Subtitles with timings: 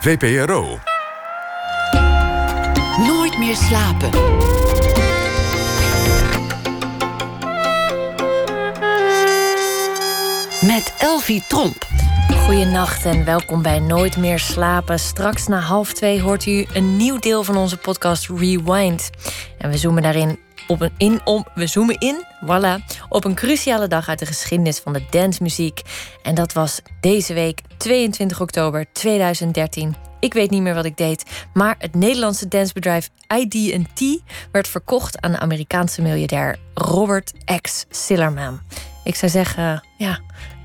[0.00, 0.78] VPRO.
[3.06, 4.10] Nooit meer slapen.
[10.66, 11.86] Met Elvie Tromp.
[12.44, 14.98] Goedenacht en welkom bij Nooit meer slapen.
[14.98, 19.10] Straks na half twee hoort u een nieuw deel van onze podcast Rewind.
[19.58, 23.88] En we zoomen daarin op een, in, om, we zoomen in, voilà, op een cruciale
[23.88, 25.82] dag uit de geschiedenis van de dancemuziek.
[26.22, 29.94] En dat was deze week, 22 oktober 2013.
[30.20, 35.32] Ik weet niet meer wat ik deed, maar het Nederlandse dancebedrijf ID&T werd verkocht aan
[35.32, 37.86] de Amerikaanse miljardair Robert X.
[37.90, 38.60] Sillerman.
[39.04, 40.20] Ik zou zeggen, ja,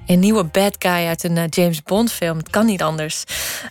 [0.05, 2.37] een nieuwe bad guy uit een eh, James Bond film.
[2.37, 3.23] Het kan niet anders.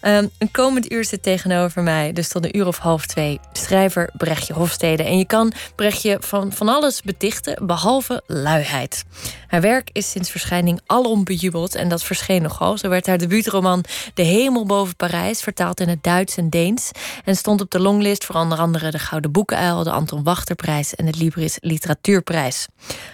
[0.02, 4.10] Um, een komend uur zit tegenover mij, dus tot een uur of half twee, schrijver
[4.16, 5.02] Brechtje Hofstede.
[5.02, 9.04] En je kan Brechtje van van alles betichten, behalve luiheid.
[9.46, 12.78] Haar werk is sinds verschijning alom bejubeld en dat verscheen nogal.
[12.78, 16.90] Zo werd haar debuutroman De Hemel boven Parijs vertaald in het Duits en Deens
[17.24, 21.06] en stond op de longlist voor onder andere de Gouden Boekenuil, de Anton Wachterprijs en
[21.06, 22.66] de Libris Literatuurprijs.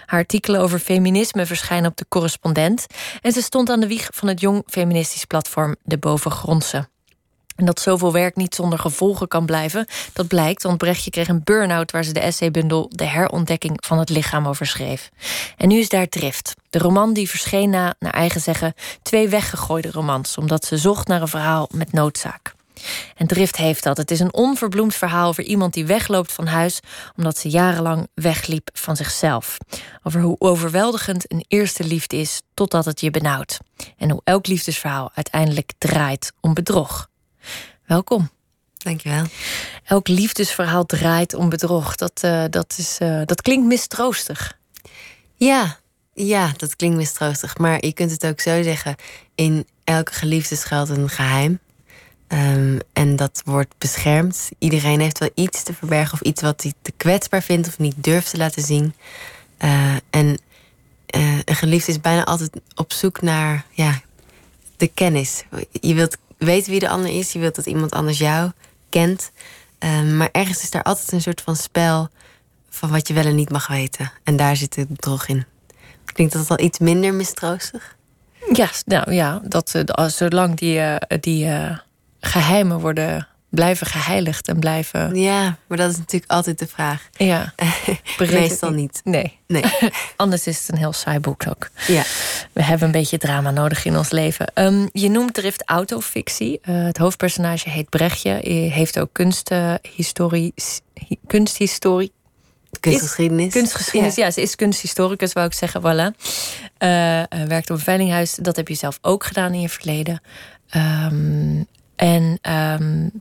[0.05, 2.85] Haar artikelen over feminisme verschijnen op de Correspondent
[3.21, 6.87] en ze stond aan de wieg van het jong feministisch platform De Bovengrondse.
[7.59, 11.43] En dat zoveel werk niet zonder gevolgen kan blijven, dat blijkt, want Brechtje kreeg een
[11.43, 15.09] burn-out waar ze de essaybundel De herontdekking van het lichaam over schreef.
[15.57, 19.91] En nu is daar Drift, de roman die verscheen na, naar eigen zeggen, twee weggegooide
[19.91, 22.57] romans, omdat ze zocht naar een verhaal met noodzaak.
[23.15, 23.97] En Drift heeft dat.
[23.97, 26.79] Het is een onverbloemd verhaal over iemand die wegloopt van huis
[27.15, 29.57] omdat ze jarenlang wegliep van zichzelf.
[30.03, 33.59] Over hoe overweldigend een eerste liefde is totdat het je benauwt.
[33.97, 37.09] En hoe elk liefdesverhaal uiteindelijk draait om bedrog.
[37.85, 38.29] Welkom.
[38.77, 39.25] Dankjewel.
[39.83, 41.95] Elk liefdesverhaal draait om bedrog.
[41.95, 44.57] Dat, uh, dat, is, uh, dat klinkt mistroostig.
[45.35, 45.79] Ja,
[46.13, 47.57] ja, dat klinkt mistroostig.
[47.57, 48.95] Maar je kunt het ook zo zeggen:
[49.35, 51.59] in elke geliefde schuilt een geheim.
[52.33, 54.49] Um, en dat wordt beschermd.
[54.57, 57.95] Iedereen heeft wel iets te verbergen of iets wat hij te kwetsbaar vindt of niet
[57.97, 58.93] durft te laten zien.
[59.59, 60.39] Uh, en
[61.15, 64.01] uh, een geliefde is bijna altijd op zoek naar ja,
[64.77, 65.43] de kennis.
[65.71, 68.51] Je wilt weten wie de ander is, je wilt dat iemand anders jou
[68.89, 69.31] kent.
[69.79, 72.09] Um, maar ergens is daar altijd een soort van spel
[72.69, 74.11] van wat je wel en niet mag weten.
[74.23, 75.45] En daar zit het bedrog in.
[76.05, 77.95] Klinkt dat wel iets minder mistroostig?
[78.53, 80.81] Ja, nou ja, dat, uh, zolang die,
[81.19, 81.47] die
[82.19, 85.15] geheimen worden blijven geheiligd en blijven.
[85.15, 87.09] Ja, maar dat is natuurlijk altijd de vraag.
[87.11, 87.53] Ja.
[88.17, 89.01] Meestal niet.
[89.03, 89.39] Nee.
[89.47, 89.63] nee.
[90.15, 91.69] Anders is het een heel saai boek ook.
[91.87, 92.03] Ja.
[92.53, 94.51] We hebben een beetje drama nodig in ons leven.
[94.53, 96.59] Um, je noemt Drift autofictie.
[96.69, 98.29] Uh, het hoofdpersonage heet Brechtje.
[98.29, 100.53] Hij heeft ook kunsthistorie.
[101.27, 102.11] Kunsthistorie.
[102.79, 103.53] Kunstgeschiedenis.
[103.53, 104.25] Kunstgeschiedenis, ja.
[104.25, 104.31] ja.
[104.31, 105.81] Ze is kunsthistoricus, wou ik zeggen.
[105.81, 106.15] Voilà.
[106.79, 108.35] Uh, werkt op een veilinghuis.
[108.35, 110.21] Dat heb je zelf ook gedaan in je verleden.
[110.75, 111.67] Um,
[111.99, 112.39] en
[112.81, 113.11] um,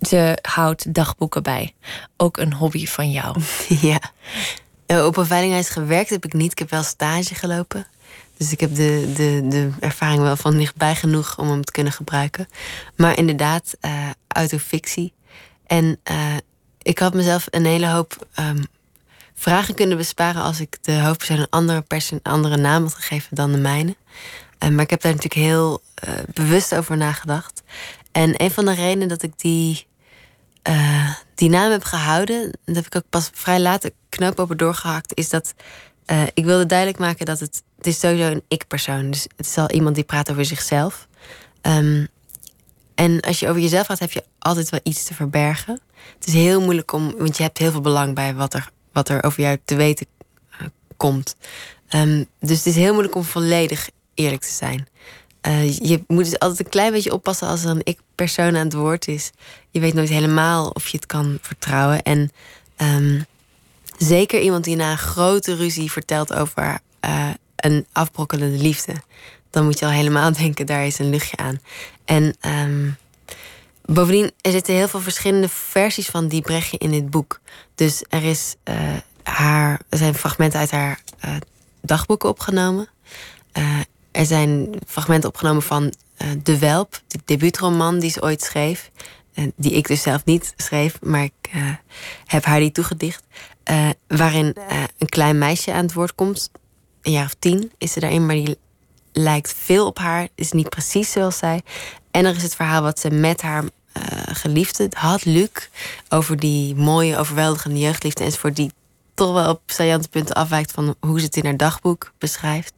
[0.00, 1.74] ze houdt dagboeken bij.
[2.16, 3.40] Ook een hobby van jou.
[3.90, 4.00] Ja.
[5.06, 6.52] Op een veilinghuis gewerkt heb ik niet.
[6.52, 7.86] Ik heb wel stage gelopen.
[8.36, 11.92] Dus ik heb de, de, de ervaring wel van dichtbij genoeg om hem te kunnen
[11.92, 12.48] gebruiken.
[12.96, 15.12] Maar inderdaad, uh, autofictie.
[15.66, 16.36] En uh,
[16.82, 18.64] ik had mezelf een hele hoop um,
[19.34, 23.52] vragen kunnen besparen als ik de hoofdpersoon een andere, persoon, andere naam had gegeven dan
[23.52, 23.96] de mijne.
[24.64, 25.82] Uh, maar ik heb daar natuurlijk heel
[26.32, 27.62] bewust over nagedacht.
[28.12, 29.86] En een van de redenen dat ik die
[30.68, 35.14] uh, die naam heb gehouden, dat heb ik ook pas vrij laat knoop open doorgehakt,
[35.14, 35.54] is dat
[36.06, 39.10] uh, ik wilde duidelijk maken dat het, het is sowieso een ik-persoon.
[39.10, 41.08] Dus het is al iemand die praat over zichzelf.
[41.62, 42.08] Um,
[42.94, 45.80] en als je over jezelf gaat, heb je altijd wel iets te verbergen.
[46.14, 49.08] Het is heel moeilijk om, want je hebt heel veel belang bij wat er, wat
[49.08, 50.06] er over jou te weten
[50.52, 50.66] uh,
[50.96, 51.36] komt.
[51.94, 54.88] Um, dus het is heel moeilijk om volledig eerlijk te zijn.
[55.48, 58.72] Uh, je moet dus altijd een klein beetje oppassen als er een ik-persoon aan het
[58.72, 59.30] woord is.
[59.70, 62.02] Je weet nooit helemaal of je het kan vertrouwen.
[62.02, 62.30] En
[62.76, 63.24] um,
[63.98, 68.92] zeker iemand die na een grote ruzie vertelt over uh, een afbrokkelende liefde.
[69.50, 71.60] Dan moet je al helemaal denken, daar is een luchtje aan.
[72.04, 72.96] En um,
[73.84, 77.40] bovendien, er zitten heel veel verschillende versies van die Brechtje in dit boek.
[77.74, 78.74] Dus er, is, uh,
[79.22, 81.00] haar, er zijn fragmenten uit haar
[81.80, 82.88] dagboeken opgenomen.
[84.10, 88.90] Er zijn fragmenten opgenomen van uh, De Welp, de debuutroman die ze ooit schreef.
[89.34, 91.74] Uh, die ik dus zelf niet schreef, maar ik uh,
[92.26, 93.22] heb haar die toegedicht.
[94.06, 94.56] waarin
[94.98, 96.50] een klein meisje aan het woord komt.
[97.02, 98.58] Een jaar of tien is ze daarin, maar die
[99.12, 100.28] lijkt veel op haar.
[100.34, 101.62] Is niet precies zoals zij.
[102.10, 103.64] En er is het verhaal wat ze met haar
[104.26, 105.48] geliefde had, Luc.
[106.08, 108.56] Over die mooie, overweldigende jeugdliefde enzovoort.
[108.56, 108.72] Die
[109.14, 112.72] toch wel op saillante punten afwijkt van hoe ze het in haar dagboek beschrijft.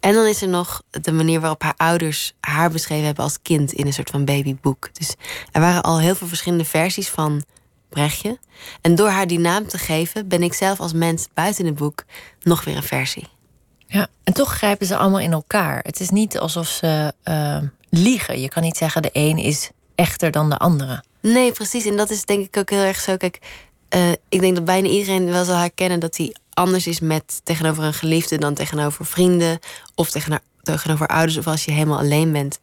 [0.00, 3.72] En dan is er nog de manier waarop haar ouders haar beschreven hebben als kind
[3.72, 4.88] in een soort van babyboek.
[4.92, 5.14] Dus
[5.52, 7.42] er waren al heel veel verschillende versies van
[7.88, 8.38] Brechtje.
[8.80, 12.04] En door haar die naam te geven, ben ik zelf als mens buiten het boek
[12.42, 13.28] nog weer een versie.
[13.86, 15.80] Ja, en toch grijpen ze allemaal in elkaar.
[15.82, 17.58] Het is niet alsof ze uh,
[17.88, 18.40] liegen.
[18.40, 21.02] Je kan niet zeggen de een is echter dan de andere.
[21.20, 21.84] Nee, precies.
[21.84, 23.16] En dat is denk ik ook heel erg zo.
[23.16, 23.38] Kijk,
[23.94, 27.84] uh, ik denk dat bijna iedereen wel zal herkennen dat hij anders is met tegenover
[27.84, 29.58] een geliefde dan tegenover vrienden
[29.94, 32.60] of tegenover, tegenover ouders of als je helemaal alleen bent.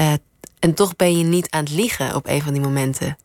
[0.00, 0.12] Uh,
[0.58, 3.16] en toch ben je niet aan het liegen op een van die momenten.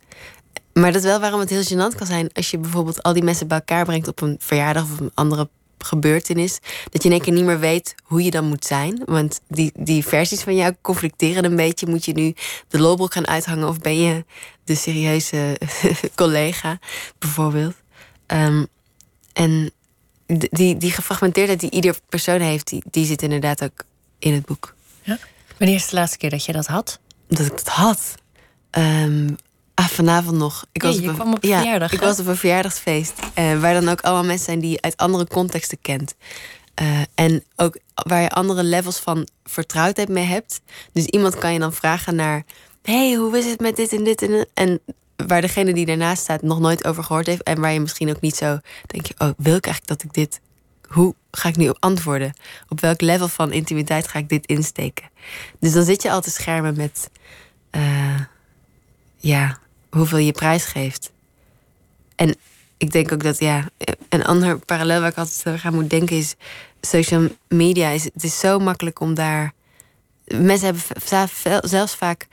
[0.74, 3.24] Maar dat is wel waarom het heel gênant kan zijn als je bijvoorbeeld al die
[3.24, 6.60] mensen bij elkaar brengt op een verjaardag of een andere gebeurtenis.
[6.90, 9.02] Dat je in één keer niet meer weet hoe je dan moet zijn.
[9.06, 11.88] Want die, die versies van jou conflicteren een beetje.
[11.88, 12.34] Moet je nu
[12.68, 14.25] de lolbroek gaan uithangen of ben je
[14.64, 15.57] de serieuze
[16.16, 16.80] collega,
[17.19, 17.75] bijvoorbeeld.
[18.28, 18.68] Um,
[19.34, 19.72] en
[20.38, 23.83] die, die gefragmenteerdheid die ieder persoon heeft, die, die zit inderdaad ook
[24.19, 24.75] in het boek.
[25.04, 25.18] Ja.
[25.57, 27.00] Wanneer is de laatste keer dat je dat had?
[27.28, 28.16] Dat ik dat had?
[28.72, 29.36] Um,
[29.81, 30.66] Ah, vanavond nog.
[30.72, 33.13] Ik was, op, een, ja, verjaardag, ik was op een verjaardagsfeest.
[33.39, 36.16] Uh, waar dan ook allemaal mensen zijn die je uit andere contexten kent.
[36.81, 40.62] Uh, en ook waar je andere levels van vertrouwdheid mee hebt.
[40.92, 42.44] Dus iemand kan je dan vragen naar...
[42.83, 44.81] hey, hoe is het met dit en dit en En
[45.27, 47.44] waar degene die daarnaast staat nog nooit over gehoord heeft...
[47.44, 49.13] en waar je misschien ook niet zo denk je...
[49.18, 50.41] oh, wil ik eigenlijk dat ik dit...
[50.88, 52.33] hoe ga ik nu op antwoorden?
[52.69, 55.09] Op welk level van intimiteit ga ik dit insteken?
[55.59, 57.09] Dus dan zit je al te schermen met...
[57.71, 58.19] Uh,
[59.18, 59.59] ja,
[59.89, 61.12] hoeveel je prijs geeft.
[62.15, 62.35] En
[62.77, 63.69] ik denk ook dat, ja,
[64.09, 66.35] een ander parallel waar ik altijd aan moet denken is...
[66.81, 69.53] social media, is, het is zo makkelijk om daar...
[70.25, 72.27] Mensen hebben zelfs vaak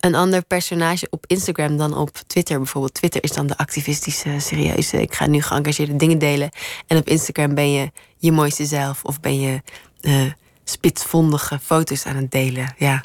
[0.00, 2.94] een ander personage op Instagram dan op Twitter bijvoorbeeld.
[2.94, 6.50] Twitter is dan de activistische, serieuze, ik ga nu geëngageerde dingen delen.
[6.86, 9.62] En op Instagram ben je je mooiste zelf of ben je
[10.00, 10.32] uh,
[10.64, 12.74] spitsvondige foto's aan het delen.
[12.78, 13.04] Ja,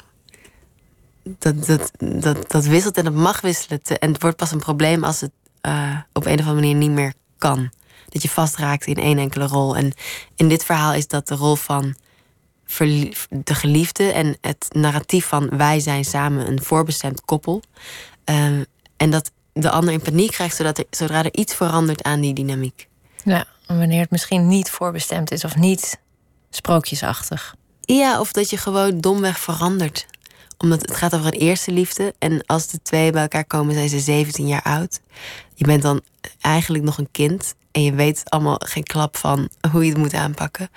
[1.22, 3.80] dat, dat, dat, dat wisselt en dat mag wisselen.
[3.82, 5.32] En het wordt pas een probleem als het
[5.62, 7.70] uh, op een of andere manier niet meer kan.
[8.08, 9.76] Dat je vastraakt in één enkele rol.
[9.76, 9.92] En
[10.36, 11.94] in dit verhaal is dat de rol van
[13.28, 17.62] de geliefde en het narratief van wij zijn samen een voorbestemd koppel.
[18.30, 18.44] Uh,
[18.96, 22.34] en dat de ander in paniek krijgt zodat er, zodra er iets verandert aan die
[22.34, 22.88] dynamiek.
[23.24, 26.00] Ja, wanneer het misschien niet voorbestemd is of niet
[26.50, 27.54] sprookjesachtig.
[27.80, 30.06] Ja, of dat je gewoon domweg verandert
[30.58, 32.14] omdat het gaat over een eerste liefde.
[32.18, 35.00] En als de twee bij elkaar komen, zijn ze 17 jaar oud.
[35.54, 36.00] Je bent dan
[36.40, 37.54] eigenlijk nog een kind.
[37.72, 40.68] En je weet allemaal geen klap van hoe je het moet aanpakken.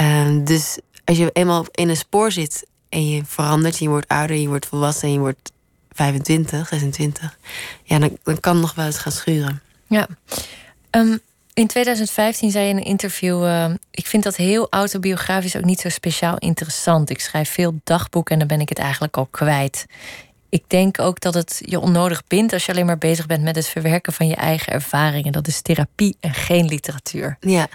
[0.00, 4.36] Uh, dus als je eenmaal in een spoor zit en je verandert, je wordt ouder,
[4.36, 5.52] je wordt volwassen en je wordt
[5.90, 7.38] 25, 26,
[7.82, 9.62] ja, dan, dan kan het nog wel eens gaan schuren.
[9.86, 10.08] Ja.
[10.90, 11.20] Um,
[11.54, 15.80] in 2015 zei je in een interview: uh, Ik vind dat heel autobiografisch ook niet
[15.80, 17.10] zo speciaal interessant.
[17.10, 19.86] Ik schrijf veel dagboeken en dan ben ik het eigenlijk al kwijt.
[20.48, 23.56] Ik denk ook dat het je onnodig bindt als je alleen maar bezig bent met
[23.56, 25.32] het verwerken van je eigen ervaringen.
[25.32, 27.36] Dat is therapie en geen literatuur.
[27.40, 27.68] Ja.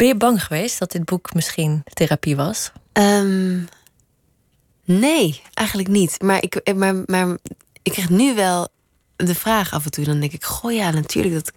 [0.00, 2.72] Ben je bang geweest dat dit boek misschien therapie was?
[2.92, 3.68] Um,
[4.84, 6.22] nee, eigenlijk niet.
[6.22, 7.38] Maar ik, maar, maar
[7.82, 8.68] ik krijg nu wel
[9.16, 10.04] de vraag af en toe.
[10.04, 11.34] Dan denk ik: Goh, ja, natuurlijk.
[11.34, 11.52] Dat,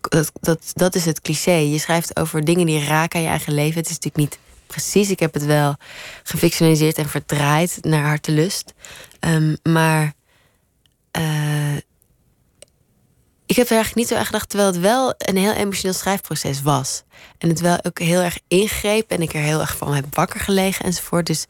[0.00, 1.52] dat, dat, dat is het cliché.
[1.52, 3.80] Je schrijft over dingen die raken aan je eigen leven.
[3.80, 5.10] Het is natuurlijk niet precies.
[5.10, 5.76] Ik heb het wel
[6.22, 8.74] gefictionaliseerd en verdraaid naar hartelust.
[9.20, 10.12] Um, maar
[11.18, 11.76] uh,
[13.50, 16.62] ik heb er eigenlijk niet zo erg gedacht, terwijl het wel een heel emotioneel schrijfproces
[16.62, 17.02] was.
[17.38, 20.40] En het wel ook heel erg ingreep en ik er heel erg van heb wakker
[20.40, 21.26] gelegen enzovoort.
[21.26, 21.46] Dus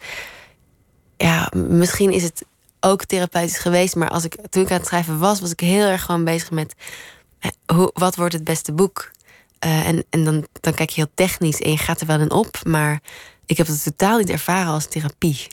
[1.16, 2.44] ja, misschien is het
[2.80, 5.86] ook therapeutisch geweest, maar als ik, toen ik aan het schrijven was, was ik heel
[5.86, 6.74] erg gewoon bezig met
[7.74, 9.10] hoe, wat wordt het beste boek?
[9.64, 12.30] Uh, en en dan, dan kijk je heel technisch en je gaat er wel in
[12.30, 13.00] op, maar
[13.46, 15.46] ik heb het totaal niet ervaren als therapie.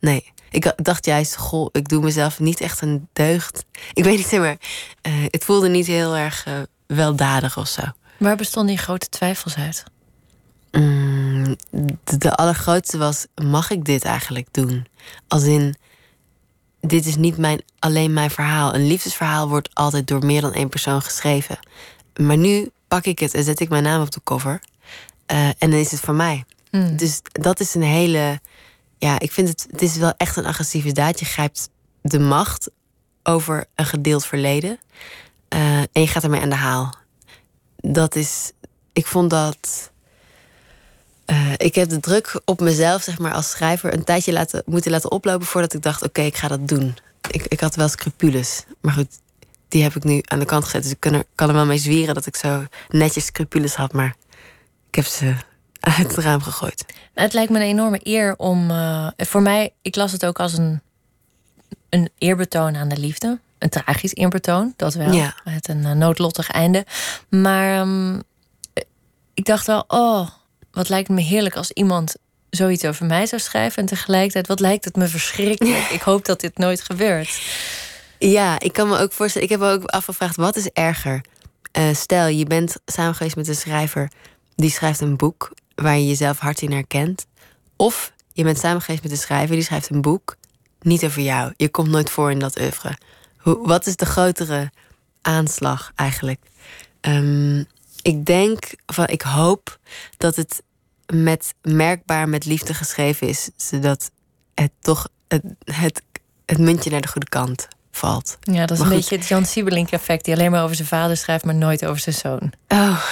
[0.00, 0.31] Nee.
[0.52, 3.64] Ik dacht juist, goh, ik doe mezelf niet echt een deugd.
[3.92, 4.56] Ik weet niet, zeg maar,
[5.02, 6.54] uh, het voelde niet heel erg uh,
[6.86, 7.82] weldadig of zo.
[8.18, 9.84] Waar bestonden die grote twijfels uit?
[10.70, 14.86] Mm, de, de allergrootste was, mag ik dit eigenlijk doen?
[15.28, 15.76] Als in,
[16.80, 18.74] dit is niet mijn, alleen mijn verhaal.
[18.74, 21.58] Een liefdesverhaal wordt altijd door meer dan één persoon geschreven.
[22.16, 24.60] Maar nu pak ik het en zet ik mijn naam op de cover.
[25.32, 26.44] Uh, en dan is het voor mij.
[26.70, 26.96] Mm.
[26.96, 28.40] Dus dat is een hele.
[29.02, 29.66] Ja, ik vind het.
[29.70, 31.18] Het is wel echt een agressieve daad.
[31.18, 31.68] Je grijpt
[32.02, 32.70] de macht
[33.22, 34.78] over een gedeeld verleden.
[35.54, 36.94] Uh, en je gaat ermee aan de haal.
[37.76, 38.52] Dat is.
[38.92, 39.90] Ik vond dat.
[41.26, 44.90] Uh, ik heb de druk op mezelf, zeg maar, als schrijver een tijdje laten, moeten
[44.90, 46.96] laten oplopen voordat ik dacht: oké, ik ga dat doen.
[47.30, 48.64] Ik, ik had wel scrupules.
[48.80, 49.18] Maar goed,
[49.68, 50.82] die heb ik nu aan de kant gezet.
[50.82, 53.92] Dus ik kan er, kan er wel mee zwieren dat ik zo netjes scrupules had.
[53.92, 54.16] Maar
[54.88, 55.34] ik heb ze
[55.82, 56.84] uit het raam gegooid.
[56.86, 58.70] Nou, het lijkt me een enorme eer om.
[58.70, 60.80] Uh, voor mij, ik las het ook als een,
[61.88, 63.38] een eerbetoon aan de liefde.
[63.58, 65.12] Een tragisch eerbetoon, dat wel.
[65.12, 65.34] Ja.
[65.44, 66.86] Met een uh, noodlottig einde.
[67.28, 68.22] Maar um,
[69.34, 70.28] ik dacht wel, oh,
[70.70, 72.14] wat lijkt me heerlijk als iemand
[72.50, 73.78] zoiets over mij zou schrijven.
[73.78, 75.88] En tegelijkertijd, wat lijkt het me verschrikkelijk.
[75.98, 77.42] Ik hoop dat dit nooit gebeurt.
[78.18, 79.48] Ja, ik kan me ook voorstellen.
[79.48, 81.20] Ik heb me ook afgevraagd, wat is erger?
[81.78, 84.10] Uh, stel, je bent samen geweest met een schrijver
[84.54, 87.26] die schrijft een boek waar je jezelf hard in herkent.
[87.76, 90.36] Of je bent samen geweest met een schrijver die schrijft een boek
[90.80, 91.52] niet over jou.
[91.56, 92.98] Je komt nooit voor in dat oeuvre.
[93.36, 94.70] Hoe, wat is de grotere
[95.22, 96.40] aanslag eigenlijk?
[97.00, 97.66] Um,
[98.02, 99.78] ik denk, van, ik hoop
[100.16, 100.62] dat het
[101.06, 104.10] met merkbaar met liefde geschreven is, zodat
[104.54, 106.02] het toch het, het,
[106.46, 108.38] het muntje naar de goede kant valt.
[108.40, 111.16] Ja, dat is een beetje het Jan Siebelink effect, die alleen maar over zijn vader
[111.16, 112.52] schrijft, maar nooit over zijn zoon.
[112.68, 113.04] Oh,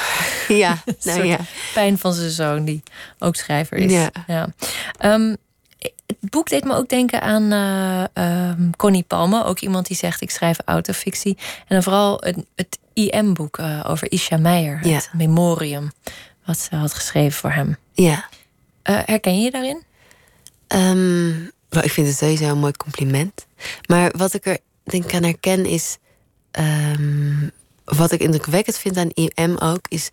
[0.48, 0.82] ja.
[1.02, 1.38] nou ja.
[1.74, 2.82] Pijn van zijn zoon, die
[3.18, 3.92] ook schrijver is.
[3.92, 4.10] Ja.
[4.26, 4.48] ja.
[5.04, 5.36] Um,
[6.06, 10.20] het boek deed me ook denken aan uh, um, Connie Palme, ook iemand die zegt:
[10.20, 11.36] Ik schrijf autofictie.
[11.58, 14.94] En dan vooral het, het IM-boek uh, over Isha Meijer, ja.
[14.94, 15.92] het memorium,
[16.44, 17.76] wat ze had geschreven voor hem.
[17.92, 18.28] Ja.
[18.84, 19.82] Uh, herken je je daarin?
[20.68, 23.46] Um, well, ik vind het sowieso een mooi compliment.
[23.86, 25.96] Maar wat ik er denk aan herken is.
[26.58, 27.50] Um,
[27.84, 30.08] wat ik indrukwekkend vind aan IM ook, is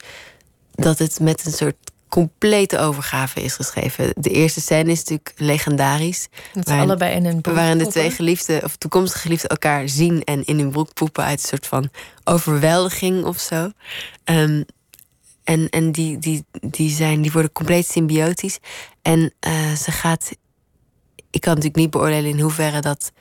[0.71, 1.75] dat het met een soort
[2.09, 4.13] complete overgave is geschreven.
[4.15, 6.27] De eerste scène is natuurlijk legendarisch.
[6.53, 10.24] Dat waarin, allebei in hun broek Waarin de twee geliefden, of toekomstige geliefden, elkaar zien
[10.24, 11.89] en in hun broek poepen uit een soort van
[12.24, 13.71] overweldiging of zo.
[14.25, 14.65] Um,
[15.43, 18.57] en en die, die, die, zijn, die worden compleet symbiotisch.
[19.01, 20.31] En uh, ze gaat.
[21.29, 23.12] Ik kan natuurlijk niet beoordelen in hoeverre dat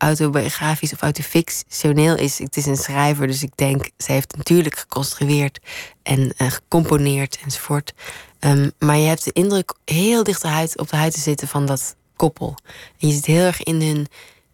[0.00, 2.38] autobiografisch of autofictioneel is.
[2.38, 5.60] Het is een schrijver, dus ik denk, ze heeft natuurlijk geconstrueerd
[6.02, 7.94] en uh, gecomponeerd enzovoort.
[8.40, 11.48] Um, maar je hebt de indruk heel dicht de huid, op de huid te zitten
[11.48, 12.56] van dat koppel.
[12.98, 14.08] En je zit heel erg in hun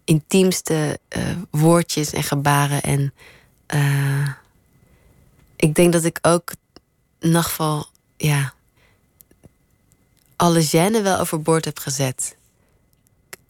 [0.05, 2.83] intiemste uh, woordjes en gebaren.
[2.83, 3.15] En
[3.75, 4.29] uh,
[5.57, 6.53] ik denk dat ik ook
[7.21, 7.87] geval,
[8.17, 8.55] ja,
[10.37, 12.37] alle gêne wel overboord heb gezet.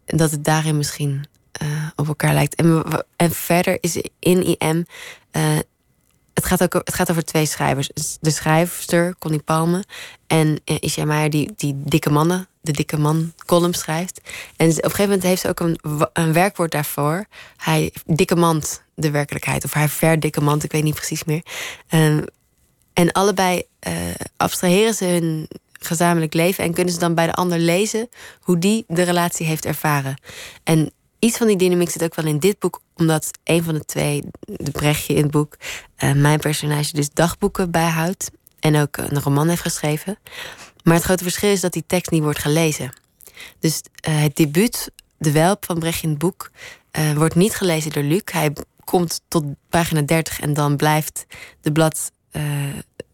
[0.05, 1.27] Dat het daarin misschien
[1.63, 2.55] uh, op elkaar lijkt.
[3.17, 4.87] En, verder is in IM.
[5.33, 5.43] Uh,
[6.35, 7.91] het, gaat ook, het gaat over twee schrijvers.
[8.21, 9.85] De schrijfster, Connie Palme.
[10.27, 14.21] En uh, Isha Meijer, die, die dikke mannen, de dikke man column schrijft.
[14.57, 15.81] En op een gegeven moment heeft ze ook een,
[16.13, 17.27] een werkwoord daarvoor.
[17.57, 19.65] Hij dikke mand de werkelijkheid.
[19.65, 21.43] Of hij verdikke mand, ik weet niet precies meer.
[21.91, 22.25] Um,
[22.93, 23.95] en allebei uh,
[24.37, 28.09] abstraheren ze hun gezamenlijk leven en kunnen ze dan bij de ander lezen
[28.41, 30.17] hoe die de relatie heeft ervaren.
[30.65, 33.85] En iets van die dynamiek zit ook wel in dit boek, omdat een van de
[33.85, 35.57] twee, de Brechtje in het boek,
[35.99, 38.31] uh, mijn personage dus dagboeken bijhoudt
[38.61, 40.19] en ook een roman heeft geschreven.
[40.83, 42.93] Maar het grote verschil is dat die tekst niet wordt gelezen.
[43.59, 46.51] Dus uh, het debuut, De Welp van Brechtje in het boek,
[46.99, 48.23] uh, wordt niet gelezen door Luc.
[48.25, 48.53] Hij
[48.85, 51.27] komt tot pagina 30 en dan blijft
[51.61, 52.13] de blad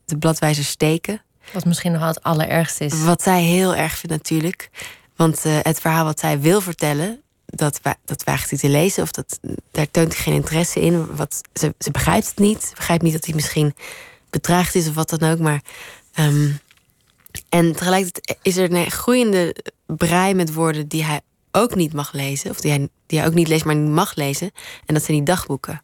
[0.04, 1.23] de bladwijzer steken.
[1.52, 3.04] Wat misschien nog het allerergste is.
[3.04, 4.71] Wat zij heel erg vindt natuurlijk.
[5.16, 7.22] Want het verhaal wat zij wil vertellen,
[7.52, 9.02] dat, dat weigert hij te lezen.
[9.02, 9.40] Of dat,
[9.71, 11.16] daar toont hij geen interesse in.
[11.16, 12.62] Wat, ze, ze begrijpt het niet.
[12.62, 13.75] Ze begrijpt niet dat hij misschien
[14.30, 15.38] bedreigd is of wat dan ook.
[15.38, 15.62] Maar,
[16.18, 16.59] um,
[17.49, 19.56] en tegelijkertijd is er een groeiende
[19.87, 22.50] brei met woorden die hij ook niet mag lezen.
[22.50, 24.50] Of die hij, die hij ook niet leest, maar niet mag lezen.
[24.87, 25.82] En dat zijn die dagboeken.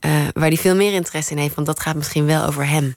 [0.00, 2.96] Uh, waar hij veel meer interesse in heeft, want dat gaat misschien wel over hem.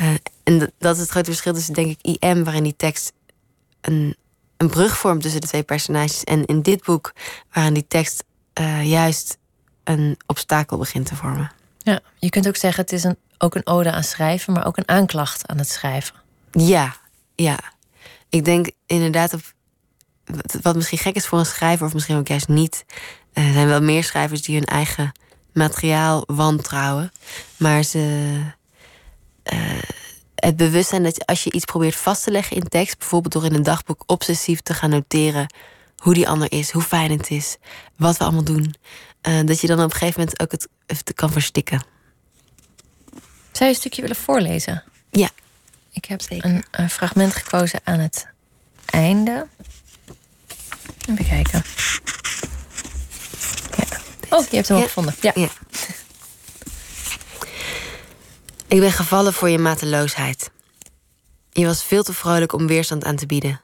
[0.00, 3.12] Uh, en dat is het grote verschil tussen, denk ik, IM, waarin die tekst
[3.80, 4.16] een,
[4.62, 6.24] een brug vormt tussen de twee personages.
[6.24, 7.12] En in dit boek,
[7.52, 8.24] waarin die tekst
[8.60, 9.38] uh, juist
[9.84, 11.52] een obstakel begint te vormen.
[11.78, 14.76] Ja, je kunt ook zeggen, het is een, ook een ode aan schrijven, maar ook
[14.76, 16.14] een aanklacht aan het schrijven.
[16.50, 16.96] Ja,
[17.34, 17.58] ja.
[18.28, 19.40] Ik denk inderdaad, op,
[20.62, 22.84] wat misschien gek is voor een schrijver, of misschien ook juist niet.
[23.32, 25.12] Er zijn wel meer schrijvers die hun eigen
[25.52, 27.12] materiaal wantrouwen.
[27.56, 28.38] Maar ze.
[29.52, 29.78] Uh,
[30.44, 33.54] het bewustzijn dat als je iets probeert vast te leggen in tekst, bijvoorbeeld door in
[33.54, 35.46] een dagboek obsessief te gaan noteren
[35.96, 37.56] hoe die ander is, hoe fijn het is,
[37.96, 38.74] wat we allemaal doen,
[39.28, 41.84] uh, dat je dan op een gegeven moment ook het, het kan verstikken.
[43.52, 44.84] Zou je een stukje willen voorlezen?
[45.10, 45.28] Ja.
[45.92, 48.26] Ik heb een, een fragment gekozen aan het
[48.84, 49.46] einde.
[51.08, 51.62] Even kijken.
[54.28, 54.82] Oh, je hebt hem ja.
[54.82, 55.14] gevonden.
[55.20, 55.32] Ja.
[55.34, 55.48] ja.
[58.72, 60.50] Ik ben gevallen voor je mateloosheid.
[61.50, 63.60] Je was veel te vrolijk om weerstand aan te bieden.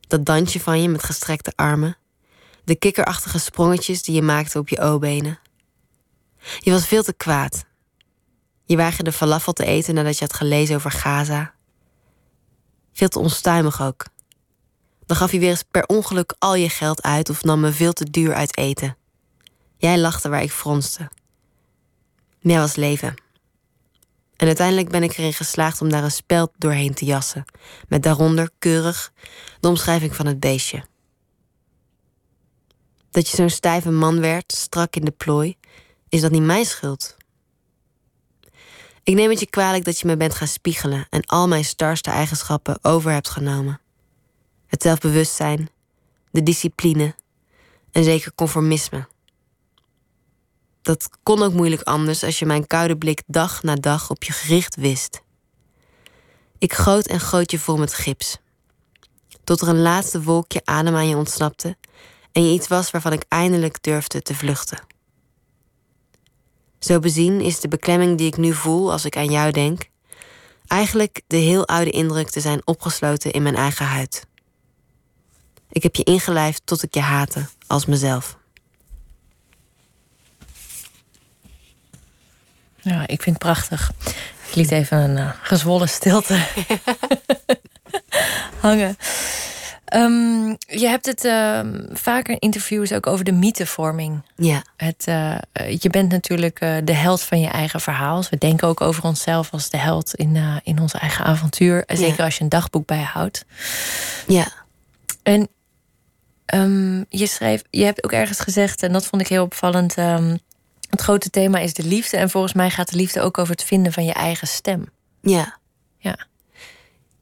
[0.00, 1.96] Dat dansje van je met gestrekte armen.
[2.64, 5.38] De kikkerachtige sprongetjes die je maakte op je O-benen.
[6.58, 7.64] Je was veel te kwaad.
[8.64, 11.54] Je weigerde falafel te eten nadat je had gelezen over Gaza.
[12.92, 14.04] Veel te onstuimig ook.
[15.06, 17.92] Dan gaf je weer eens per ongeluk al je geld uit of nam me veel
[17.92, 18.96] te duur uit eten.
[19.76, 21.10] Jij lachte waar ik fronste.
[22.40, 23.28] Meer was leven.
[24.40, 27.44] En uiteindelijk ben ik erin geslaagd om daar een speld doorheen te jassen,
[27.88, 29.12] met daaronder keurig
[29.60, 30.84] de omschrijving van het beestje.
[33.10, 35.56] Dat je zo'n stijve man werd, strak in de plooi,
[36.08, 37.16] is dat niet mijn schuld.
[39.02, 42.10] Ik neem het je kwalijk dat je me bent gaan spiegelen en al mijn starste
[42.10, 43.80] eigenschappen over hebt genomen.
[44.66, 45.70] Het zelfbewustzijn,
[46.30, 47.14] de discipline
[47.92, 49.06] en zeker conformisme.
[50.82, 54.32] Dat kon ook moeilijk anders als je mijn koude blik dag na dag op je
[54.32, 55.22] gericht wist.
[56.58, 58.36] Ik goot en goot je vol met gips.
[59.44, 61.76] Tot er een laatste wolkje adem aan je ontsnapte
[62.32, 64.86] en je iets was waarvan ik eindelijk durfde te vluchten.
[66.78, 69.88] Zo bezien is de beklemming die ik nu voel als ik aan jou denk,
[70.66, 74.26] eigenlijk de heel oude indruk te zijn opgesloten in mijn eigen huid.
[75.70, 78.39] Ik heb je ingelijfd tot ik je haatte als mezelf.
[82.82, 83.92] Ja, ik vind het prachtig.
[84.48, 86.38] Ik liet even een uh, gezwollen stilte
[88.60, 88.96] hangen.
[89.94, 91.60] Um, je hebt het uh,
[91.92, 94.22] vaker in interviews ook over de mythevorming.
[94.36, 94.62] Ja.
[94.76, 95.38] Het, uh,
[95.78, 98.24] je bent natuurlijk uh, de held van je eigen verhaal.
[98.30, 101.84] We denken ook over onszelf als de held in, in ons eigen avontuur.
[101.86, 102.24] Zeker ja.
[102.24, 103.44] als je een dagboek bijhoudt.
[104.26, 104.46] Ja.
[105.22, 105.48] En
[106.54, 109.96] um, je schreef, je hebt ook ergens gezegd, en dat vond ik heel opvallend.
[109.96, 110.38] Um,
[110.90, 112.16] het grote thema is de liefde.
[112.16, 114.88] En volgens mij gaat de liefde ook over het vinden van je eigen stem.
[115.20, 115.58] Ja.
[115.98, 116.26] Ja.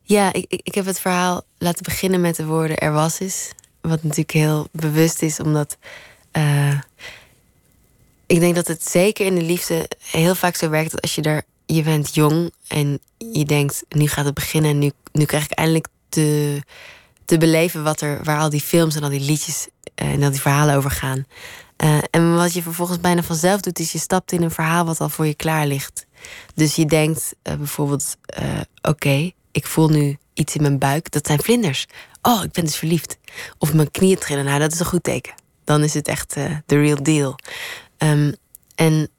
[0.03, 3.53] Ja, ik, ik heb het verhaal laten beginnen met de woorden er was is.
[3.81, 5.77] Wat natuurlijk heel bewust is, omdat
[6.33, 6.81] uh,
[8.27, 11.23] ik denk dat het zeker in de liefde heel vaak zo werkt dat als je
[11.23, 15.45] er, je bent jong en je denkt, nu gaat het beginnen en nu, nu krijg
[15.45, 16.61] ik eindelijk te,
[17.25, 19.69] te beleven wat er, waar al die films en al die liedjes
[20.03, 21.27] uh, en al die verhalen over gaan.
[21.85, 25.01] Uh, en wat je vervolgens bijna vanzelf doet, is je stapt in een verhaal wat
[25.01, 26.07] al voor je klaar ligt.
[26.55, 31.11] Dus je denkt uh, bijvoorbeeld: uh, oké, ik voel nu iets in mijn buik.
[31.11, 31.87] Dat zijn vlinders.
[32.23, 33.19] Oh, ik ben dus verliefd.
[33.59, 34.45] Of mijn knieën trillen.
[34.45, 35.35] Nou, dat is een goed teken.
[35.65, 36.35] Dan is het echt
[36.67, 37.39] de real deal.
[37.99, 38.35] Um,
[38.75, 39.11] en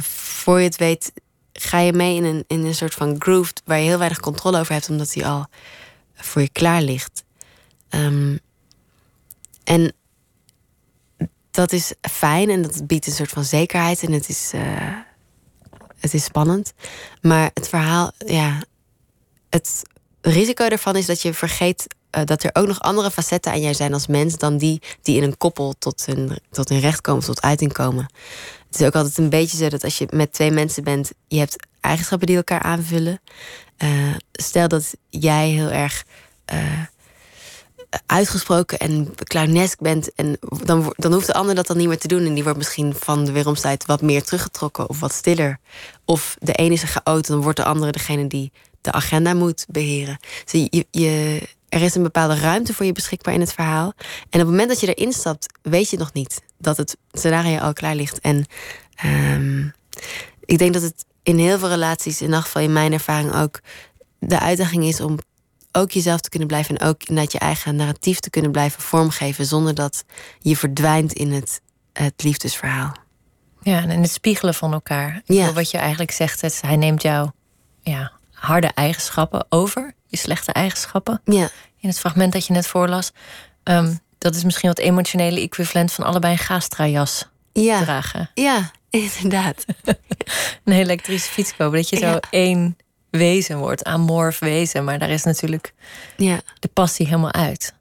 [0.00, 1.12] voor je het weet,
[1.52, 4.58] ga je mee in een, in een soort van groove waar je heel weinig controle
[4.58, 5.46] over hebt, omdat die al
[6.14, 7.24] voor je klaar ligt.
[7.90, 8.38] Um,
[9.64, 9.92] en
[11.58, 14.62] dat is fijn en dat biedt een soort van zekerheid en het is, uh,
[15.98, 16.72] het is spannend.
[17.20, 18.62] Maar het verhaal, ja,
[19.50, 19.82] het
[20.20, 23.74] risico daarvan is dat je vergeet uh, dat er ook nog andere facetten aan jij
[23.74, 27.24] zijn als mens dan die die in een koppel tot hun, tot hun recht komen,
[27.24, 28.06] tot uiting komen.
[28.66, 31.38] Het is ook altijd een beetje zo dat als je met twee mensen bent, je
[31.38, 33.20] hebt eigenschappen die elkaar aanvullen.
[33.78, 36.04] Uh, stel dat jij heel erg
[38.06, 40.14] uitgesproken en clownesk bent.
[40.14, 42.26] En dan, dan hoeft de ander dat dan niet meer te doen.
[42.26, 45.58] En die wordt misschien van de weeromstijd wat meer teruggetrokken of wat stiller.
[46.04, 49.66] Of de ene is een chaot, dan wordt de andere degene die de agenda moet
[49.68, 50.18] beheren.
[50.44, 53.92] Dus je, je, er is een bepaalde ruimte voor je beschikbaar in het verhaal.
[54.30, 57.58] En op het moment dat je erin stapt, weet je nog niet dat het scenario
[57.58, 58.20] al klaar ligt.
[58.20, 58.46] En
[59.04, 59.72] um,
[60.44, 63.60] ik denk dat het in heel veel relaties, in ieder geval in mijn ervaring ook,
[64.18, 65.18] de uitdaging is om
[65.72, 69.46] ook jezelf te kunnen blijven en ook inderdaad je eigen narratief te kunnen blijven vormgeven
[69.46, 70.04] zonder dat
[70.38, 71.60] je verdwijnt in het,
[71.92, 72.92] het liefdesverhaal.
[73.62, 75.22] Ja, en in het spiegelen van elkaar.
[75.24, 75.52] Ja.
[75.52, 77.32] Wat je eigenlijk zegt, is, hij neemt jouw
[77.82, 81.20] ja, harde eigenschappen over, je slechte eigenschappen.
[81.24, 81.48] Ja.
[81.80, 83.12] In het fragment dat je net voorlas.
[83.64, 87.82] Um, dat is misschien wat emotionele equivalent van allebei een gastra-jas ja.
[87.82, 88.30] dragen.
[88.34, 89.64] Ja, inderdaad.
[90.64, 91.78] een elektrische fiets kopen.
[91.78, 92.20] Dat je zo Ja.
[92.30, 92.76] één
[93.10, 94.84] wezen wordt, amorf wezen.
[94.84, 95.72] Maar daar is natuurlijk
[96.16, 97.74] Ja, de passie helemaal uit.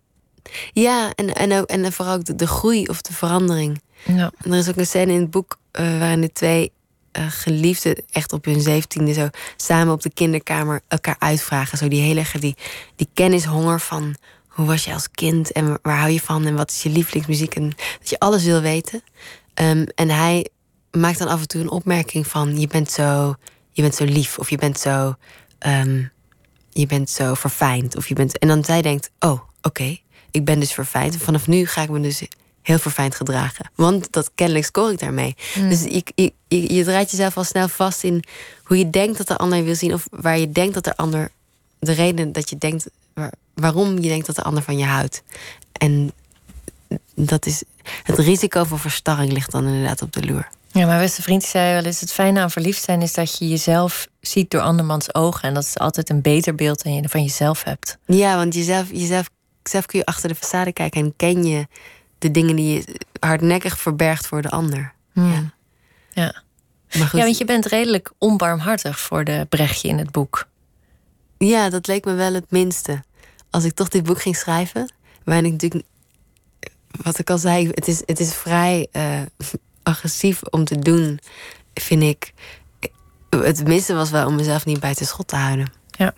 [0.73, 3.81] ja en, en, ook, en vooral ook de, de groei of de verandering.
[4.05, 4.31] Ja.
[4.43, 6.71] En er is ook een scène in het boek uh, waarin de twee
[7.17, 11.77] uh, geliefden echt op hun zeventiende zo samen op de kinderkamer elkaar uitvragen.
[11.77, 12.55] Zo die hele die,
[12.95, 14.15] die kennishonger van
[14.47, 17.55] hoe was je als kind en waar hou je van en wat is je lievelingsmuziek
[17.55, 19.01] en dat je alles wil weten.
[19.61, 20.49] Um, en hij
[20.91, 23.35] maakt dan af en toe een opmerking van je bent zo,
[23.77, 25.15] je bent zo lief of je bent zo,
[25.67, 26.11] um,
[26.69, 30.45] je bent zo verfijnd of je bent en dan zij denkt oh oké okay, ik
[30.45, 32.21] ben dus verfijnd en vanaf nu ga ik me dus
[32.61, 33.71] heel verfijnd gedragen.
[33.75, 35.35] Want dat kennelijk scoor ik daarmee.
[35.55, 35.69] Mm.
[35.69, 38.23] Dus je, je, je, je, draait jezelf al snel vast in
[38.63, 39.93] hoe je denkt dat de ander wil zien.
[39.93, 41.31] Of waar je denkt dat de ander.
[41.79, 42.89] De reden dat je denkt.
[43.13, 45.23] Waar, waarom je denkt dat de ander van je houdt.
[45.71, 46.11] En
[47.15, 47.63] dat is.
[48.03, 50.47] Het risico voor verstarring ligt dan inderdaad op de loer.
[50.77, 53.47] Ja, mijn beste vriend zei wel eens: het fijne aan verliefd zijn is dat je
[53.47, 55.41] jezelf ziet door andermans ogen.
[55.41, 57.97] En dat is altijd een beter beeld dan je van jezelf hebt.
[58.05, 59.29] Ja, want jezelf, jezelf,
[59.63, 61.67] zelf kun je achter de façade kijken en ken je
[62.17, 64.93] de dingen die je hardnekkig verbergt voor de ander.
[65.13, 65.31] Hmm.
[65.31, 65.51] Ja.
[66.23, 66.43] Ja.
[66.97, 67.19] Maar goed.
[67.19, 70.47] ja, want je bent redelijk onbarmhartig voor de Brechtje in het boek.
[71.37, 73.03] Ja, dat leek me wel het minste.
[73.49, 75.85] Als ik toch dit boek ging schrijven, waarin ik natuurlijk,
[77.01, 79.21] wat ik al zei, het is, het is vrij uh,
[79.87, 81.19] agressief om te doen,
[81.73, 82.33] vind ik.
[83.29, 85.71] Het minste was wel om mezelf niet buiten schot te houden.
[85.91, 86.13] Ja.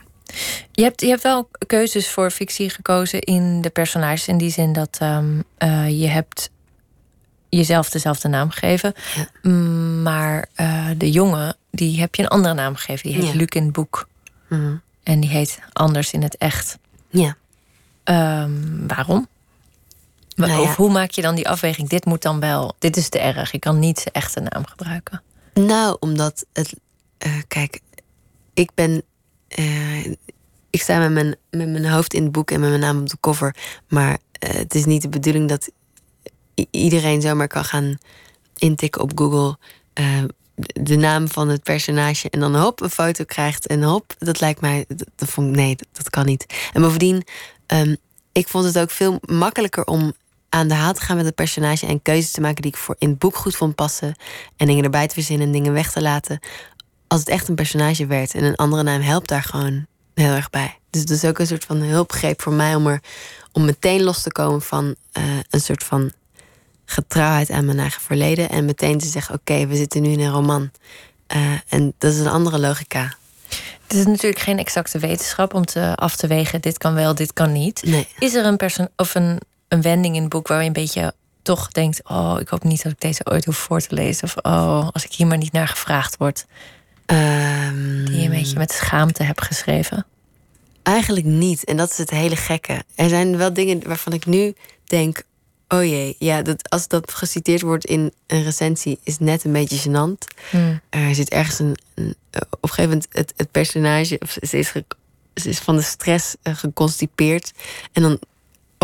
[0.72, 4.28] Je hebt, je hebt wel keuzes voor fictie gekozen in de personages.
[4.28, 6.50] In die zin dat um, uh, je hebt
[7.50, 8.94] jezelf dezelfde naam gegeven.
[9.16, 9.50] Ja.
[10.02, 13.10] Maar uh, de jongen, die heb je een andere naam gegeven.
[13.10, 13.38] Die heet ja.
[13.38, 14.08] Luc in het boek.
[14.48, 14.82] Mm.
[15.04, 16.78] En die heet anders in het echt.
[17.10, 17.38] Ja.
[18.04, 19.28] Um, waarom?
[20.48, 21.90] Nou of hoe maak je dan die afweging?
[21.90, 23.54] Dit moet dan wel, dit is te erg.
[23.54, 25.22] Ik kan niet zijn echte naam gebruiken.
[25.54, 26.74] Nou, omdat het.
[27.26, 27.80] Uh, kijk,
[28.54, 29.04] ik ben.
[29.60, 30.06] Uh,
[30.70, 33.10] ik sta met mijn, met mijn hoofd in het boek en met mijn naam op
[33.10, 33.56] de cover.
[33.88, 35.70] Maar uh, het is niet de bedoeling dat
[36.72, 37.98] iedereen zomaar kan gaan
[38.58, 39.58] intikken op Google.
[40.74, 44.62] de naam van het personage en dan hop een foto krijgt en hop, dat lijkt
[44.62, 46.46] mij, dat, dat vond, nee, dat, dat, kan niet.
[46.74, 47.24] En bovendien,
[47.68, 47.98] um,
[48.32, 50.14] ik vond het ook veel makkelijker om
[50.50, 52.96] aan de haal te gaan met het personage en keuzes te maken die ik voor
[52.98, 54.16] in het boek goed vond passen.
[54.58, 56.40] En dingen erbij te verzinnen en dingen weg te laten.
[57.08, 58.34] Als het echt een personage werd.
[58.34, 60.78] En een andere naam helpt daar gewoon heel erg bij.
[60.90, 63.02] Dus het is ook een soort van hulpgreep voor mij om er
[63.52, 66.12] om meteen los te komen van uh, een soort van
[66.86, 68.50] getrouwheid aan mijn eigen verleden.
[68.50, 70.72] En meteen te zeggen: oké, we zitten nu in een roman.
[71.36, 73.18] Uh, en dat is een andere logica.
[73.88, 77.34] Het is natuurlijk geen exacte wetenschap om te af te wegen: dit kan wel, dit
[77.34, 77.84] kan niet.
[77.84, 78.08] Nee.
[78.20, 81.14] Is er een, perso of een een wending in het boek waar je een beetje
[81.42, 84.24] toch denkt: Oh, ik hoop niet dat ik deze ooit hoef voor te lezen.
[84.24, 86.46] Of oh, als ik hier maar niet naar gevraagd word.
[87.06, 90.06] Um, die je een beetje met schaamte hebt geschreven?
[90.84, 91.64] Eigenlijk niet.
[91.64, 92.84] En dat is het hele gekke.
[92.96, 94.54] Er zijn wel dingen waarvan ik nu
[94.84, 95.24] denk:
[95.68, 99.90] Oh jee, ja, dat, als dat geciteerd wordt in een recensie, is net een beetje
[99.90, 100.38] gênant.
[100.50, 100.82] Hmm.
[100.90, 104.72] Er zit ergens een, een, Op een gegeven moment het, het personage, of ze is,
[105.34, 107.52] ze is van de stress uh, geconstipeerd.
[107.92, 108.20] En dan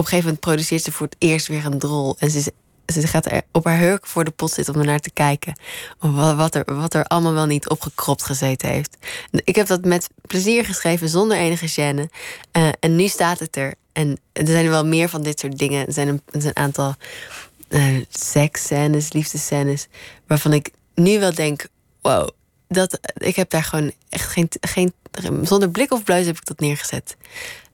[0.04, 2.16] een gegeven moment produceert ze voor het eerst weer een drol.
[2.20, 2.54] En ze,
[2.86, 5.60] ze gaat er op haar hurk voor de pot zitten om er naar te kijken.
[6.00, 8.98] Wat er, wat er allemaal wel niet opgekropt gezeten heeft.
[9.32, 12.10] Ik heb dat met plezier geschreven, zonder enige gêne.
[12.58, 13.74] Uh, en nu staat het er.
[13.94, 15.88] En er zijn wel meer van dit soort dingen.
[15.88, 16.96] Er zijn een, er zijn een aantal
[17.70, 19.88] uh, seksscènes, liefdescènes...
[20.28, 21.68] waarvan ik nu wel denk...
[22.02, 22.30] wow,
[22.68, 24.94] dat, ik heb daar gewoon echt geen, geen...
[25.42, 27.18] zonder blik of bluis heb ik dat neergezet.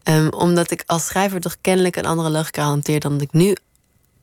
[0.04, 3.56] Um, omdat ik als schrijver toch kennelijk een andere logica hanteer dan dat ik nu,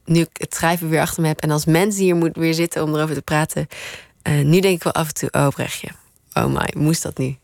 [0.04, 1.40] nu ik het schrijven weer achter me heb.
[1.40, 3.66] En als mensen hier moet weer zitten om erover te praten.
[4.22, 5.88] Uh, nu denk ik wel af en toe, oh Brechtje,
[6.32, 7.36] oh my, moest dat nu?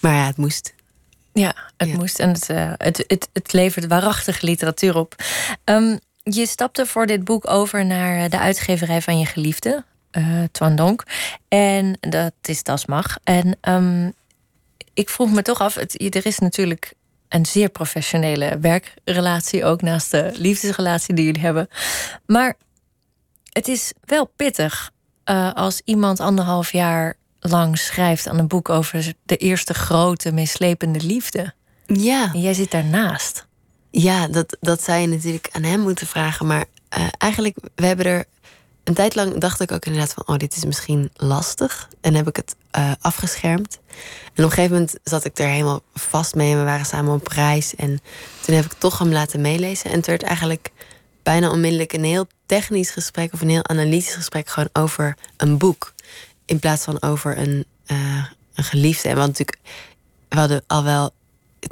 [0.00, 0.74] Maar ja, het moest.
[1.32, 1.96] Ja, het ja.
[1.96, 2.18] moest.
[2.18, 5.14] En het, uh, het, het, het levert waarachtige literatuur op.
[5.64, 10.76] Um, je stapte voor dit boek over naar de uitgeverij van je geliefde, uh, Twan
[10.76, 11.02] Donk.
[11.48, 13.16] En dat is Das Mag.
[13.24, 14.12] En um,
[14.94, 16.94] ik vroeg me toch af, het, er is natuurlijk
[17.28, 21.68] een zeer professionele werkrelatie, ook naast de liefdesrelatie die jullie hebben.
[22.26, 22.56] Maar
[23.52, 24.90] het is wel pittig
[25.24, 31.00] uh, als iemand anderhalf jaar lang schrijft aan een boek over de eerste grote, meeslepende
[31.00, 31.52] liefde.
[31.86, 32.30] Ja.
[32.32, 33.46] En jij zit daarnaast.
[33.90, 36.46] Ja, dat, dat zou je natuurlijk aan hem moeten vragen.
[36.46, 36.64] Maar
[36.98, 38.24] uh, eigenlijk, we hebben er
[38.84, 41.88] een tijd lang dacht ik ook inderdaad van, oh, dit is misschien lastig.
[42.00, 43.78] En heb ik het uh, afgeschermd.
[44.34, 47.14] En op een gegeven moment zat ik er helemaal vast mee en we waren samen
[47.14, 47.74] op reis.
[47.74, 48.00] En
[48.40, 49.90] toen heb ik toch hem laten meelezen.
[49.90, 50.70] En het werd eigenlijk
[51.22, 55.92] bijna onmiddellijk een heel technisch gesprek of een heel analytisch gesprek gewoon over een boek.
[56.44, 59.08] In plaats van over een, uh, een geliefde.
[59.08, 59.58] En want natuurlijk,
[60.28, 61.12] we hadden al wel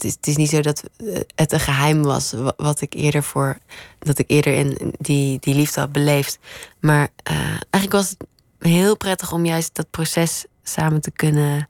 [0.00, 3.58] het is, niet zo dat eh, het een geheim was wat ik eerder voor
[3.98, 6.38] dat ik eerder in die, die liefde had beleefd.
[6.80, 8.26] Maar uh, eigenlijk was het
[8.58, 11.68] heel prettig om juist dat proces samen te kunnen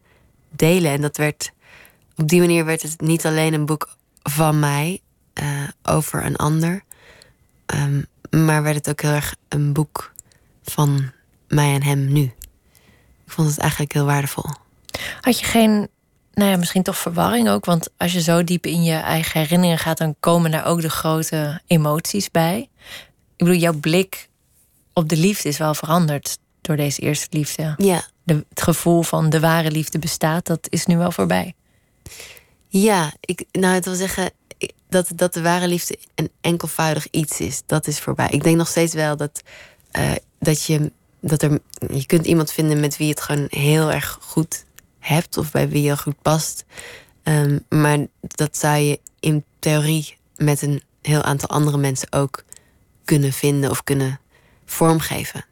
[0.50, 0.90] delen.
[0.90, 1.52] En dat werd
[2.16, 5.00] op die manier werd het niet alleen een boek van mij
[5.42, 6.82] uh, over een ander,
[7.74, 10.12] um, maar werd het ook heel erg een boek
[10.62, 11.12] van
[11.48, 12.22] mij en hem nu.
[13.24, 14.50] Ik vond het eigenlijk heel waardevol.
[15.20, 15.88] Had je geen
[16.34, 17.64] nou ja, misschien toch verwarring ook.
[17.64, 20.90] Want als je zo diep in je eigen herinneringen gaat, dan komen daar ook de
[20.90, 22.68] grote emoties bij.
[23.36, 24.28] Ik bedoel, jouw blik
[24.92, 27.74] op de liefde is wel veranderd door deze eerste liefde.
[27.76, 28.04] Ja.
[28.22, 31.54] De, het gevoel van de ware liefde bestaat, dat is nu wel voorbij.
[32.68, 34.30] Ja, ik, nou, het wil zeggen
[34.88, 37.62] dat, dat de ware liefde een enkelvoudig iets is.
[37.66, 38.28] Dat is voorbij.
[38.30, 39.42] Ik denk nog steeds wel dat,
[39.98, 40.92] uh, dat je
[41.22, 41.58] dat er,
[41.92, 44.64] je kunt iemand vinden met wie het gewoon heel erg goed
[45.02, 46.64] hebt of bij wie je goed past.
[47.22, 52.44] Ehm, maar dat zou je in theorie met een heel aantal andere mensen ook
[53.04, 54.20] kunnen vinden of kunnen
[54.64, 55.44] vormgeven.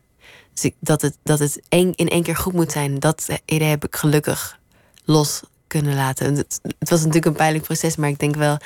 [0.54, 3.96] Dus dat het, dat het in één keer goed moet zijn, dat idee heb ik
[3.96, 4.58] gelukkig
[5.04, 6.34] los kunnen laten.
[6.34, 8.58] Het, was natuurlijk een pijnlijk proces, maar ik denk wel,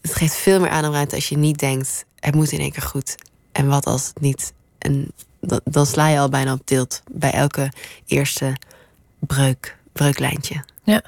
[0.00, 3.14] het geeft veel meer ademruimte als je niet denkt, het moet in één keer goed.
[3.52, 4.52] En wat als het niet?
[4.78, 5.12] En
[5.64, 7.72] dan sla je al bijna op tilt bij elke
[8.06, 8.56] eerste
[9.18, 10.64] breuk, breuklijntje.
[10.82, 11.02] Ja.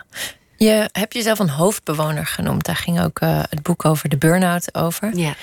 [0.56, 2.64] Je hebt jezelf een hoofdbewoner genoemd.
[2.64, 5.16] Daar ging ook uh, het boek over de burn-out over.
[5.16, 5.34] Ja.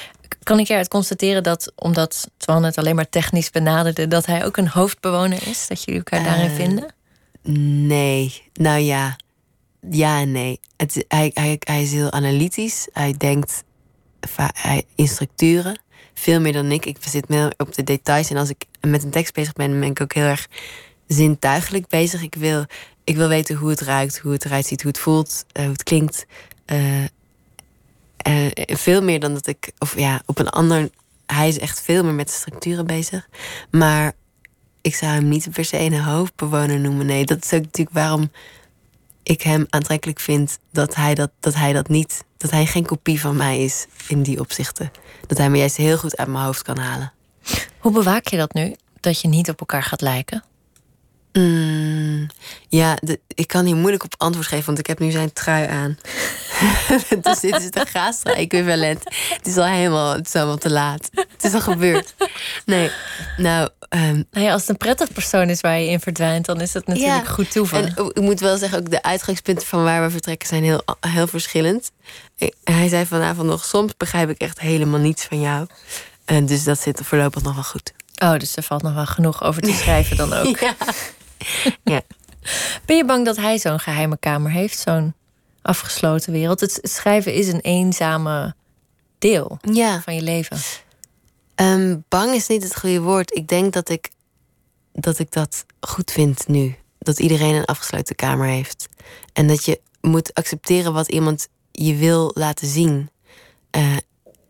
[0.44, 4.58] Kan ik eruit constateren dat, omdat Twan het alleen maar technisch benaderde, dat hij ook
[4.58, 5.68] een hoofdbewoner is?
[5.68, 6.94] Dat jullie elkaar daarin uh, vinden?
[7.88, 8.44] Nee.
[8.54, 9.16] Nou ja.
[9.90, 10.60] Ja en nee.
[10.78, 12.88] Het, hij, hij, hij is heel analytisch.
[12.94, 13.64] Hij denkt
[14.54, 15.80] hij, in structuren.
[16.14, 16.86] Veel meer dan ik.
[16.86, 18.30] Ik zit meer op de details.
[18.30, 20.48] En als ik met een tekst bezig ben, ben ik ook heel erg
[21.08, 22.22] zintuigelijk bezig.
[22.22, 22.66] Ik wil,
[23.08, 25.72] ik wil weten hoe het ruikt, hoe het eruit ziet, hoe het voelt, uh, hoe
[25.72, 26.26] het klinkt.
[26.66, 27.04] Uh,
[28.28, 30.90] uh, veel meer dan dat ik, of ja, op een ander.
[31.26, 33.28] Hij is echt veel meer met structuren bezig.
[33.72, 34.14] Maar
[34.82, 37.06] ik zou hem niet per se een hoofdbewoner noemen.
[37.06, 38.32] Nee, dat is ook natuurlijk waarom
[39.24, 42.24] ik hem aantrekkelijk vind dat hij dat, dat hij dat niet.
[42.38, 44.92] Dat hij geen kopie van mij is in die opzichten.
[45.28, 47.14] Dat hij me juist heel goed uit mijn hoofd kan halen.
[47.80, 48.76] Hoe bewaak je dat nu?
[49.00, 50.44] Dat je niet op elkaar gaat lijken?
[51.38, 52.28] Mm,
[52.68, 55.68] ja, de, ik kan hier moeilijk op antwoord geven, want ik heb nu zijn trui
[55.68, 55.98] aan.
[57.22, 59.04] dus dit is de Gastra-equivalent.
[59.38, 61.10] Het is al helemaal, het is allemaal te laat.
[61.12, 62.16] Het is al gebeurd.
[62.66, 62.92] Nee,
[63.38, 63.70] nou...
[63.90, 66.46] Um, nou ja, als het een prettig persoon is waar je in verdwijnt...
[66.46, 67.80] dan is dat natuurlijk ja, goed toeval.
[67.80, 70.48] En ik moet wel zeggen, ook de uitgangspunten van waar we vertrekken...
[70.48, 71.92] zijn heel, heel verschillend.
[72.64, 75.68] Hij zei vanavond nog, soms begrijp ik echt helemaal niets van jou.
[76.26, 77.94] En dus dat zit voorlopig nog wel goed.
[78.24, 80.58] Oh, dus er valt nog wel genoeg over te schrijven dan ook.
[80.68, 80.76] ja.
[81.84, 82.02] ja.
[82.86, 84.80] Ben je bang dat hij zo'n geheime kamer heeft?
[84.80, 85.14] Zo'n
[85.62, 86.60] afgesloten wereld?
[86.60, 88.56] Het schrijven is een eenzame
[89.20, 90.02] deel ja.
[90.02, 90.58] van je leven.
[91.56, 93.36] Um, bang is niet het goede woord.
[93.36, 94.10] Ik denk dat ik,
[94.94, 96.76] dat ik dat goed vind nu.
[97.00, 98.88] Dat iedereen een afgesloten kamer heeft.
[99.34, 103.10] En dat je moet accepteren wat iemand je wil laten zien.
[103.72, 103.98] Uh,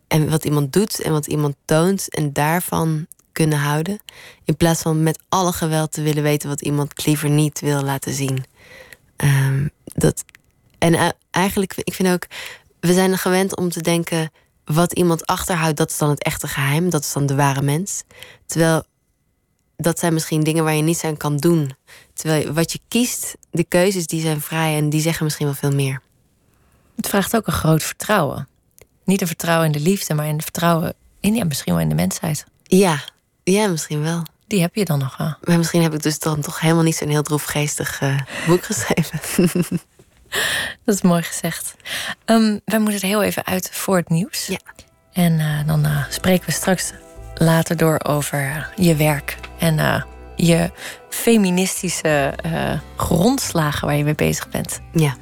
[0.08, 2.14] en wat iemand doet en wat iemand toont.
[2.14, 3.06] En daarvan
[3.38, 3.98] kunnen houden.
[4.44, 8.12] In plaats van met alle geweld te willen weten wat iemand liever niet wil laten
[8.12, 8.44] zien.
[9.16, 10.24] Um, dat,
[10.78, 12.26] en eigenlijk, ik vind ook,
[12.80, 14.30] we zijn er gewend om te denken.
[14.64, 16.90] Wat iemand achterhoudt, dat is dan het echte geheim.
[16.90, 18.02] Dat is dan de ware mens.
[18.46, 18.82] Terwijl
[19.76, 21.74] dat zijn misschien dingen waar je niets aan kan doen.
[22.12, 25.74] Terwijl wat je kiest, de keuzes die zijn vrij en die zeggen misschien wel veel
[25.74, 26.02] meer.
[26.96, 28.48] Het vraagt ook een groot vertrouwen.
[29.04, 31.88] Niet een vertrouwen in de liefde, maar in het vertrouwen in ja, misschien wel in
[31.88, 32.44] de mensheid.
[32.62, 33.04] Ja,
[33.52, 34.22] ja, misschien wel.
[34.46, 35.34] Die heb je dan nog wel.
[35.42, 39.20] Maar misschien heb ik dus dan toch helemaal niet zo'n heel droefgeestig uh, boek geschreven.
[40.84, 41.74] Dat is mooi gezegd.
[42.24, 44.46] Um, wij moeten er heel even uit voor het nieuws.
[44.46, 44.58] Ja.
[45.12, 46.92] En uh, dan uh, spreken we straks
[47.34, 50.04] later door over je werk en
[50.36, 50.70] je
[51.10, 52.34] feministische
[52.96, 54.80] grondslagen waar je mee bezig bent.
[54.92, 55.16] Ja.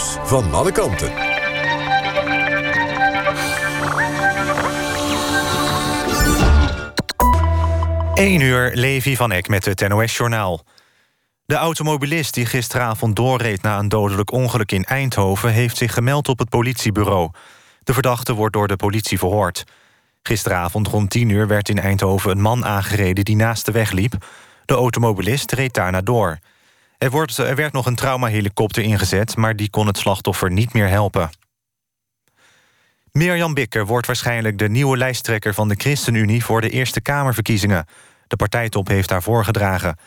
[0.00, 1.12] Van alle kanten.
[8.14, 10.64] 1 uur, Levi van Eck met het NOS-journaal.
[11.44, 15.52] De automobilist die gisteravond doorreed na een dodelijk ongeluk in Eindhoven...
[15.52, 17.30] heeft zich gemeld op het politiebureau.
[17.82, 19.64] De verdachte wordt door de politie verhoord.
[20.22, 24.26] Gisteravond rond 10 uur werd in Eindhoven een man aangereden die naast de weg liep.
[24.64, 26.38] De automobilist reed daarna door.
[27.02, 30.88] Er, wordt, er werd nog een traumahelikopter ingezet, maar die kon het slachtoffer niet meer
[30.88, 31.30] helpen.
[33.12, 37.86] Mirjam Bikker wordt waarschijnlijk de nieuwe lijsttrekker van de ChristenUnie voor de Eerste Kamerverkiezingen.
[38.26, 39.98] De partijtop heeft haar voorgedragen.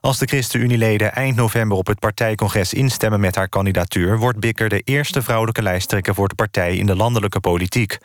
[0.00, 4.80] Als de ChristenUnie-leden eind november op het partijcongres instemmen met haar kandidatuur, wordt Bikker de
[4.80, 7.98] eerste vrouwelijke lijsttrekker voor de partij in de landelijke politiek.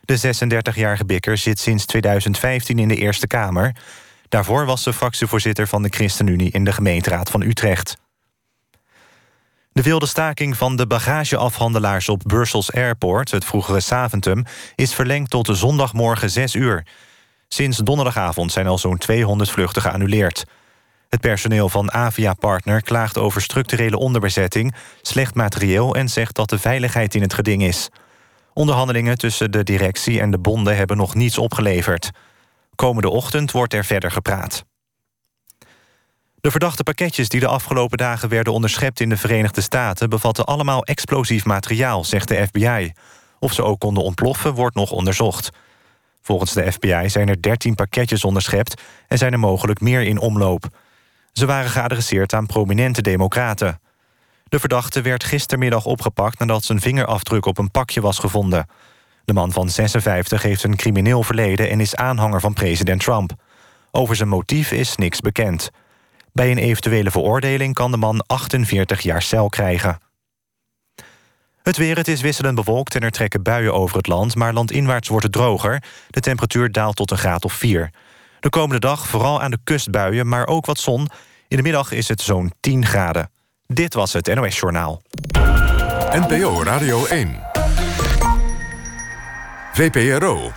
[0.00, 0.34] De
[0.72, 3.74] 36-jarige Bikker zit sinds 2015 in de Eerste Kamer.
[4.34, 7.96] Daarvoor was ze fractievoorzitter van de ChristenUnie in de gemeenteraad van Utrecht.
[9.72, 13.30] De wilde staking van de bagageafhandelaars op Brussels Airport...
[13.30, 14.44] het vroegere Saventum,
[14.74, 16.86] is verlengd tot zondagmorgen 6 uur.
[17.48, 20.44] Sinds donderdagavond zijn al zo'n 200 vluchten geannuleerd.
[21.08, 24.74] Het personeel van Avia Partner klaagt over structurele onderbezetting...
[25.02, 27.88] slecht materieel en zegt dat de veiligheid in het geding is.
[28.52, 32.10] Onderhandelingen tussen de directie en de bonden hebben nog niets opgeleverd.
[32.74, 34.64] Komende ochtend wordt er verder gepraat.
[36.40, 40.84] De verdachte pakketjes die de afgelopen dagen werden onderschept in de Verenigde Staten bevatten allemaal
[40.84, 42.92] explosief materiaal, zegt de FBI.
[43.38, 45.50] Of ze ook konden ontploffen, wordt nog onderzocht.
[46.22, 50.68] Volgens de FBI zijn er 13 pakketjes onderschept en zijn er mogelijk meer in omloop.
[51.32, 53.80] Ze waren geadresseerd aan prominente democraten.
[54.44, 58.66] De verdachte werd gistermiddag opgepakt nadat zijn vingerafdruk op een pakje was gevonden.
[59.24, 63.32] De man van 56 heeft een crimineel verleden en is aanhanger van president Trump.
[63.90, 65.70] Over zijn motief is niks bekend.
[66.32, 69.98] Bij een eventuele veroordeling kan de man 48 jaar cel krijgen.
[71.62, 74.34] Het weer, het is wisselend bewolkt en er trekken buien over het land...
[74.34, 75.82] maar landinwaarts wordt het droger.
[76.10, 77.90] De temperatuur daalt tot een graad of 4.
[78.40, 81.08] De komende dag vooral aan de kust buien, maar ook wat zon.
[81.48, 83.30] In de middag is het zo'n 10 graden.
[83.66, 85.02] Dit was het NOS Journaal.
[86.10, 87.53] NPO Radio 1.
[89.74, 90.52] VPRO.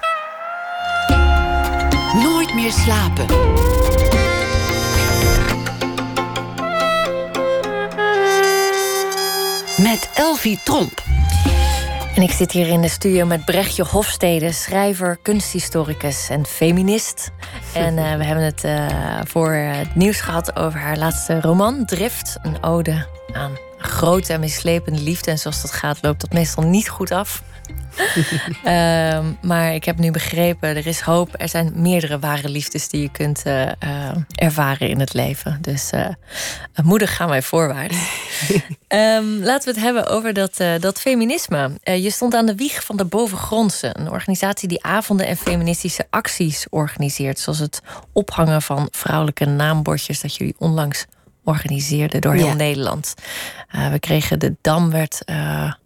[2.23, 3.25] Nooit meer slapen.
[9.81, 11.03] Met Elvie Tromp.
[12.15, 17.31] En ik zit hier in de studio met Brechtje Hofstede, schrijver, kunsthistoricus en feminist.
[17.73, 18.87] En uh, we hebben het uh,
[19.23, 22.37] voor het nieuws gehad over haar laatste roman, Drift.
[22.41, 25.31] Een ode aan grote en mislepende liefde.
[25.31, 27.43] En zoals dat gaat, loopt dat meestal niet goed af.
[28.65, 31.29] Um, maar ik heb nu begrepen, er is hoop.
[31.37, 33.71] Er zijn meerdere ware liefdes die je kunt uh, uh,
[34.35, 35.57] ervaren in het leven.
[35.61, 36.07] Dus uh,
[36.83, 37.97] moedig gaan wij voorwaarts.
[38.87, 41.71] um, laten we het hebben over dat, dat feminisme.
[41.83, 43.89] je stond aan de wieg van de Bovengrondse.
[43.93, 47.39] Een organisatie die avonden en feministische acties organiseert.
[47.39, 47.81] Zoals het
[48.13, 50.21] ophangen van vrouwelijke naambordjes...
[50.21, 51.05] dat jullie onlangs
[51.43, 52.53] organiseerden door heel ja.
[52.53, 53.13] Nederland.
[53.91, 55.21] we kregen de Dam werd...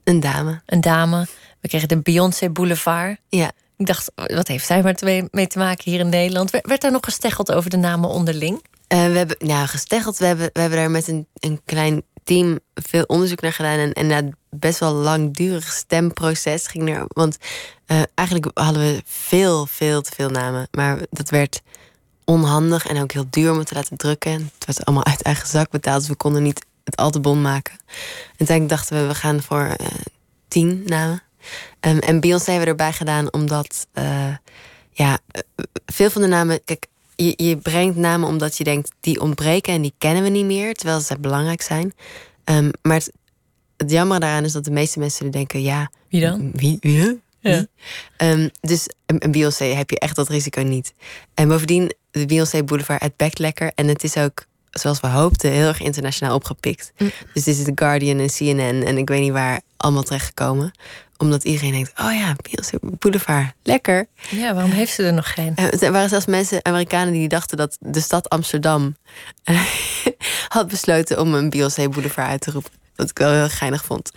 [0.04, 0.62] een dame.
[0.66, 1.28] Een dame.
[1.62, 3.18] We kregen de Beyoncé Boulevard.
[3.30, 3.52] Ja.
[3.78, 4.96] Ik dacht, wat heeft zij maar
[5.32, 6.52] mee te maken hier in Nederland?
[6.52, 8.62] Werd daar nog gesteggeld over de namen onderling?
[8.88, 10.18] Uh, we hebben, nou, gesteggeld.
[10.18, 13.78] We hebben, we hebben daar met een, een klein team veel onderzoek naar gedaan.
[13.78, 17.06] En, en na best wel langdurig stemproces ging er.
[17.08, 17.38] Want
[17.88, 20.68] uh, eigenlijk hadden we veel, veel te veel namen.
[20.72, 21.62] Maar dat werd
[22.26, 24.32] onhandig en ook heel duur om het te laten drukken.
[24.32, 26.00] Het werd allemaal uit eigen zak betaald.
[26.00, 27.74] Dus we konden niet het al te bon maken.
[27.74, 29.88] En uiteindelijk dachten we, we gaan voor uh,
[30.48, 31.24] tien namen.
[31.80, 34.36] Um, en Beyoncé hebben we erbij gedaan omdat, uh,
[34.92, 35.20] ja,
[35.86, 36.64] veel van de namen.
[36.64, 40.46] Kijk, je, je, brengt namen omdat je denkt die ontbreken en die kennen we niet
[40.46, 41.94] meer, terwijl ze belangrijk zijn.
[42.46, 43.12] Um, maar het,
[43.78, 46.52] het jammer daaraan is dat de meeste mensen denken: ja, wie dan?
[46.54, 46.78] Wie?
[46.80, 47.22] wie?
[47.40, 47.66] Ja.
[48.18, 50.94] Um, dus een Beyoncé heb je echt dat risico niet.
[51.34, 53.72] En bovendien, de Beyoncé Boulevard, het bekt lekker.
[53.76, 56.92] En het is ook, zoals we hoopten, heel erg internationaal opgepikt.
[56.98, 57.12] Mm.
[57.34, 60.72] Dus dit is The Guardian en CNN en ik weet niet waar allemaal terechtgekomen
[61.22, 64.08] omdat iedereen denkt, oh ja, Beyoncé Boulevard, lekker.
[64.30, 65.56] Ja, waarom heeft ze er nog geen?
[65.56, 68.96] Er waren zelfs mensen, Amerikanen, die dachten dat de stad Amsterdam
[70.48, 72.72] had besloten om een Beyoncé Boulevard uit te roepen.
[72.96, 74.12] Wat ik wel heel geinig vond.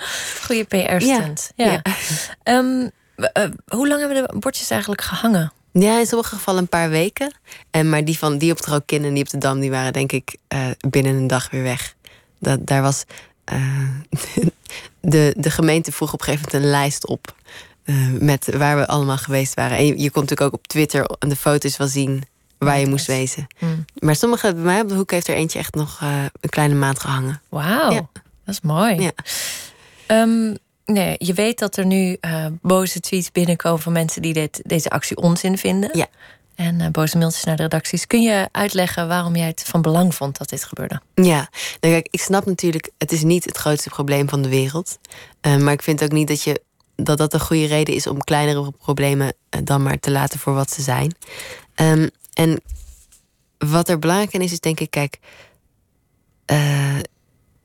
[0.44, 1.52] Goede PR-stunt.
[1.56, 1.64] Ja.
[1.64, 1.82] ja.
[2.44, 2.56] ja.
[2.56, 5.52] Um, uh, hoe lang hebben de bordjes eigenlijk gehangen?
[5.72, 7.34] Ja, in sommige gevallen een paar weken.
[7.70, 10.12] En, maar die, van, die op Trokin en die op de Dam, die waren denk
[10.12, 11.94] ik uh, binnen een dag weer weg.
[12.38, 13.04] Dat, daar was
[13.52, 13.88] uh,
[15.00, 17.34] de, de gemeente vroeg op een gegeven moment een lijst op.
[17.84, 19.76] Uh, met waar we allemaal geweest waren.
[19.76, 22.24] En je, je kon natuurlijk ook op Twitter de foto's wel zien
[22.58, 23.46] waar je moest wezen.
[23.58, 23.84] Mm.
[23.94, 26.74] Maar sommige, bij mij op de hoek heeft er eentje echt nog uh, een kleine
[26.74, 27.40] maand gehangen.
[27.48, 28.08] Wauw, ja.
[28.44, 29.00] dat is mooi.
[29.00, 29.12] Ja.
[30.22, 34.60] Um, nee, je weet dat er nu uh, boze tweets binnenkomen van mensen die dit,
[34.64, 35.90] deze actie onzin vinden.
[35.92, 36.06] Ja.
[36.54, 38.06] En uh, boze mailtjes naar de redacties.
[38.06, 41.00] Kun je uitleggen waarom jij het van belang vond dat dit gebeurde?
[41.14, 41.48] Ja,
[41.80, 44.98] nou kijk, ik snap natuurlijk, het is niet het grootste probleem van de wereld.
[45.42, 46.62] Uh, maar ik vind ook niet dat je
[46.96, 50.54] dat dat een goede reden is om kleinere problemen eh, dan maar te laten voor
[50.54, 51.14] wat ze zijn.
[51.74, 52.60] Ehm, en
[53.58, 55.18] wat er belangrijk in is, is denk ik, kijk,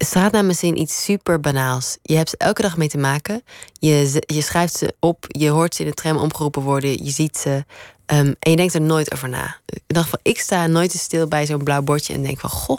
[0.05, 1.97] straatnamen zijn iets super banaals.
[2.01, 3.43] Je hebt ze elke dag mee te maken.
[3.79, 7.37] Je, je schrijft ze op, je hoort ze in de tram omgeroepen worden, je ziet
[7.37, 7.65] ze.
[8.05, 9.57] Ehm, en je denkt er nooit over na.
[9.65, 12.49] Ik dacht van, ik sta nooit te stil bij zo'n blauw bordje en denk van,
[12.49, 12.77] goh,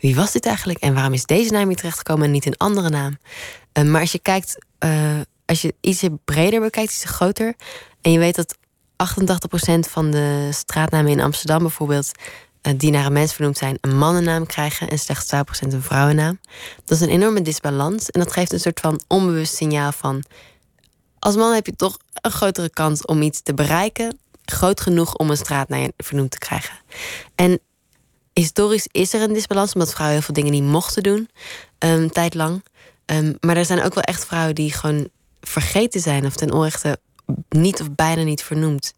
[0.00, 0.78] wie was dit eigenlijk?
[0.78, 3.18] En waarom is deze naam hier terechtgekomen en niet een andere naam?
[3.72, 7.54] Um, maar als je kijkt, uh, als je ietsje breder bekijkt, iets groter,
[8.00, 8.56] en je weet dat
[8.96, 12.24] 88% van de straatnamen in Amsterdam bijvoorbeeld eh,
[12.76, 16.40] die naar een mens vernoemd zijn, een mannennaam krijgen en slechts 12% een vrouwennaam.
[16.84, 20.24] Dat is een enorme disbalans en dat geeft een soort van onbewust signaal van
[21.18, 25.30] als man heb je toch een grotere kans om iets te bereiken, groot genoeg om
[25.30, 26.76] een straat naar je vernoemd te krijgen.
[27.34, 27.60] En
[28.32, 31.28] historisch is er een disbalans, omdat vrouwen heel veel dingen niet mochten doen,
[32.10, 32.64] tijd lang.
[33.06, 35.08] Um, maar er zijn ook wel echt vrouwen die gewoon
[35.40, 36.98] vergeten zijn of ten onrechte
[37.48, 38.94] niet of bijna niet vernoemd.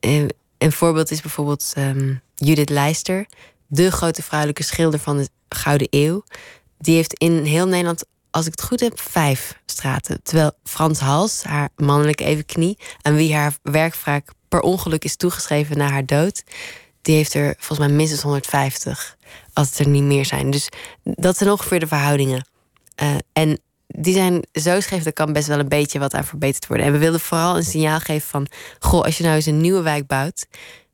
[0.00, 0.28] Uh,
[0.58, 3.26] een voorbeeld is bijvoorbeeld um, Judith Leister,
[3.66, 6.24] de grote vrouwelijke schilder van de Gouden Eeuw.
[6.78, 10.22] Die heeft in heel Nederland, als ik het goed heb, vijf straten.
[10.22, 15.78] Terwijl Frans Hals, haar mannelijke evenknie, aan wie haar werk vaak per ongeluk is toegeschreven
[15.78, 16.42] na haar dood,
[17.02, 19.16] die heeft er volgens mij minstens 150,
[19.52, 20.50] als het er niet meer zijn.
[20.50, 20.68] Dus
[21.02, 22.46] dat zijn ongeveer de verhoudingen.
[23.02, 26.66] Uh, en die zijn zo scheef, er kan best wel een beetje wat aan verbeterd
[26.66, 26.86] worden.
[26.86, 28.46] En we wilden vooral een signaal geven van...
[28.78, 30.46] goh, als je nou eens een nieuwe wijk bouwt...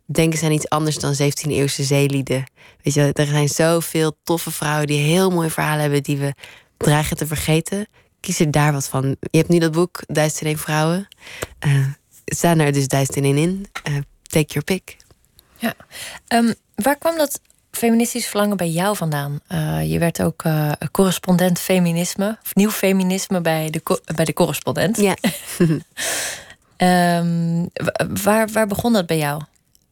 [0.05, 2.44] denken ze aan iets anders dan 17e-eeuwse zeelieden.
[2.82, 6.02] Weet je, er zijn zoveel toffe vrouwen die heel mooie verhalen hebben...
[6.02, 6.34] die we
[6.76, 7.86] dreigen te vergeten.
[8.20, 9.16] Kies er daar wat van.
[9.20, 11.09] Je hebt nu dat boek, Duizend en vrouwen.
[11.66, 11.86] Uh,
[12.24, 13.66] staan er dus duizend en in.
[13.88, 14.96] Uh, take your pick.
[15.57, 15.74] Ja.
[16.28, 17.40] Um, waar kwam dat
[17.70, 19.40] feministisch verlangen bij jou vandaan?
[19.48, 24.96] Uh, je werd ook uh, correspondent feminisme, of nieuw feminisme bij de, bij de correspondent.
[24.96, 25.16] Ja.
[27.18, 27.70] um,
[28.22, 29.42] waar, waar begon dat bij jou?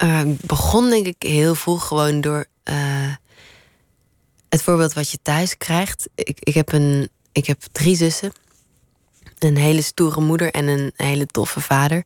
[0.05, 2.47] Uh, begon denk ik heel vroeg gewoon door
[4.53, 6.09] het voorbeeld wat je thuis krijgt.
[6.15, 8.33] Ik, ik, heb een, ik heb drie zussen.
[9.39, 12.05] Een hele stoere moeder en een hele toffe vader.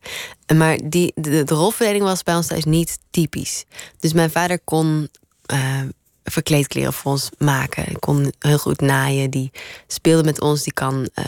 [0.55, 3.65] Maar die, de, de rolverdeling was bij ons thuis niet typisch.
[3.99, 5.09] Dus mijn vader kon
[5.53, 5.81] uh,
[6.23, 7.83] verkleedkleren voor ons maken.
[7.83, 9.29] Hij kon heel goed naaien.
[9.29, 9.51] Die
[9.87, 10.63] speelde met ons.
[10.63, 11.25] Die kan, uh,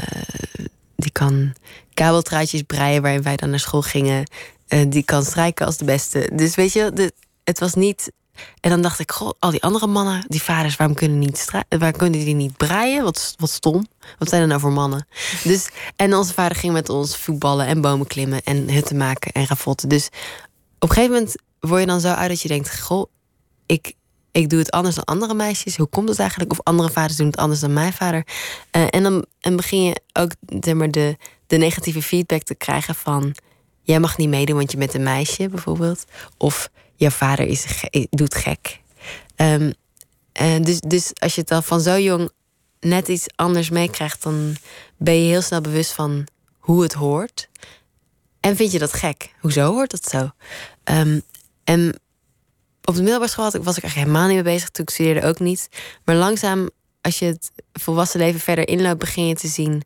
[0.95, 1.53] die kan
[1.93, 4.23] kabeltruitjes breien waarin wij dan naar school gingen.
[4.69, 6.29] Uh, die kan strijken als de beste.
[6.33, 7.11] Dus weet je,
[7.43, 8.11] het was niet.
[8.59, 11.97] En dan dacht ik, goh, al die andere mannen, die vaders, waarom kunnen, niet waarom
[11.97, 13.03] kunnen die niet breien?
[13.03, 13.87] Wat, wat stom.
[14.17, 15.07] Wat zijn er nou voor mannen?
[15.43, 19.45] Dus, en onze vader ging met ons voetballen en bomen klimmen en hutten maken en
[19.45, 19.89] ravotten.
[19.89, 20.09] Dus
[20.79, 23.09] op een gegeven moment word je dan zo uit dat je denkt: Goh,
[23.65, 23.93] ik,
[24.31, 25.77] ik doe het anders dan andere meisjes.
[25.77, 26.51] Hoe komt het eigenlijk?
[26.51, 28.27] Of andere vaders doen het anders dan mijn vader.
[28.71, 31.17] Uh, en dan en begin je ook zeg maar, de,
[31.47, 33.35] de negatieve feedback te krijgen van...
[33.89, 36.05] jij mag niet meedoen, want je bent een meisje, bijvoorbeeld.
[36.37, 37.65] Of jouw vader is,
[38.09, 38.81] doet gek.
[39.35, 39.73] Um,
[40.63, 42.31] dus, dus als je het dan van zo jong
[42.79, 44.23] net iets anders meekrijgt...
[44.23, 44.55] dan
[44.97, 46.27] ben je heel snel bewust van
[46.57, 47.49] hoe het hoort.
[48.39, 49.33] En vind je dat gek?
[49.39, 50.29] Hoezo hoort dat zo?
[50.83, 51.21] Um,
[51.63, 51.99] en
[52.83, 54.69] op de middelbare school was ik eigenlijk helemaal niet mee bezig.
[54.69, 55.69] Toen ik studeerde ook niet.
[56.05, 56.69] Maar langzaam,
[57.01, 59.83] als je het volwassen leven verder inloopt, begin je te zien.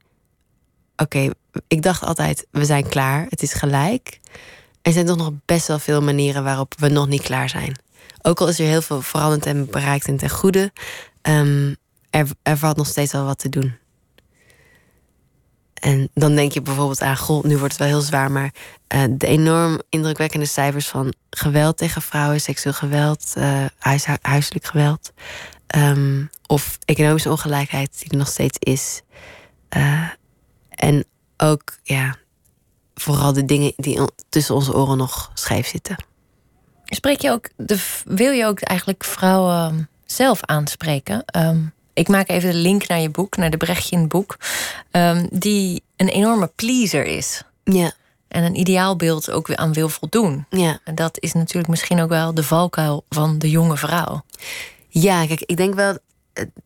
[1.04, 1.30] Oké,
[1.68, 3.26] ik dacht altijd, we zijn klaar.
[3.30, 4.20] Het is gelijk.
[4.82, 7.80] Er zijn toch nog best wel veel manieren waarop we nog niet klaar zijn.
[8.22, 10.72] Ook al is er heel veel veranderd en bereikt en ten goede.
[11.22, 11.76] Um,
[12.10, 13.76] er, er valt nog steeds wel wat te doen.
[15.74, 18.54] En dan denk je bijvoorbeeld aan, goh, nu wordt het wel heel zwaar, maar
[18.96, 25.12] uh, de enorm indrukwekkende cijfers van geweld tegen vrouwen, seksueel geweld, uh, huis, huiselijk geweld,
[25.76, 29.02] um, of economische ongelijkheid die er nog steeds is.
[29.78, 30.10] Uh,
[30.76, 31.06] en
[31.38, 32.16] ook, ja,
[32.96, 34.00] vooral de dingen die
[34.30, 35.96] tussen onze oren nog scheef zitten.
[36.86, 41.24] Spreek je ook, de, wil je ook eigenlijk vrouwen zelf aanspreken?
[41.38, 44.38] Um, ik maak even de link naar je boek, naar de Brechtje in het boek.
[44.92, 47.44] Um, die een enorme pleaser is.
[47.64, 47.92] Ja.
[48.28, 50.46] En een ideaalbeeld ook weer aan wil voldoen.
[50.50, 50.80] Ja.
[50.84, 54.24] En dat is natuurlijk misschien ook wel de valkuil van de jonge vrouw.
[54.90, 55.98] Ja, kijk, ik denk wel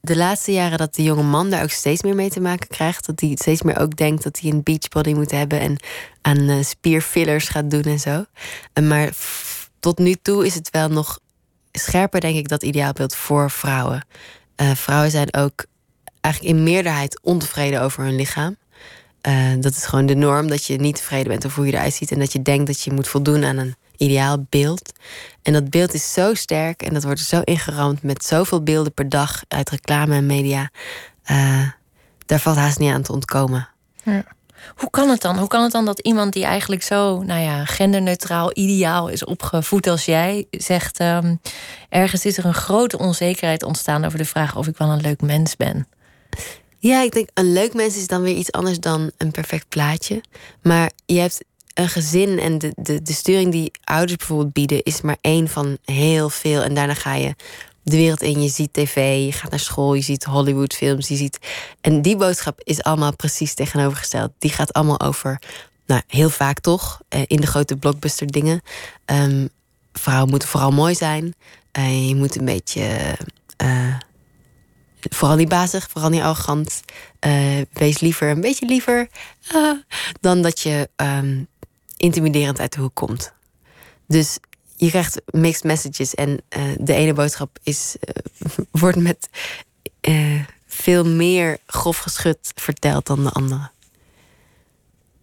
[0.02, 3.06] de laatste jaren dat de jonge man daar ook steeds meer mee te maken krijgt.
[3.06, 5.78] Dat hij steeds meer ook denkt dat hij een beachbody moet hebben en
[6.22, 8.26] aan uh, spierfillers gaat doen en zo.
[8.82, 9.10] Maar
[9.80, 11.20] tot nu toe is het wel nog
[11.72, 14.06] scherper, denk ik, dat ideaalbeeld voor vrouwen.
[14.62, 15.66] Uh, vrouwen zijn ook
[16.22, 18.58] eigenlijk in meerderheid ontevreden over hun lichaam.
[19.28, 21.94] Uh, dat is gewoon de norm dat je niet tevreden bent over hoe je eruit
[21.94, 24.92] ziet en dat je denkt dat je moet voldoen aan een ideaal beeld.
[25.42, 29.10] En dat beeld is zo sterk en dat wordt zo ingeramd met zoveel beelden per
[29.10, 30.70] dag uit reclame en media.
[31.32, 31.70] Uh,
[32.26, 33.70] daar valt haast niet aan te ontkomen.
[34.04, 34.24] Ja.
[34.76, 35.38] Hoe kan het dan?
[35.38, 39.88] Hoe kan het dan dat iemand die eigenlijk zo, nou ja, genderneutraal, ideaal is opgevoed
[39.88, 41.36] als jij, zegt: ehm,
[41.90, 45.22] ergens is er een grote onzekerheid ontstaan over de vraag of ik wel een leuk
[45.22, 45.88] mens ben?
[46.88, 50.22] Ja, ik denk een leuk mens is dan weer iets anders dan een perfect plaatje.
[50.62, 55.02] Maar je hebt een gezin en de, de, de sturing die ouders bijvoorbeeld bieden, is
[55.02, 56.62] maar één van heel veel.
[56.62, 57.36] En daarna ga je
[57.84, 58.42] de wereld in.
[58.42, 61.40] Je ziet tv, je gaat naar school, je ziet Hollywoodfilms, je ziet.
[61.82, 64.32] En die boodschap is allemaal precies tegenovergesteld.
[64.40, 65.42] Die gaat allemaal over,
[65.86, 68.62] nou, heel vaak toch, eh, in de grote blockbuster dingen.
[69.06, 69.50] Um,
[69.94, 71.36] vrouwen moeten vooral mooi zijn.
[71.78, 73.18] Uh, je moet een beetje.
[73.64, 73.96] Uh,
[75.00, 76.82] vooral niet bazig, vooral niet arrogant.
[77.26, 79.08] Uh, wees liever een beetje liever
[80.22, 81.48] dan dat je um,
[81.98, 83.34] intimiderend uit de hoek komt.
[84.08, 84.38] Dus
[84.76, 86.16] je krijgt mixed messages.
[86.16, 87.96] En uh, de ene boodschap is,
[88.72, 89.30] wordt met
[90.68, 93.70] veel meer grof geschud verteld dan de andere.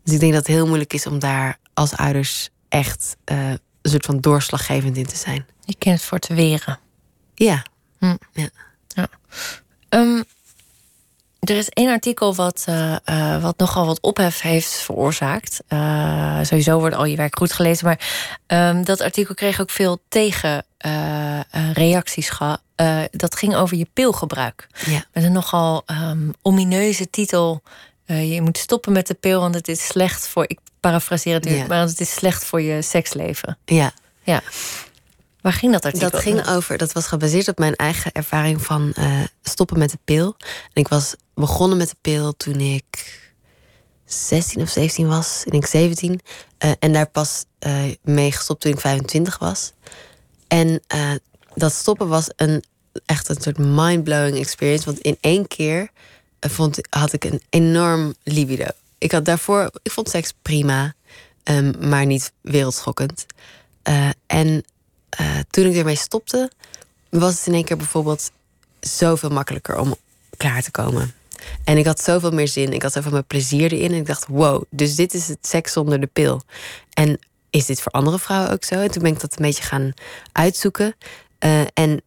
[0.04, 4.04] Dus ik denk dat het heel moeilijk is om daar als ouders echt een soort
[4.04, 5.46] van doorslaggevend in te zijn.
[5.64, 6.78] Je kent het voor te weren.
[7.34, 7.64] Ja.
[7.98, 8.16] Hm.
[8.32, 8.48] ja.
[8.88, 9.08] ja.
[9.94, 10.24] Um,
[11.40, 15.60] er is één artikel wat, uh, uh, wat nogal wat ophef heeft veroorzaakt.
[15.68, 17.86] Uh, sowieso wordt al je werk goed gelezen.
[17.86, 22.30] Maar um, dat artikel kreeg ook veel tegenreacties.
[23.10, 24.66] dat ging over je pilgebruik.
[24.86, 25.04] Ja.
[25.12, 27.62] Met een nogal um, omineuze titel.
[28.06, 30.44] je moet stoppen met de pil, want het is slecht voor.
[30.46, 31.66] Ik parafraseer het nu, ja.
[31.66, 33.58] maar het is slecht voor je seksleven.
[33.64, 33.92] Ja.
[34.22, 34.42] ja.
[35.44, 36.10] Waar ging dat artikel?
[36.10, 39.98] Dat ging over, dat was gebaseerd op mijn eigen ervaring van uh, stoppen met de
[40.04, 40.36] pil.
[40.72, 43.20] En ik was begonnen met de pil toen ik
[44.04, 45.42] 16 of 17 was.
[45.44, 46.20] Ik denk 17.
[46.64, 49.72] Uh, en daar pas uh, mee gestopt toen ik 25 was.
[50.48, 50.82] En
[51.54, 52.64] dat stoppen was een,
[53.06, 54.84] echt een soort mind-blowing experience.
[54.84, 55.90] Want in één keer
[56.40, 58.66] vond, had ik een enorm libido.
[58.98, 60.94] Ik had daarvoor, ik vond seks prima,
[61.44, 63.26] um, maar niet wereldschokkend.
[64.26, 64.64] en
[65.20, 66.50] uh, toen ik ermee stopte,
[67.10, 68.30] was het in één keer bijvoorbeeld
[68.80, 69.96] zoveel makkelijker om
[70.36, 71.14] klaar te komen.
[71.64, 73.90] En ik had zoveel meer zin, ik had zoveel meer plezier erin.
[73.92, 76.42] En ik dacht, wow, dus dit is het seks zonder de pil.
[76.92, 77.18] En
[77.50, 78.74] is dit voor andere vrouwen ook zo?
[78.74, 79.92] En toen ben ik dat een beetje gaan
[80.32, 80.94] uitzoeken.
[81.44, 82.02] Uh, en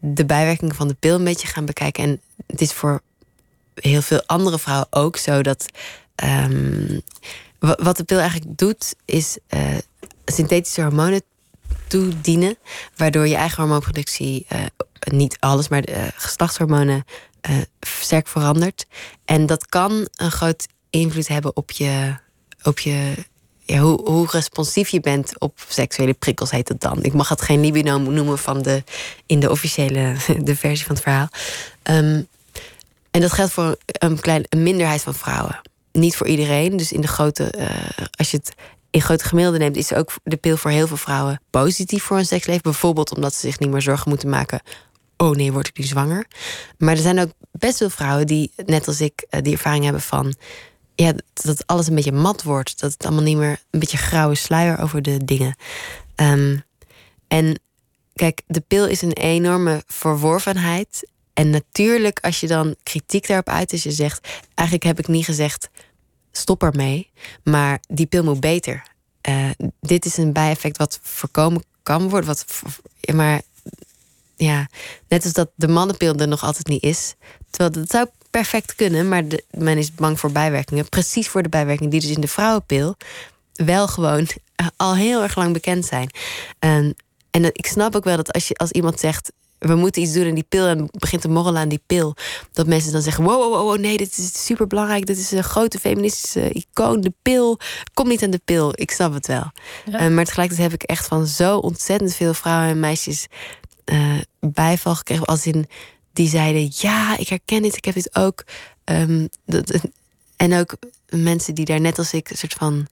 [0.00, 2.04] de bijwerkingen van de pil een beetje gaan bekijken.
[2.04, 3.00] En het is voor
[3.74, 5.66] heel veel andere vrouwen ook zo dat.
[6.24, 7.02] Um,
[7.58, 9.38] wat de pil eigenlijk doet, is
[10.24, 11.22] synthetische hormonen
[11.94, 12.56] toedienen.
[12.96, 14.60] Waardoor je eigen hormoonproductie, uh,
[15.00, 17.04] niet alles, maar de uh, geslachtshormonen
[17.50, 18.86] uh, sterk verandert.
[19.24, 22.14] En dat kan een groot invloed hebben op je.
[22.62, 23.14] Op je
[23.66, 27.02] ja, hoe, hoe responsief je bent op seksuele prikkels, heet het dan.
[27.02, 28.84] Ik mag het geen libido noemen van de,
[29.26, 31.28] in de officiële de versie van het verhaal.
[31.82, 32.28] Um,
[33.10, 35.60] en dat geldt voor een, klein, een minderheid van vrouwen.
[35.92, 36.76] Niet voor iedereen.
[36.76, 37.52] Dus in de grote,
[38.10, 38.54] als je het
[38.94, 42.26] in grote gemiddelde neemt, is ook de pil voor heel veel vrouwen positief voor hun
[42.26, 42.62] seksleven.
[42.62, 44.60] Bijvoorbeeld omdat ze zich niet meer zorgen moeten maken.
[45.16, 46.26] Oh nee, word ik nu zwanger?
[46.78, 50.34] Maar er zijn ook best veel vrouwen die, net als ik, die ervaring hebben van.
[50.94, 52.80] Ja, dat alles een beetje mat wordt.
[52.80, 55.56] Dat het allemaal niet meer een beetje grauwe sluier over de dingen.
[56.16, 56.62] Um,
[57.28, 57.60] en
[58.14, 61.10] kijk, de pil is een enorme verworvenheid.
[61.32, 65.24] En natuurlijk, als je dan kritiek daarop uit is, je zegt: eigenlijk heb ik niet
[65.24, 65.68] gezegd
[66.36, 67.10] stop ermee.
[67.42, 68.82] Maar die pil moet beter.
[69.28, 72.28] Uh, dit is een bijeffect wat voorkomen kan worden.
[72.28, 72.44] Wat,
[73.14, 73.42] maar
[74.36, 74.68] ja,
[75.08, 77.14] net als dat de mannenpil er nog altijd niet is.
[77.50, 80.88] Terwijl dat zou perfect kunnen, maar men is bang voor bijwerkingen.
[80.88, 82.96] Precies voor de bijwerkingen die dus in de vrouwenpil
[83.52, 84.20] wel gewoon
[84.60, 86.10] uh, al heel erg lang bekend zijn.
[86.58, 86.96] En
[87.30, 89.32] ik snap ook wel dat als, je, als iemand zegt
[89.68, 92.16] we moeten iets doen en die pil en begint te morrelen aan die pil.
[92.52, 95.06] Dat mensen dan zeggen: wow, wow, wow, nee, dit is super belangrijk.
[95.06, 97.00] Dit is een grote feministische icoon.
[97.00, 97.58] De pil.
[97.94, 98.70] Kom niet aan de pil.
[98.74, 99.50] Ik snap het wel.
[99.84, 100.02] Ja.
[100.02, 103.26] Uh, maar tegelijkertijd heb ik echt van zo ontzettend veel vrouwen en meisjes
[103.84, 105.26] uh, bijval gekregen.
[105.26, 105.66] Als in
[106.12, 108.44] die zeiden: ja, ik herken dit, ik heb dit ook.
[108.84, 109.80] Um, dat,
[110.36, 110.76] en ook
[111.08, 112.86] mensen die daar net als ik een soort van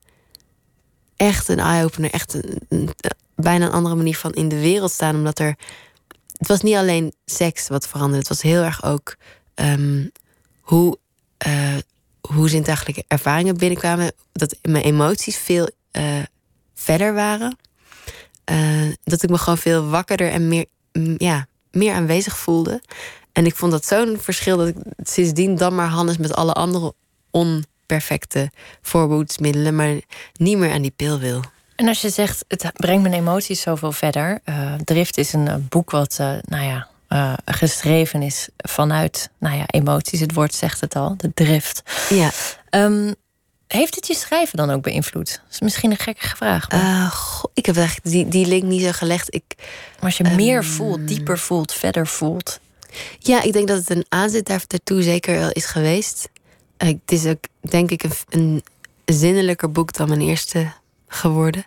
[1.17, 2.89] echt een eye-opener, echt een, een,
[3.37, 5.57] bijna een andere manier van in de wereld staan, omdat er
[6.43, 8.19] het was niet alleen seks wat veranderde.
[8.19, 9.17] Het was heel erg ook
[9.55, 10.13] um,
[10.61, 10.99] hoe,
[11.47, 11.77] uh,
[12.21, 14.13] hoe zintuigelijke ervaringen binnenkwamen.
[14.33, 16.23] Dat mijn emoties veel uh,
[16.75, 17.57] verder waren.
[18.51, 20.67] Uh, dat ik me gewoon veel wakkerder en meer,
[21.17, 22.83] ja, meer aanwezig voelde.
[23.33, 26.95] En ik vond dat zo'n verschil dat ik sindsdien dan maar Hannes met alle andere
[27.31, 30.01] onperfecte voorboedsmiddelen, maar
[30.33, 31.43] niet meer aan die pil wil.
[31.83, 34.41] En als je zegt, het brengt mijn emoties zoveel verder.
[34.45, 36.89] Uh, Drift is een uh, boek wat, uh, nou ja,
[37.45, 40.21] geschreven is vanuit, nou ja, emoties.
[40.21, 41.83] Het woord zegt het al, de drift.
[42.09, 42.31] Ja.
[42.71, 43.15] Um,
[43.67, 45.41] heeft het je schrijven dan ook beïnvloed?
[45.45, 46.73] Dat is misschien een gekke vraag.
[46.73, 47.15] Uh,
[47.55, 49.35] ik heb echt die, die link niet zo gelegd.
[49.35, 52.61] Ik, maar als je meer ehm, voelt, dieper voelt, verder voelt.
[53.19, 56.29] Ja, ik denk dat het een aanzet daartoe zeker wel is geweest.
[56.79, 58.65] Uh, het is ook, denk ik, een, een
[59.05, 60.73] zinnelijker boek dan mijn eerste
[61.13, 61.67] geworden.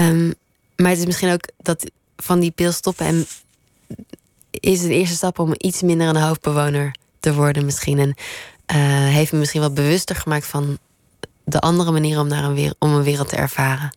[0.00, 0.34] Um,
[0.76, 3.26] maar het is misschien ook dat van die pil stoppen en
[4.50, 7.98] is een eerste stap om iets minder een hoofdbewoner te worden misschien.
[7.98, 10.78] En uh, heeft me misschien wat bewuster gemaakt van
[11.44, 13.96] de andere manier om, naar een, wereld, om een wereld te ervaren.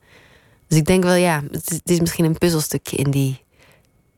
[0.68, 3.44] Dus ik denk wel, ja, het is, het is misschien een puzzelstukje in die,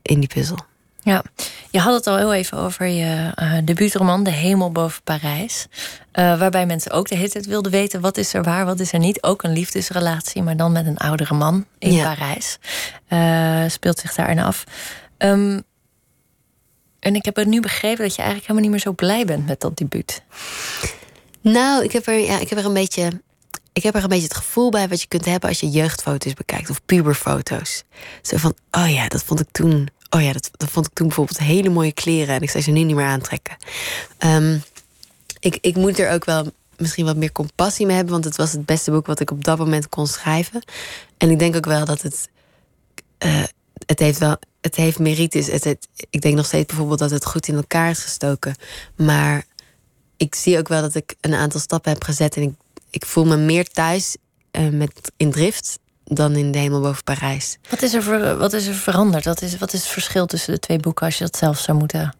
[0.01, 0.57] in die puzzel.
[1.05, 1.23] Ja,
[1.69, 5.67] je had het al heel even over je uh, debuutroman De Hemel boven Parijs.
[6.13, 8.93] Uh, waarbij mensen ook de hele tijd wilden weten wat is er waar, wat is
[8.93, 9.23] er niet.
[9.23, 12.13] Ook een liefdesrelatie, maar dan met een oudere man in ja.
[12.13, 12.57] Parijs.
[13.09, 14.63] Uh, speelt zich daarin af.
[15.17, 15.63] Um,
[16.99, 19.45] en ik heb het nu begrepen dat je eigenlijk helemaal niet meer zo blij bent
[19.45, 20.21] met dat debuut.
[21.41, 23.21] Nou, ik heb er, ja, ik heb er een beetje.
[23.73, 26.33] Ik heb er een beetje het gevoel bij wat je kunt hebben als je jeugdfoto's
[26.33, 27.83] bekijkt of puberfoto's.
[28.21, 29.89] Zo van, oh ja, dat vond ik toen.
[30.15, 32.71] Oh ja, dat, dat vond ik toen bijvoorbeeld hele mooie kleren en ik zou ze
[32.71, 33.55] nu niet meer aantrekken.
[34.19, 34.63] Um,
[35.39, 38.51] ik, ik moet er ook wel misschien wat meer compassie mee hebben, want het was
[38.51, 40.63] het beste boek wat ik op dat moment kon schrijven.
[41.17, 42.29] En ik denk ook wel dat het.
[43.25, 43.43] Uh,
[43.85, 45.47] het heeft wel het heeft merites.
[45.47, 45.77] Het,
[46.09, 48.55] ik denk nog steeds bijvoorbeeld dat het goed in elkaar is gestoken.
[48.95, 49.45] Maar
[50.17, 52.35] ik zie ook wel dat ik een aantal stappen heb gezet.
[52.35, 52.53] En ik,
[52.89, 54.15] ik voel me meer thuis
[54.51, 57.57] uh, met, in drift dan in de hemel boven Parijs.
[57.69, 59.25] Wat is er, ver, wat is er veranderd?
[59.25, 61.77] Wat is, wat is het verschil tussen de twee boeken als je dat zelf zou
[61.77, 62.15] moeten.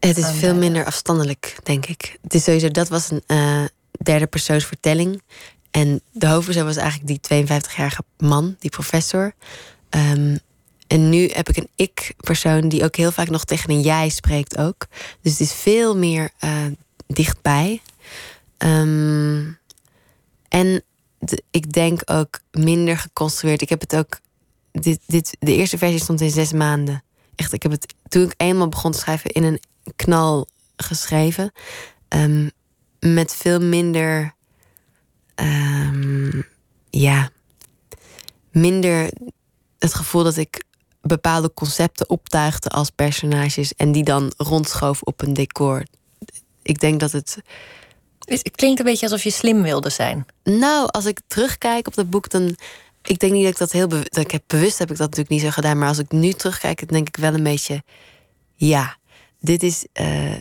[0.00, 2.18] Het is veel minder afstandelijk, denk ik.
[2.22, 3.64] Het is sowieso, dat was een uh,
[4.02, 5.22] derde persoons vertelling.
[5.70, 9.32] En de hoofdpersoon was eigenlijk die 52-jarige man, die professor.
[9.90, 10.38] Um,
[10.86, 14.58] en nu heb ik een ik-persoon die ook heel vaak nog tegen een jij spreekt
[14.58, 14.86] ook.
[15.22, 16.50] Dus het is veel meer uh,
[17.06, 17.80] dichtbij.
[18.58, 19.58] Um,
[20.48, 20.82] en
[21.50, 23.62] ik denk ook minder geconstrueerd.
[23.62, 24.18] Ik heb het ook.
[24.72, 27.02] Dit, dit, de eerste versie stond in zes maanden.
[27.34, 29.60] Echt, ik heb het toen ik eenmaal begon te schrijven in een
[29.96, 31.52] knal geschreven.
[32.08, 32.50] Um,
[33.00, 34.34] met veel minder.
[35.34, 36.44] Um,
[36.90, 37.30] ja.
[38.50, 39.10] Minder
[39.78, 40.64] het gevoel dat ik
[41.00, 45.86] bepaalde concepten optuigde als personages en die dan rondschoof op een decor.
[46.62, 47.38] Ik denk dat het.
[48.26, 50.26] Het klinkt een beetje alsof je slim wilde zijn.
[50.44, 52.56] Nou, als ik terugkijk op dat boek, dan.
[53.02, 54.16] Ik denk niet dat ik dat heel bewust.
[54.16, 55.78] Ik heb, bewust heb ik dat natuurlijk niet zo gedaan.
[55.78, 57.82] Maar als ik nu terugkijk, dan denk ik wel een beetje.
[58.54, 58.96] Ja,
[59.40, 59.86] dit is.
[59.92, 60.34] Eh,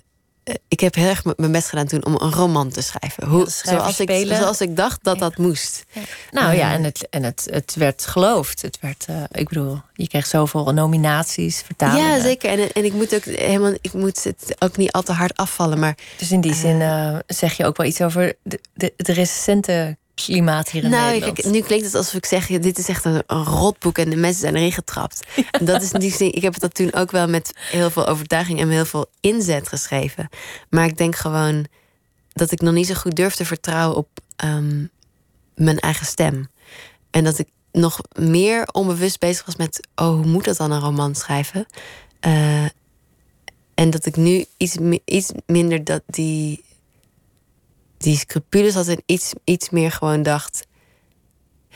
[0.67, 3.27] ik heb heel erg mijn best gedaan toen om een roman te schrijven.
[3.27, 5.85] Hoe, zoals, ik, zoals ik dacht dat dat moest.
[6.31, 8.61] Nou ja, en, het, en het, het werd geloofd.
[8.61, 12.15] Het werd, uh, ik bedoel, je kreeg zoveel nominaties, vertalingen.
[12.15, 12.49] Ja, zeker.
[12.49, 15.79] En, en ik moet ook helemaal, ik moet het ook niet al te hard afvallen.
[15.79, 19.13] Maar, dus in die uh, zin zeg je ook wel iets over de, de, de
[19.13, 21.51] recente klimaat hier in nou, Nederland.
[21.51, 24.41] nu klinkt het alsof ik zeg: dit is echt een, een rotboek en de mensen
[24.41, 25.19] zijn erin getrapt.
[25.51, 28.69] En dat is die Ik heb dat toen ook wel met heel veel overtuiging en
[28.69, 30.29] heel veel inzet geschreven.
[30.69, 31.65] Maar ik denk gewoon
[32.33, 34.07] dat ik nog niet zo goed durf te vertrouwen op
[34.43, 34.89] um,
[35.55, 36.49] mijn eigen stem.
[37.11, 40.79] En dat ik nog meer onbewust bezig was met: oh, hoe moet dat dan een
[40.79, 41.65] roman schrijven?
[42.27, 42.65] Uh,
[43.73, 46.63] en dat ik nu iets, iets minder dat die
[48.05, 50.67] die scrupules had en iets, iets meer gewoon dacht.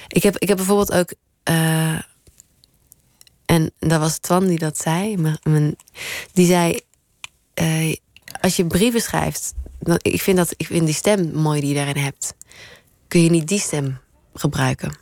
[0.07, 1.13] Ik heb, ik heb bijvoorbeeld ook.
[1.49, 2.01] Uh,
[3.45, 5.35] en dat was Twan die dat zei.
[6.31, 6.79] Die zei.
[7.61, 7.95] Uh,
[8.41, 9.53] als je brieven schrijft.
[9.79, 12.33] Dan, ik, vind dat, ik vind die stem mooi die je daarin hebt.
[13.07, 13.99] Kun je niet die stem
[14.33, 14.97] gebruiken?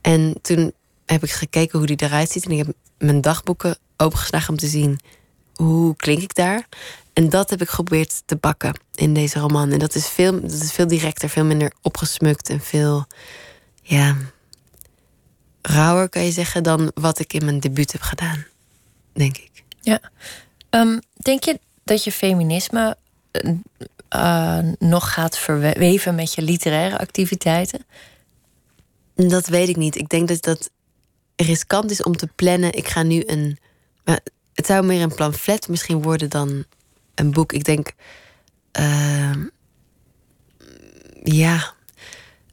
[0.00, 0.72] En toen
[1.06, 2.44] heb ik gekeken hoe die eruit ziet.
[2.44, 5.00] En ik heb mijn dagboeken opengeslagen om te zien
[5.54, 6.68] hoe klink ik daar.
[7.18, 9.70] En dat heb ik geprobeerd te bakken in deze roman.
[9.70, 13.06] En dat is veel, dat is veel directer, veel minder opgesmukt en veel,
[13.82, 14.16] ja,
[15.62, 18.46] rauwer kan je zeggen dan wat ik in mijn debuut heb gedaan,
[19.12, 19.50] denk ik.
[19.80, 20.00] Ja.
[20.70, 22.96] Um, denk je dat je feminisme
[24.16, 27.86] uh, nog gaat verweven met je literaire activiteiten?
[29.14, 29.96] Dat weet ik niet.
[29.96, 30.70] Ik denk dat dat
[31.36, 32.72] riskant is om te plannen.
[32.72, 33.58] Ik ga nu een.
[34.04, 34.20] Maar
[34.54, 36.64] het zou meer een pamflet misschien worden dan
[37.18, 37.52] een boek.
[37.52, 37.92] Ik denk,
[38.80, 39.44] uh,
[41.22, 41.74] ja,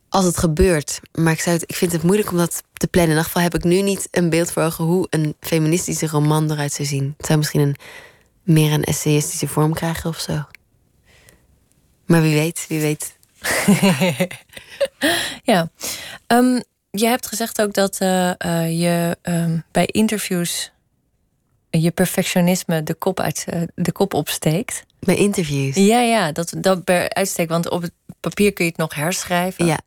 [0.09, 0.99] als het gebeurt.
[1.11, 3.11] Maar ik, zou het, ik vind het moeilijk om dat te plannen.
[3.11, 6.51] In ieder geval heb ik nu niet een beeld voor ogen hoe een feministische roman
[6.51, 7.13] eruit zou zien.
[7.17, 7.75] Het zou misschien een,
[8.43, 10.45] meer een essayistische vorm krijgen of zo.
[12.05, 13.17] Maar wie weet, wie weet.
[15.53, 15.69] ja.
[16.27, 20.71] Um, je hebt gezegd ook dat uh, uh, je um, bij interviews
[21.81, 24.83] je perfectionisme de kop, uit, eh, de kop opsteekt.
[24.99, 25.75] Bij interviews.
[25.75, 27.49] Ja, ja, dat, dat per uitstek.
[27.49, 29.65] Want op het papier kun je het nog herschrijven.
[29.65, 29.79] Ja.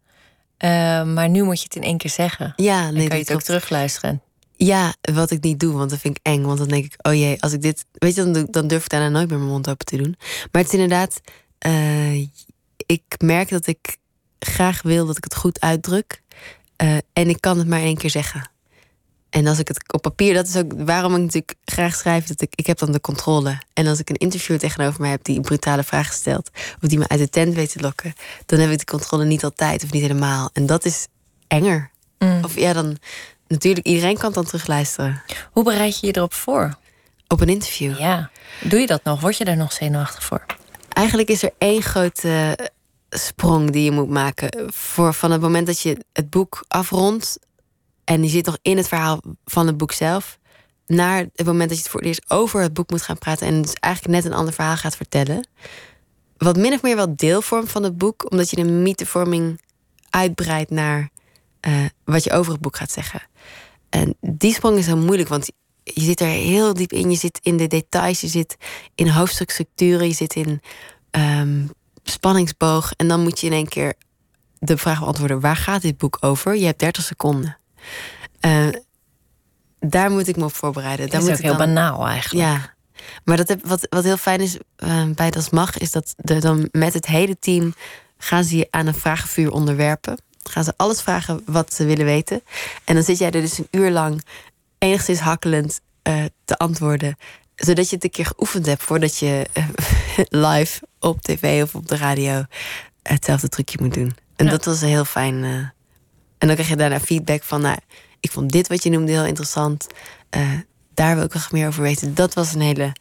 [0.58, 2.52] Uh, maar nu moet je het in één keer zeggen.
[2.56, 4.22] Ja, nee, kan je het ook terugluisteren.
[4.56, 6.42] Ja, wat ik niet doe, want dat vind ik eng.
[6.42, 7.84] Want dan denk ik, oh jee, als ik dit.
[7.92, 10.14] Weet je, dan, dan durf ik daarna nooit meer mijn mond open te doen.
[10.18, 11.20] Maar het is inderdaad.
[11.66, 12.16] Uh,
[12.86, 13.96] ik merk dat ik
[14.38, 16.22] graag wil dat ik het goed uitdruk.
[16.82, 18.50] Uh, en ik kan het maar één keer zeggen.
[19.30, 22.40] En als ik het op papier, dat is ook waarom ik natuurlijk graag schrijf, dat
[22.40, 23.58] ik, ik heb dan de controle.
[23.72, 26.50] En als ik een interviewer tegenover mij heb die een brutale vraag stelt,
[26.82, 28.12] of die me uit de tent weet te lokken,
[28.46, 30.50] dan heb ik de controle niet altijd of niet helemaal.
[30.52, 31.06] En dat is
[31.46, 31.90] enger.
[32.18, 32.44] Mm.
[32.44, 32.98] Of ja, dan
[33.48, 35.22] natuurlijk, iedereen kan dan terugluisteren.
[35.52, 36.74] Hoe bereid je je erop voor?
[37.26, 37.98] Op een interview.
[37.98, 38.30] Ja.
[38.60, 39.20] Doe je dat nog?
[39.20, 40.46] Word je daar nog zenuwachtig voor?
[40.88, 42.58] Eigenlijk is er één grote
[43.10, 44.72] sprong die je moet maken.
[44.72, 47.38] Voor van het moment dat je het boek afrondt
[48.08, 50.38] en je zit nog in het verhaal van het boek zelf,
[50.86, 53.46] naar het moment dat je het voor het eerst over het boek moet gaan praten
[53.46, 55.48] en dus eigenlijk net een ander verhaal gaat vertellen.
[56.36, 59.60] Wat min of meer wel deel vormt van het boek, omdat je de mythevorming
[60.10, 61.08] uitbreidt naar
[61.66, 63.22] uh, wat je over het boek gaat zeggen.
[63.88, 65.50] En die sprong is heel moeilijk, want
[65.82, 67.10] je zit er heel diep in.
[67.10, 68.56] Je zit in de details, je zit
[68.94, 70.60] in hoofdstukstructuren, je zit in
[71.10, 71.70] um,
[72.02, 72.92] spanningsboog.
[72.96, 73.94] En dan moet je in één keer
[74.58, 76.56] de vraag beantwoorden: waar gaat dit boek over?
[76.56, 77.58] Je hebt 30 seconden.
[78.40, 78.68] Uh,
[79.80, 81.08] daar moet ik me op voorbereiden.
[81.08, 82.48] Dat is ook heel banaal eigenlijk.
[82.48, 82.76] Ja.
[83.24, 86.38] Maar dat heb, wat, wat heel fijn is uh, bij Das Mag, is dat de,
[86.38, 87.74] dan met het hele team
[88.18, 90.18] gaan ze je aan een vragenvuur onderwerpen.
[90.42, 92.42] Gaan ze alles vragen wat ze willen weten.
[92.84, 94.24] En dan zit jij er dus een uur lang
[94.78, 97.16] enigszins hakkelend uh, te antwoorden.
[97.54, 99.46] Zodat je het een keer geoefend hebt voordat je
[100.48, 102.44] live op tv of op de radio
[103.02, 104.16] hetzelfde trucje moet doen.
[104.36, 105.72] En dat was heel fijn.
[106.38, 107.76] En dan krijg je daarna feedback van, nou,
[108.20, 109.86] ik vond dit wat je noemde heel interessant.
[110.36, 110.52] Uh,
[110.94, 112.14] daar wil ik nog meer over weten.
[112.14, 112.92] Dat was een hele.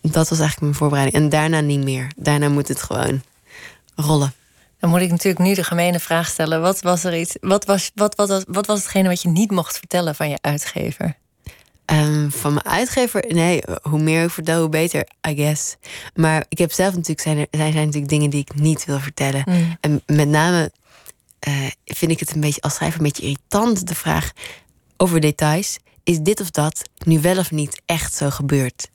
[0.00, 1.22] Dat was eigenlijk mijn voorbereiding.
[1.22, 2.10] En daarna niet meer.
[2.16, 3.22] Daarna moet het gewoon
[3.94, 4.32] rollen.
[4.78, 6.60] Dan moet ik natuurlijk nu de gemene vraag stellen.
[6.60, 7.36] Wat was er iets?
[7.40, 10.38] Wat was, wat, wat, wat, wat was hetgene wat je niet mocht vertellen van je
[10.40, 11.16] uitgever?
[11.92, 15.76] Um, van mijn uitgever, nee, hoe meer ik vertel, hoe beter, I guess.
[16.14, 18.98] Maar ik heb zelf natuurlijk, zijn er zijn, zijn natuurlijk dingen die ik niet wil
[18.98, 19.42] vertellen.
[19.44, 19.76] Mm.
[19.80, 20.72] En met name
[21.48, 24.32] uh, vind ik het een beetje als schrijver een beetje irritant, de vraag
[24.96, 25.78] over details.
[26.04, 28.90] Is dit of dat nu wel of niet echt zo gebeurd?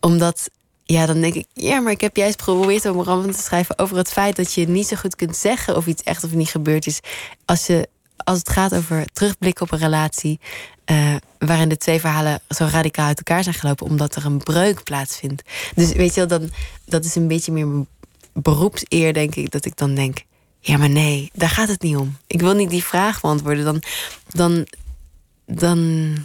[0.00, 0.50] Omdat,
[0.84, 3.96] ja, dan denk ik, ja, maar ik heb juist geprobeerd om roman te schrijven over
[3.96, 6.86] het feit dat je niet zo goed kunt zeggen of iets echt of niet gebeurd
[6.86, 7.00] is.
[7.44, 7.88] Als je
[8.24, 10.40] als het gaat over terugblikken op een relatie.
[10.86, 13.86] Uh, waarin de twee verhalen zo radicaal uit elkaar zijn gelopen.
[13.86, 15.42] omdat er een breuk plaatsvindt.
[15.74, 16.50] Dus weet je wel, dan,
[16.84, 17.86] dat is een beetje meer
[18.32, 19.50] beroepseer, denk ik.
[19.50, 20.24] Dat ik dan denk:
[20.60, 22.16] ja, maar nee, daar gaat het niet om.
[22.26, 23.64] Ik wil niet die vraag beantwoorden.
[23.64, 23.82] Dan.
[24.28, 24.66] dan,
[25.46, 26.16] dan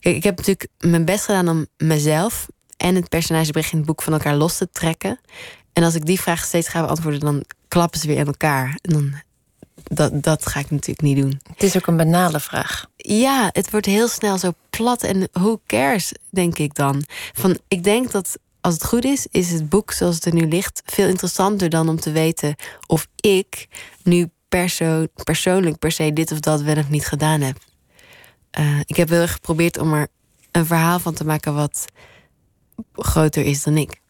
[0.00, 2.46] Kijk, ik heb natuurlijk mijn best gedaan om mezelf
[2.76, 5.20] en het personagebericht in het boek van elkaar los te trekken.
[5.72, 8.78] En als ik die vraag steeds ga beantwoorden, dan klappen ze weer in elkaar.
[8.82, 9.14] En dan
[9.84, 11.40] dat, dat ga ik natuurlijk niet doen.
[11.52, 12.86] Het is ook een banale vraag.
[12.96, 15.02] Ja, het wordt heel snel zo plat.
[15.02, 17.04] En who cares, denk ik dan.
[17.32, 20.46] Van, ik denk dat als het goed is, is het boek zoals het er nu
[20.46, 22.54] ligt veel interessanter dan om te weten
[22.86, 23.68] of ik
[24.02, 27.56] nu perso persoonlijk per se dit of dat wel of niet gedaan heb.
[28.58, 30.08] Uh, ik heb erg geprobeerd om er
[30.50, 31.84] een verhaal van te maken wat
[32.92, 34.00] groter is dan ik.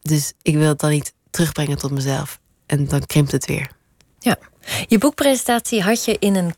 [0.00, 2.40] Dus ik wil het dan niet terugbrengen tot mezelf.
[2.66, 3.70] En dan krimpt het weer.
[4.18, 4.38] Ja.
[4.86, 6.56] Je boekpresentatie had je in een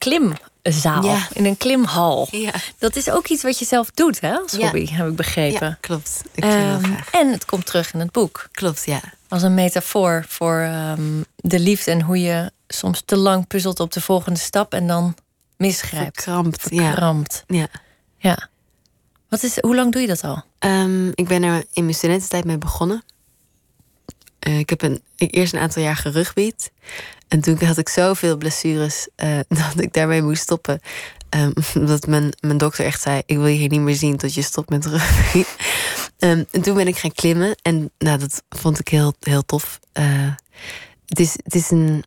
[0.73, 1.27] Ja.
[1.33, 2.29] in een klimhal.
[2.31, 2.53] Ja.
[2.79, 4.59] Dat is ook iets wat je zelf doet, hè, als Ja.
[4.59, 5.67] hobby, heb ik begrepen.
[5.69, 6.23] Ja, klopt.
[6.35, 7.11] Ik Ehm, graag.
[7.11, 8.49] en het komt terug in het boek.
[8.53, 9.01] Klopt, ja.
[9.29, 13.93] Als een metafoor voor ehm, de liefde en hoe je soms te lang puzzelt op
[13.93, 15.15] de volgende stap en dan
[15.57, 16.23] misgrijpt.
[16.23, 17.45] Verkrampt.
[17.47, 17.67] ja.
[18.19, 18.49] Ja.
[19.29, 20.43] Wat is, hoe lang doe je dat al?
[20.59, 23.05] Ehm, ik ben er in mijn studententijd mee begonnen.
[24.39, 26.71] Eh, ik heb een, ik eerst een aantal jaar gerugbied.
[27.29, 29.39] En toen had ik zoveel blessures eh,
[29.75, 30.81] dat ik daarmee moest stoppen.
[31.29, 34.35] Ehm, omdat mijn, mijn dokter echt zei: Ik wil je hier niet meer zien tot
[34.35, 35.45] je stopt met rugby.
[36.19, 37.57] Ehm, en toen ben ik gaan klimmen.
[37.63, 39.81] En nou, dat vond ik heel, heel tof.
[39.93, 40.05] Eh,
[41.07, 42.05] het, is, het is een.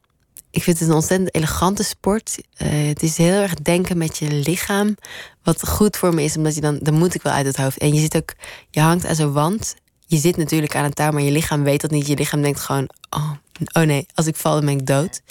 [0.52, 2.38] Ik vind het een ontzettend elegante sport.
[2.58, 4.96] Eh, het is heel erg denken met je lichaam.
[5.44, 7.78] Wat goed voor me is, omdat je dan, dan moet ik wel uit het hoofd.
[7.78, 8.34] En je zit ook,
[8.70, 9.76] je hangt aan zo'n wand.
[10.06, 12.08] Je zit natuurlijk aan een touw, maar je lichaam weet dat niet.
[12.08, 13.32] Je lichaam denkt gewoon, oh,
[13.74, 15.22] oh nee, als ik val, dan ben ik dood.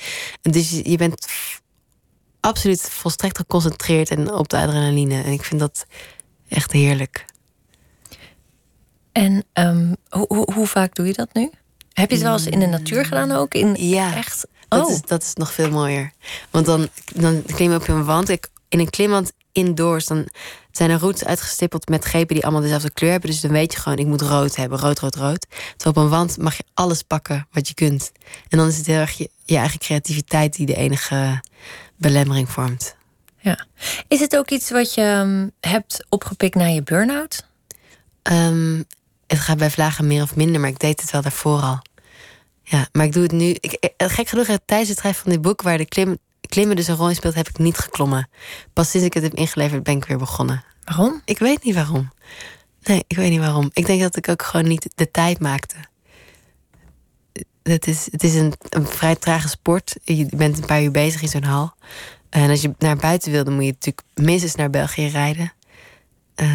[0.43, 1.27] En dus je, je bent
[2.41, 5.23] absoluut volstrekt geconcentreerd en op de adrenaline.
[5.23, 5.87] En ik vind dat
[6.49, 7.25] echt heerlijk.
[9.13, 11.51] En ehm, hoe, hoe, hoe vaak doe je dat nu?
[11.93, 13.55] Heb je het wel eens in de natuur gedaan ook?
[13.55, 14.15] In Ja.
[14.17, 14.47] echt?
[14.69, 16.13] Dat, Oh, is, dat is nog veel mooier.
[16.51, 18.29] Want dan, dan klim je op een wand.
[18.29, 20.29] Ik, in een klimwand indoors, dan,
[20.77, 23.31] zijn er routes uitgestippeld met grepen die allemaal dezelfde kleur hebben.
[23.31, 24.79] Dus dan weet je gewoon, ik moet rood hebben.
[24.79, 25.47] Rood, rood, rood.
[25.77, 28.13] Terwijl op een wand mag je alles pakken wat je kunt.
[28.49, 31.41] En dan is het heel erg je, je eigen creativiteit die de enige
[31.97, 32.97] belemmering vormt.
[33.39, 33.67] Ja.
[34.09, 37.47] Is het ook iets wat je ehm, hebt opgepikt na je burn-out?
[38.23, 38.85] Um,
[39.27, 41.83] het gaat bij vlagen meer of minder, maar ik deed het wel daarvoor al.
[42.63, 43.57] Ja, maar ik doe het nu.
[43.61, 46.19] Ik, eh, gek genoeg, tijdens het schrijven van dit boek, waar de klim,
[46.57, 48.29] klimmen dus een rol in speelt, heb ik niet geklommen.
[48.73, 50.65] Pas sinds ik het heb ingeleverd, ben ik weer begonnen.
[50.85, 51.23] Waarom?
[51.25, 52.13] Ik weet niet waarom.
[52.83, 53.71] Nee, ik weet niet waarom.
[53.73, 55.77] Ik denk dat ik ook gewoon niet de tijd maakte.
[57.63, 59.97] Het is, het is een, een vrij trage sport.
[60.05, 61.75] Je bent een paar uur bezig in zo'n hal.
[62.31, 65.53] En als je naar buiten wil, dan moet je natuurlijk minstens naar België rijden.
[66.37, 66.49] Uh,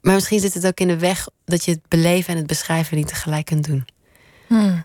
[0.00, 2.96] maar misschien zit het ook in de weg dat je het beleven en het beschrijven
[2.96, 3.84] niet tegelijk kunt doen.
[4.46, 4.84] Hmm.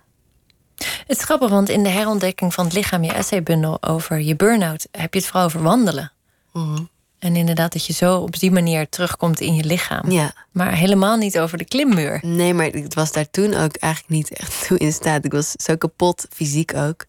[0.80, 4.88] Het is grappig, want in de herontdekking van het lichaam, je essaybundel over je burn-out,
[4.92, 6.12] heb je het vooral over wandelen.
[6.54, 6.84] Mhm.
[7.20, 10.12] En inderdaad, dat je zo op die manier terugkomt in je lichaam.
[10.12, 10.34] Ja.
[10.52, 12.20] Maar helemaal niet over de klimmuur.
[12.22, 15.26] Nee, maar ik was daar toen ook eigenlijk niet echt toe in staat.
[15.26, 17.06] Ik was zo kapot, fysiek ook.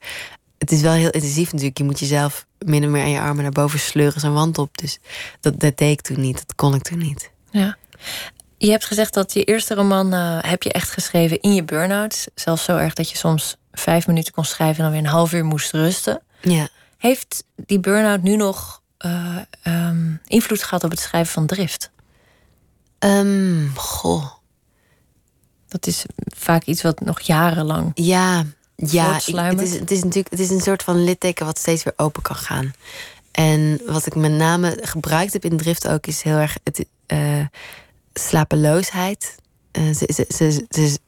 [0.59, 1.79] Het is wel heel intensief natuurlijk.
[1.79, 4.79] Je moet jezelf min of meer aan je armen naar boven sleuren, zo'n wand op.
[4.79, 4.99] Dus
[5.41, 6.37] dat, dat deed ik toen niet.
[6.37, 7.31] Dat kon ik toen niet.
[7.51, 7.77] Ja.
[8.59, 12.27] Je hebt gezegd dat je eerste roman uh, heb je echt geschreven in je burn-out.
[12.35, 15.33] Zelfs zo erg dat je soms vijf minuten kon schrijven en dan weer een half
[15.33, 16.23] uur moest rusten.
[16.41, 16.69] Ja.
[16.97, 21.91] Heeft die burn-out nu nog uh, um, invloed gehad op het schrijven van Drift?
[22.99, 24.31] Um, goh.
[25.69, 26.05] Dat is
[26.37, 27.91] vaak iets wat nog jarenlang.
[27.95, 28.45] Ja,
[28.77, 31.83] ja ik, het, is, het is natuurlijk het is een soort van litteken wat steeds
[31.83, 32.73] weer open kan gaan.
[33.31, 37.45] En wat ik met name gebruikt heb in Drift ook is heel erg het, uh,
[38.13, 39.37] slapeloosheid.
[39.73, 40.99] Uh, ze, ze, ze, ze,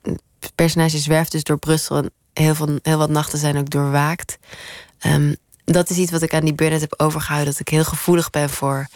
[0.41, 4.39] het personage zwerft dus door Brussel en heel, veel, heel wat nachten zijn ook doorwaakt.
[5.07, 7.51] Um, dat is iets wat ik aan die burn heb overgehouden.
[7.51, 8.87] Dat ik heel gevoelig ben voor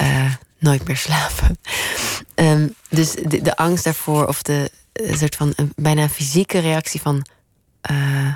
[0.00, 1.58] uh, nooit meer slapen.
[2.34, 7.26] um, dus de, angst daarvoor, of de soort van een, bijna fysieke reactie van
[7.90, 8.34] uh,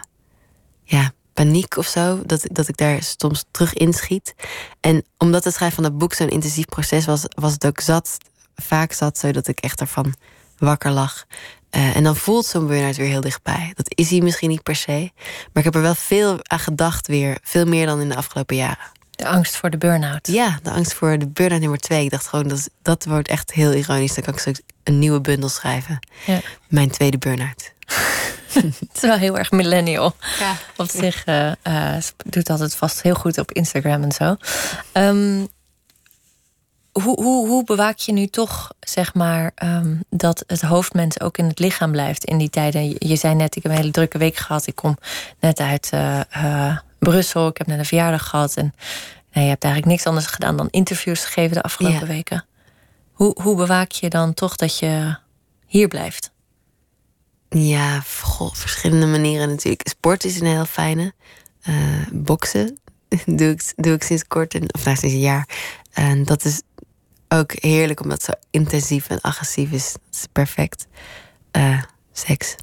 [0.82, 2.22] ja, paniek of zo.
[2.26, 4.34] Dat, dat ik daar soms terug inschiet.
[4.80, 8.18] En omdat het schrijven van dat boek zo'n intensief proces was, was het ook zat
[8.62, 10.14] vaak zat, zodat ik echt ervan
[10.58, 11.26] wakker lag.
[11.70, 13.72] Uh, en dan voelt zo'n burn-out weer heel dichtbij.
[13.74, 15.10] Dat is hij misschien niet per se.
[15.24, 17.38] Maar ik heb er wel veel aan gedacht weer.
[17.42, 18.96] Veel meer dan in de afgelopen jaren.
[19.10, 20.26] De angst voor de burn-out.
[20.26, 22.04] Ja, de angst voor de burn-out nummer twee.
[22.04, 24.14] Ik dacht gewoon, dat, dat wordt echt heel ironisch.
[24.14, 25.98] Dan kan ik straks een nieuwe bundel schrijven.
[26.26, 26.40] Ja.
[26.68, 27.72] Mijn tweede burn-out.
[28.52, 30.14] het is wel heel erg millennial.
[30.38, 30.56] Ja.
[30.76, 34.36] Op zich uh, uh, doet altijd vast heel goed op Instagram en zo.
[34.92, 35.48] Um,
[37.02, 41.44] hoe, hoe, hoe bewaak je nu toch, zeg maar, um, dat het hoofdmens ook in
[41.44, 42.96] het lichaam blijft in die tijden?
[42.98, 44.66] Je, zei net, ik heb een hele drukke week gehad.
[44.66, 44.96] Ik kom
[45.40, 47.48] net uit uh, uh, Brussel.
[47.48, 48.56] Ik heb net een verjaardag gehad.
[48.56, 48.74] En
[49.32, 52.06] nee, je hebt eigenlijk niks anders gedaan dan interviews gegeven de afgelopen ja.
[52.06, 52.44] weken.
[53.12, 55.16] Hoe, hoe bewaak je dan toch dat je
[55.66, 56.30] hier blijft?
[57.48, 59.88] Ja, goh, verschillende manieren natuurlijk.
[59.88, 61.12] Sport is een heel fijne.
[61.68, 61.74] Uh,
[62.12, 62.78] boksen
[63.38, 65.48] doe ik, doe ik sinds kort, en, of nou, sinds een jaar.
[65.92, 66.62] En dat is
[67.28, 69.92] ook heerlijk, omdat het zo intensief en agressief is.
[69.92, 70.86] Dat is perfect.
[71.56, 72.54] Uh, seks.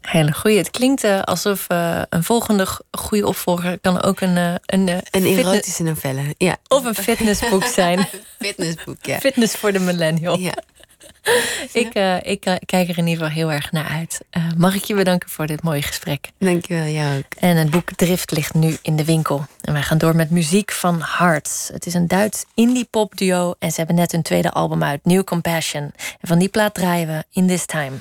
[0.00, 0.58] Hele goeie.
[0.58, 4.36] Het klinkt uh, alsof uh, een volgende goede opvolger kan ook een...
[4.36, 6.56] een, een erotische novelle, ja.
[6.68, 8.08] Of een fitnessboek zijn.
[8.38, 9.18] fitnessboek, ja.
[9.18, 10.38] Fitness voor de millennial.
[10.38, 10.54] Ja.
[11.72, 14.20] ik, uh, ik kijk er in ieder geval heel erg naar uit.
[14.36, 16.30] Uh, mag ik je bedanken voor dit mooie gesprek.
[16.38, 17.34] Dankjewel, jou ook.
[17.38, 19.46] En het boek Drift ligt nu in de winkel.
[19.60, 21.70] En wij gaan door met muziek van Hearts.
[21.72, 25.04] Het is een Duits indie pop duo en ze hebben net hun tweede album uit,
[25.04, 25.82] New Compassion.
[26.20, 27.96] En van die plaat draaien we In This Time.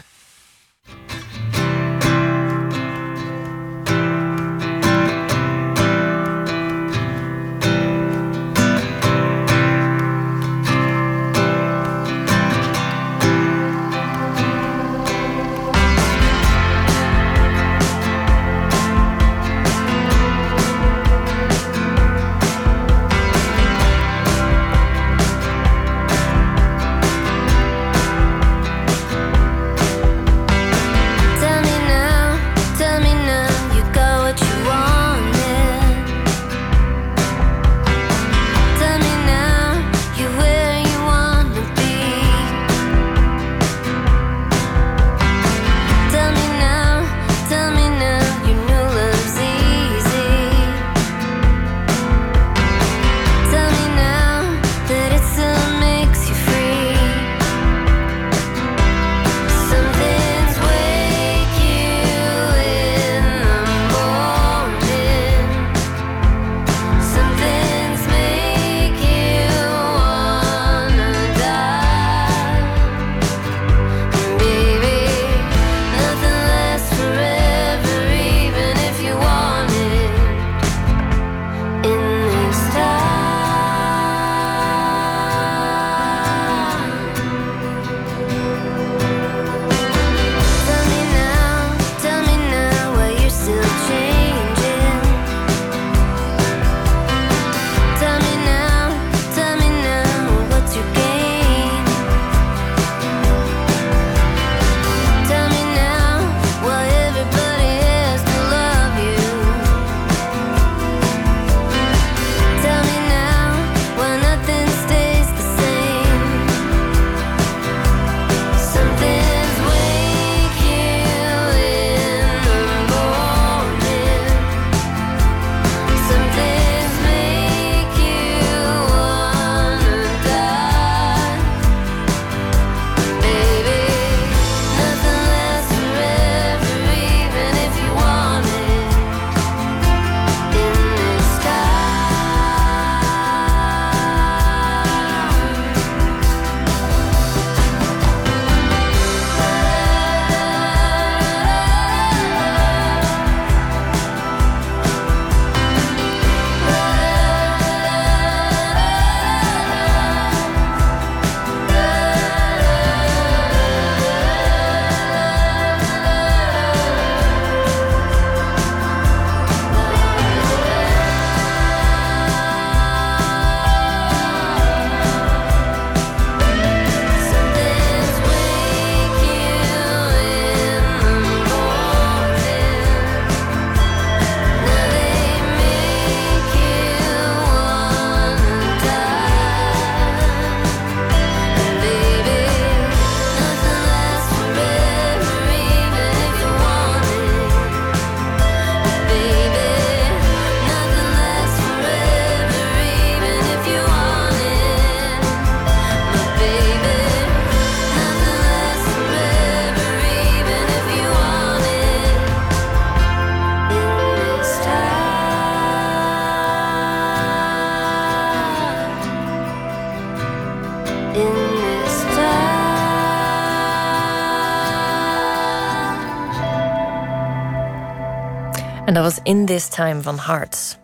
[229.24, 230.78] In This Time van Hearts.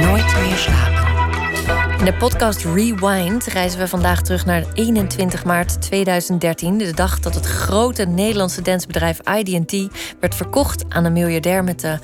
[0.00, 1.98] Nooit meer slapen.
[1.98, 7.34] In de podcast Rewind reizen we vandaag terug naar 21 maart 2013, de dag dat
[7.34, 9.72] het grote Nederlandse dansbedrijf ID&T
[10.20, 11.98] werd verkocht aan een miljardair met de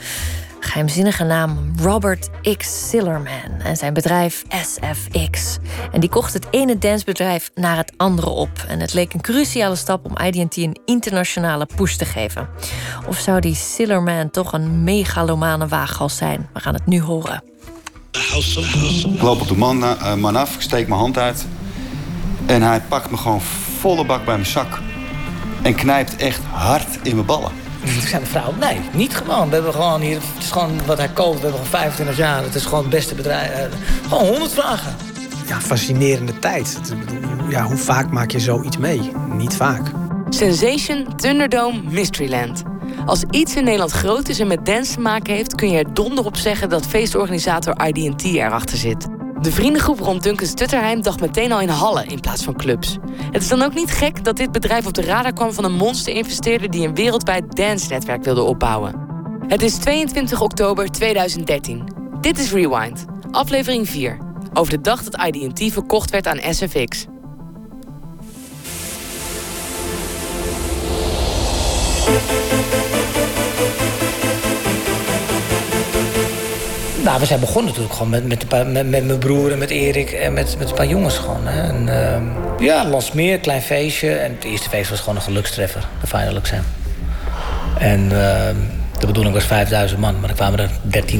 [0.70, 2.88] geheimzinnige naam Robert X.
[2.88, 5.58] Sillerman en zijn bedrijf SFX.
[5.92, 8.64] En die kocht het ene dansbedrijf naar het andere op.
[8.68, 12.48] En het leek een cruciale stap om ID&T een internationale push te geven.
[13.08, 16.48] Of zou die Sillerman toch een megalomane waaghals zijn?
[16.52, 17.42] We gaan het nu horen.
[19.14, 21.46] Ik loop op de man, uh, man af, ik steek mijn hand uit.
[22.46, 23.40] En hij pakt me gewoon
[23.78, 24.78] volle bak bij mijn zak.
[25.62, 27.59] En knijpt echt hard in mijn ballen.
[27.80, 29.48] Toen zei de vrouw, nee, niet gewoon.
[29.48, 31.40] We hebben gewoon hier, het is gewoon wat hij koopt.
[31.40, 32.42] We hebben gewoon 25 jaar.
[32.42, 33.50] Het is gewoon het beste bedrijf.
[33.50, 34.94] Uh, gewoon 100 vragen.
[35.46, 36.80] Ja, fascinerende tijd.
[37.48, 39.12] Ja, hoe vaak maak je zoiets mee?
[39.28, 39.90] Niet vaak.
[40.28, 42.62] Sensation Thunderdome Mysteryland.
[43.06, 45.54] Als iets in Nederland groot is en met dance te maken heeft...
[45.54, 49.19] kun je er donder op zeggen dat feestorganisator ID&T erachter zit.
[49.40, 52.96] De vriendengroep rond Duncan Stutterheim dacht meteen al in hallen in plaats van clubs.
[53.30, 55.72] Het is dan ook niet gek dat dit bedrijf op de radar kwam van een
[55.72, 58.94] monster-investeerder die een wereldwijd dance-netwerk wilde opbouwen.
[59.46, 61.84] Het is 22 oktober 2013.
[62.20, 64.18] Dit is Rewind, aflevering 4.
[64.52, 67.06] Over de dag dat ID&T verkocht werd aan SFX.
[77.04, 80.32] Nou, we zijn begonnen natuurlijk gewoon met, met, met, mijn broer en met Erik en
[80.32, 81.46] met, met een paar jongens gewoon.
[81.46, 81.60] Hè.
[81.60, 84.12] En, uh, ja, Lansmeer, klein feestje.
[84.12, 86.62] En het eerste feest was gewoon een gelukstreffer, de Final Exam.
[87.78, 88.10] En uh,
[88.98, 90.70] de bedoeling was 5000 man, maar er kwamen er
[91.08, 91.18] 13.000.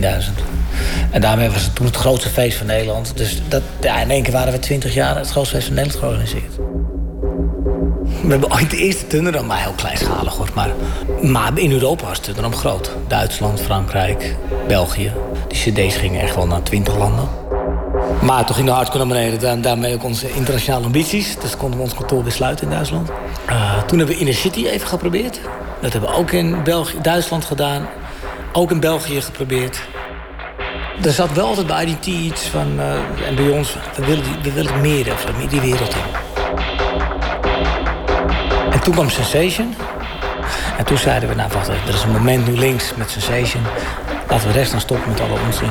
[1.11, 3.13] En daarmee was het toen het grootste feest van Nederland.
[3.17, 6.05] Dus dat, ja, in één keer waren we 20 jaar het grootste feest van Nederland
[6.05, 6.59] georganiseerd.
[8.23, 10.49] We hebben ooit de eerste Thunderdome, maar heel kleinschalig hoor.
[10.55, 10.71] Maar,
[11.23, 12.91] maar in Europa was Thunderdome groot.
[13.09, 15.13] Duitsland, Frankrijk, België.
[15.49, 17.29] Die cd's gingen echt wel naar 20 landen.
[18.23, 19.49] Maar toen ging de hardcore naar beneden.
[19.49, 21.37] En daarmee ook onze internationale ambities.
[21.39, 23.09] Dus konden we ons kantoor weer sluiten in Duitsland.
[23.09, 25.41] Uh, toen hebben we Inner City even geprobeerd.
[25.81, 27.89] Dat hebben we ook in België, Duitsland gedaan.
[28.53, 29.81] Ook in België geprobeerd.
[31.05, 32.73] Er zat wel altijd bij IDT iets van...
[32.77, 36.20] Uh, en bij ons, we willen, we willen meer, of die wereld in.
[38.81, 39.75] En toen kwam Sensation.
[40.79, 43.63] En toen zeiden we, nou wacht er is een moment nu links met Sensation.
[44.29, 45.69] Laten we rechts dan stoppen met alle onzin.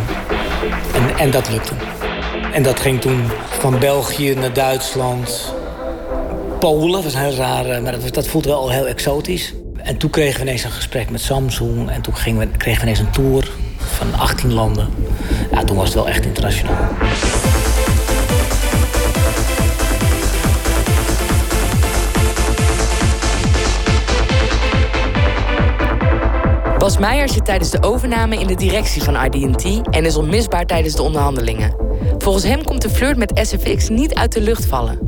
[0.94, 1.74] En, en dat lukte.
[2.54, 3.24] En dat ging toen
[3.60, 5.54] van België naar Duitsland.
[6.60, 9.54] Polen, was heel raar, maar dat, dat voelde wel al heel exotisch.
[9.78, 11.90] En toen kregen we ineens een gesprek met Samsung.
[11.90, 14.90] En toen gingen we, kregen we ineens een tour van 18 landen.
[15.52, 16.88] Ja, toen was het wel echt internationaal.
[26.80, 30.96] Bas Meijer zit tijdens de overname in de directie van ID&T en is onmisbaar tijdens
[30.96, 31.76] de onderhandelingen.
[32.18, 35.00] Volgens hem komt de flirt met SFX niet uit de lucht vallen.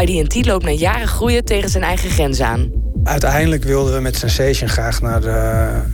[0.00, 2.70] ID&T loopt na jaren groeien tegen zijn eigen grens aan.
[3.04, 5.22] Uiteindelijk wilden we met Sensation graag naar,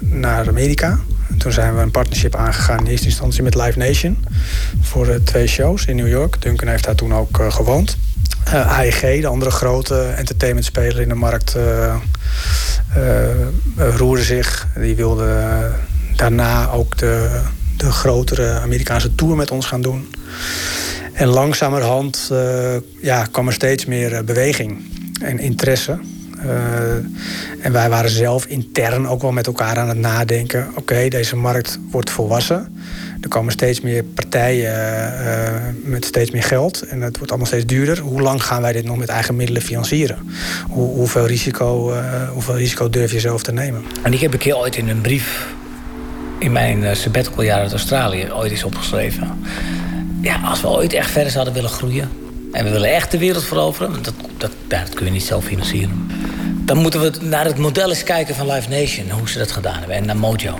[0.00, 0.98] naar Amerika.
[1.38, 4.24] Toen zijn we een partnership aangegaan in eerste instantie met Live Nation.
[4.80, 6.42] Voor de twee shows in New York.
[6.42, 7.96] Duncan heeft daar toen ook uh, gewoond.
[8.46, 11.94] Uh, AEG, de andere grote entertainmentspeler in de markt, uh,
[13.96, 14.68] roerde zich.
[14.74, 15.70] Die wilde
[16.16, 17.40] daarna ook de,
[17.76, 20.10] de grotere Amerikaanse tour met ons gaan doen.
[21.12, 22.32] En langzamerhand
[23.00, 24.84] ja, kwam er steeds meer beweging
[25.22, 25.98] en interesse.
[27.60, 30.68] en wij waren zelf intern ook wel met elkaar aan het nadenken.
[30.74, 32.80] Oké, deze markt wordt volwassen.
[33.20, 36.82] Er komen steeds meer partijen uh, met steeds meer geld.
[36.82, 37.98] En het wordt allemaal steeds duurder.
[37.98, 40.18] Hoe lang gaan wij dit nog met eigen middelen financieren?
[40.68, 43.84] Hoe, hoeveel, risico, uh, hoeveel risico durf je zelf te nemen?
[44.02, 45.46] En ik heb een keer ooit in een brief...
[46.38, 49.44] in mijn uh, sabbatical jaar uit Australië ooit eens opgeschreven.
[50.20, 52.10] Ja, als we ooit echt verder zouden willen groeien...
[52.52, 54.02] en we willen echt de wereld veroveren...
[54.02, 56.10] dat, dat, dat kun je niet zelf financieren.
[56.64, 59.10] Dan moeten we naar het model eens kijken van Live Nation...
[59.10, 60.58] hoe ze dat gedaan hebben, en naar Mojo.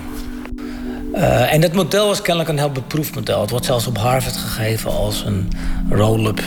[1.17, 3.41] Uh, en dat model was kennelijk een heel beproefd model.
[3.41, 5.51] Het wordt zelfs op Harvard gegeven als een
[5.89, 6.41] roll-up.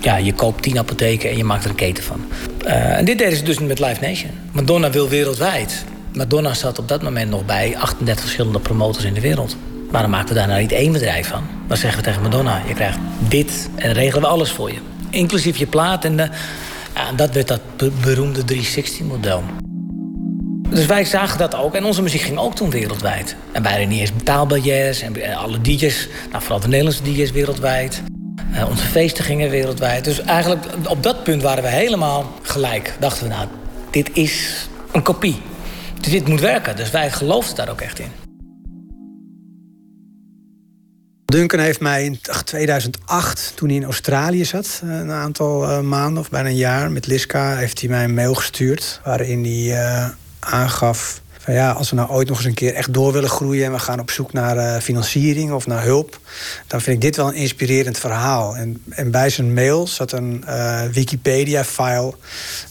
[0.00, 2.24] Ja, je koopt tien apotheken en je maakt er een keten van.
[2.64, 4.30] Uh, en dit deden ze dus met Live Nation.
[4.52, 5.84] Madonna wil wereldwijd.
[6.12, 9.56] Madonna zat op dat moment nog bij 38 verschillende promotors in de wereld.
[9.90, 11.42] Waarom maken we daar nou niet één bedrijf van?
[11.68, 12.98] Dan zeggen we tegen Madonna, je krijgt
[13.28, 14.78] dit en dan regelen we alles voor je.
[15.10, 16.16] Inclusief je plaat en,
[16.94, 17.60] ja, dat werd dat
[18.00, 19.42] beroemde 360-model.
[20.74, 21.74] Dus wij zagen dat ook.
[21.74, 23.36] En onze muziek ging ook toen wereldwijd.
[23.52, 25.00] En wij niet eens betaalbarrières.
[25.00, 28.02] En alle DJ's, nou, vooral de Nederlandse DJ's wereldwijd.
[28.52, 30.04] Uh, onze feesten gingen wereldwijd.
[30.04, 32.94] Dus eigenlijk op dat punt waren we helemaal gelijk.
[33.00, 33.48] Dachten we, nou,
[33.90, 35.42] dit is een kopie.
[36.00, 36.76] dit moet werken.
[36.76, 38.10] Dus wij geloofden daar ook echt in.
[41.24, 46.22] Duncan heeft mij in 2008, toen hij in Australië zat, eh, een aantal uh, maanden
[46.22, 50.14] of bijna een jaar met Liska, heeft hij mij een mail gestuurd waarin hij
[50.44, 53.64] aangaf van ja, als we nou ooit nog eens een keer echt door willen groeien
[53.64, 56.20] en we gaan op zoek naar uh, financiering of naar hulp,
[56.66, 58.56] dan vind ik dit wel een inspirerend verhaal.
[58.56, 62.14] En, en bij zijn mail zat een uh, Wikipedia-file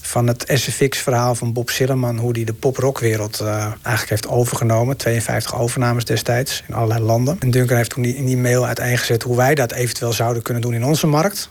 [0.00, 4.96] van het SFX-verhaal van Bob Sillerman, hoe hij de pop-rockwereld uh, eigenlijk heeft overgenomen.
[4.96, 7.36] 52 overnames destijds in allerlei landen.
[7.40, 10.74] En Duncan heeft toen in die mail uiteengezet hoe wij dat eventueel zouden kunnen doen
[10.74, 11.50] in onze markt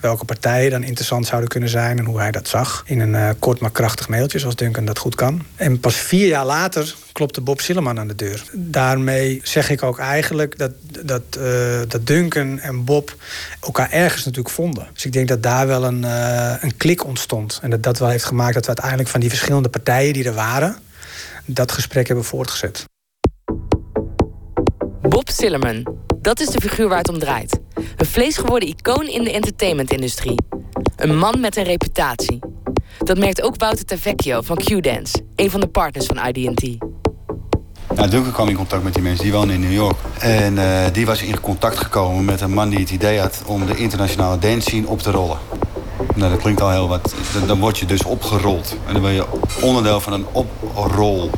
[0.00, 2.82] welke partijen dan interessant zouden kunnen zijn en hoe hij dat zag.
[2.86, 5.42] In een uh, kort maar krachtig mailtje, zoals Duncan dat goed kan.
[5.56, 8.44] En pas vier jaar later klopte Bob Silleman aan de deur.
[8.52, 10.72] Daarmee zeg ik ook eigenlijk dat,
[11.04, 13.16] dat, uh, dat Duncan en Bob
[13.60, 14.88] elkaar ergens natuurlijk vonden.
[14.92, 17.58] Dus ik denk dat daar wel een, uh, een klik ontstond.
[17.62, 20.34] En dat dat wel heeft gemaakt dat we uiteindelijk van die verschillende partijen die er
[20.34, 20.76] waren,
[21.44, 22.84] dat gesprek hebben voortgezet.
[25.08, 25.86] Bob Sillerman,
[26.20, 27.60] dat is de figuur waar het om draait.
[27.96, 30.34] Een vleesgeworden icoon in de entertainmentindustrie.
[30.96, 32.38] Een man met een reputatie.
[32.98, 36.62] Dat merkt ook Wouter Tavecchio van Q-Dance, een van de partners van ID&T.
[37.94, 39.96] Nou, Duncan kwam in contact met die mensen, die wonen in New York.
[40.18, 43.42] En uh, die was in contact gekomen met een man die het idee had...
[43.46, 45.38] om de internationale dance scene op te rollen.
[46.14, 47.14] Nou, dat klinkt al heel wat.
[47.46, 48.76] Dan word je dus opgerold.
[48.86, 49.24] En dan ben je
[49.60, 51.30] onderdeel van een oprol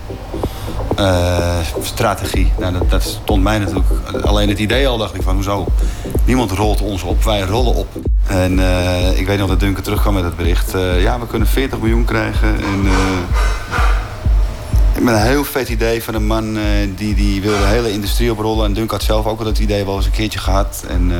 [1.00, 2.52] uh, strategie.
[2.58, 3.86] Nou, dat, dat, stond mij natuurlijk...
[4.22, 5.66] Alleen het idee al dacht ik van, hoezo?
[6.24, 7.86] Niemand rolt ons op, wij rollen op.
[8.26, 10.74] En uh, ik weet nog dat Duncan terugkwam met het bericht.
[10.74, 12.48] Uh, ja, we kunnen 40 miljoen krijgen.
[12.48, 12.88] En,
[15.04, 16.58] met een heel vet idee van een man
[16.96, 18.64] die, die wilde de hele industrie oprollen.
[18.64, 20.84] En Duncan had zelf ook al dat idee wel eens een keertje gehad.
[20.88, 21.12] En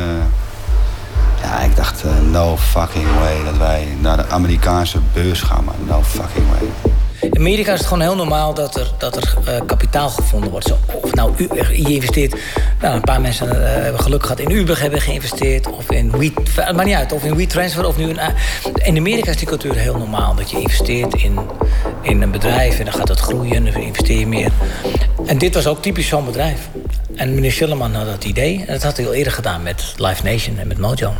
[1.42, 5.64] ja, ik dacht, no fucking way dat wij naar de Amerikaanse beurs gaan.
[5.64, 6.92] Maar no fucking way.
[7.20, 10.66] In Amerika is het gewoon heel normaal dat er, dat er uh, kapitaal gevonden wordt.
[10.66, 11.32] Zo, of nou,
[11.72, 12.34] je investeert...
[12.80, 15.70] Nou, een paar mensen uh, hebben geluk gehad in Uber hebben geïnvesteerd.
[15.70, 16.32] Of in Wheat...
[16.54, 17.12] Het maakt niet uit.
[17.12, 17.86] Of in WeTransfer.
[17.86, 18.18] Of nu in,
[18.82, 20.34] in Amerika is die cultuur heel normaal.
[20.34, 21.38] Dat je investeert in,
[22.02, 22.78] in een bedrijf.
[22.78, 23.54] En dan gaat het groeien.
[23.54, 24.52] En dan investeer je meer.
[25.26, 26.68] En dit was ook typisch zo'n bedrijf.
[27.14, 28.58] En meneer Schilleman had dat idee.
[28.66, 31.12] En dat had hij al eerder gedaan met Live Nation en met Mojo.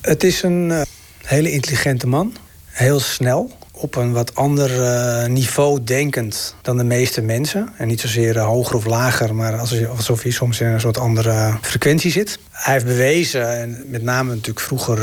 [0.00, 0.86] Het is een
[1.24, 2.36] hele intelligente man.
[2.66, 7.68] Heel snel op een wat ander uh, niveau denkend dan de meeste mensen.
[7.76, 11.58] En niet zozeer uh, hoger of lager, maar alsof hij soms in een soort andere
[11.62, 12.38] frequentie zit.
[12.50, 14.96] Hij heeft bewezen, en met name natuurlijk vroeger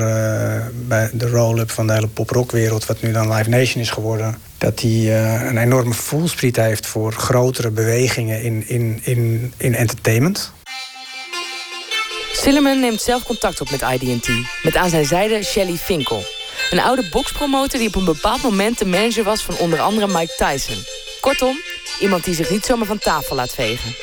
[0.87, 4.79] bij de roll-up van de hele pop-rock-wereld, wat nu dan Live Nation is geworden, dat
[4.79, 10.51] hij een enorme voelspriet heeft voor grotere bewegingen in, in, in, in entertainment.
[12.33, 14.29] Sillerman neemt zelf contact op met ID&T,
[14.63, 16.23] met aan zijn zijde Shelly Finkel.
[16.69, 20.33] Een oude boxpromotor die op een bepaald moment de manager was van onder andere Mike
[20.37, 20.83] Tyson.
[21.19, 21.57] Kortom,
[21.99, 23.95] iemand die zich niet zomaar van tafel laat vegen.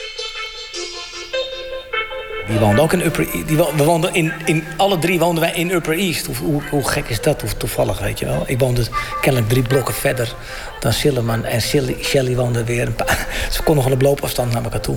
[2.49, 3.49] Die woonde ook in Upper East.
[3.49, 6.27] Die we woonden in, in, alle drie woonden wij in Upper East.
[6.27, 7.41] Hoe, hoe, gek is dat?
[7.41, 8.43] Hoe toevallig, weet je wel.
[8.47, 8.87] Ik woonde
[9.21, 10.35] kennelijk drie blokken verder
[10.81, 11.45] dan Sillerman.
[11.45, 13.27] En Shelly, Shelly woonde weer een paar...
[13.51, 14.97] Ze konden gewoon op loopafstand naar elkaar toe.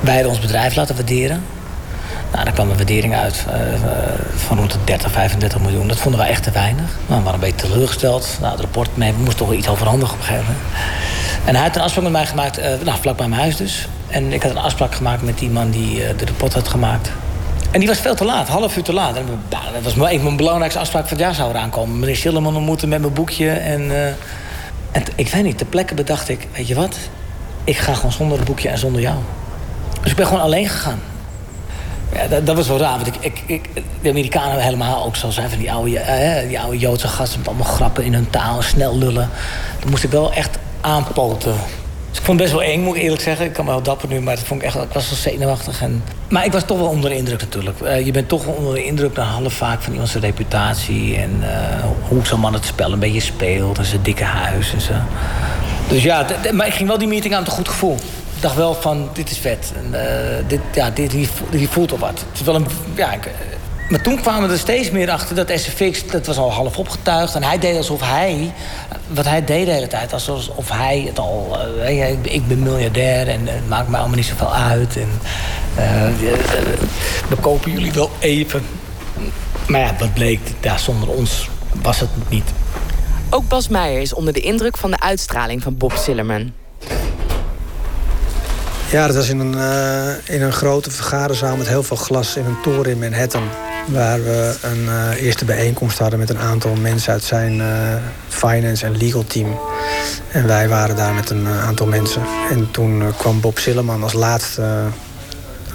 [0.00, 1.44] Wij hadden ons bedrijf laten waarderen.
[2.32, 3.54] Nou, daar kwam een waardering uit uh,
[4.34, 5.88] van rond de 30, 35 miljoen.
[5.88, 6.84] Dat vonden wij echt te weinig.
[7.06, 8.36] Nou, we waren een beetje teleurgesteld.
[8.40, 10.64] Nou, het rapport, mee, we moesten toch wel iets overhandigen op een gegeven moment.
[11.44, 12.66] En hij had een afspraak met mij gemaakt, uh,
[13.00, 13.88] vlak bij mijn huis dus.
[14.08, 17.10] En ik had een afspraak gemaakt met die man die uh, de rapport had gemaakt.
[17.70, 19.16] En die was veel te laat, half uur te laat.
[19.16, 21.98] En, dat was een van mijn belangrijkste afspraak van het jaar zou eraan komen.
[21.98, 23.50] Meneer Schillerman ontmoeten met mijn boekje.
[23.50, 23.90] En,
[24.92, 26.96] en ik weet niet, ter plekke bedacht ik, weet je wat?
[27.64, 29.16] Ik ga gewoon zonder het boekje en zonder jou.
[30.02, 31.00] Dus ik ben gewoon alleen gegaan.
[32.14, 32.96] Ja, dat, dat, was wel raar.
[32.96, 33.68] Want ik, ik, ik,
[34.02, 37.66] de Amerikanen helemaal ook zo zijn van die oude, uh, die Joodse gasten met allemaal
[37.66, 39.30] grappen in hun taal, snel lullen.
[39.80, 41.54] Dan moest ik wel echt aanpoten.
[42.10, 43.46] Dus ik vond het best wel eng, moet ik eerlijk zeggen.
[43.46, 45.82] Ik kan wel dapper nu, maar dat vond ik, echt, ik was wel zenuwachtig.
[45.82, 46.02] En...
[46.28, 47.80] Maar ik was toch wel onder de indruk natuurlijk.
[47.80, 51.16] Uh, je bent toch wel onder de indruk dan half vaak van iemands reputatie.
[51.16, 53.78] En uh, hoe zo'n man het spel een beetje speelt.
[53.78, 54.92] En zijn dikke huis en zo.
[55.88, 57.96] Dus ja, maar ik ging wel die meeting aan met een goed gevoel
[58.40, 59.72] dacht wel van, dit is vet.
[59.76, 62.24] En, uh, dit, ja, dit, hier, voelt al wat.
[62.30, 63.28] Het is wel een, ja, ik,
[63.90, 67.34] maar toen kwamen we er steeds meer achter dat SFX, dat was al half opgetuigd.
[67.34, 68.52] En hij deed alsof hij,
[69.06, 71.58] wat hij deed de hele tijd, alsof hij het al...
[71.78, 74.96] Uh, ik ben miljardair en het maakt mij allemaal niet zoveel uit.
[74.96, 75.08] En,
[77.28, 78.62] we kopen jullie wel even.
[79.66, 80.40] Maar ja, wat bleek,
[80.76, 81.48] zonder ons
[81.82, 82.50] was het niet.
[83.30, 86.52] Ook Bas Meijer is onder de indruk van de uitstraling van Bob Sillerman.
[88.90, 92.44] Ja, dat was in een, uh, in een grote vergaderzaal met heel veel glas in
[92.44, 93.48] een toren in Manhattan.
[93.86, 97.94] Waar we een uh, eerste bijeenkomst hadden met een aantal mensen uit zijn uh,
[98.28, 99.58] finance en legal team.
[100.30, 102.22] En wij waren daar met een aantal mensen.
[102.50, 104.82] En toen kwam Bob Silleman als laatste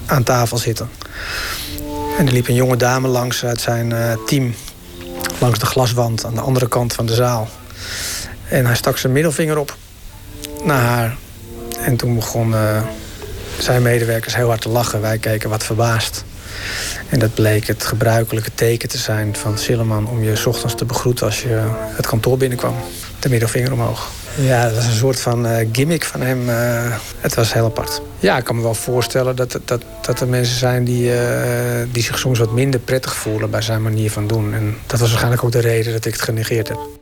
[0.05, 0.89] aan tafel zitten.
[2.17, 3.93] En er liep een jonge dame langs uit zijn
[4.25, 4.53] team.
[5.39, 7.47] Langs de glaswand aan de andere kant van de zaal.
[8.47, 9.77] En hij stak zijn middelvinger op
[10.63, 11.15] naar haar.
[11.79, 12.85] En toen begonnen
[13.59, 15.01] zijn medewerkers heel hard te lachen.
[15.01, 16.23] Wij keken wat verbaasd.
[17.09, 20.07] En dat bleek het gebruikelijke teken te zijn van Silleman...
[20.07, 21.61] om je ochtends te begroeten als je
[21.95, 22.75] het kantoor binnenkwam.
[23.19, 24.09] De middelvinger omhoog.
[24.35, 26.49] Ja, dat was een soort van uh, gimmick van hem.
[26.49, 26.55] Uh,
[27.19, 28.01] het was heel apart.
[28.19, 30.83] Ja, ik kan me wel voorstellen dat, dat, dat er mensen zijn...
[30.83, 31.19] Die, uh,
[31.91, 34.53] die zich soms wat minder prettig voelen bij zijn manier van doen.
[34.53, 36.94] En dat was waarschijnlijk ook de reden dat ik het genegeerd heb.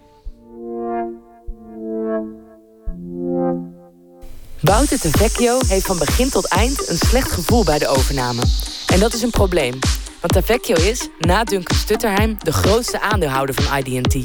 [4.63, 8.41] Wouter de Vecchio heeft van begin tot eind een slecht gevoel bij de overname.
[8.87, 9.79] En dat is een probleem.
[10.19, 14.15] Want Tavecchio is, na Duncan Stutterheim, de grootste aandeelhouder van ID&T.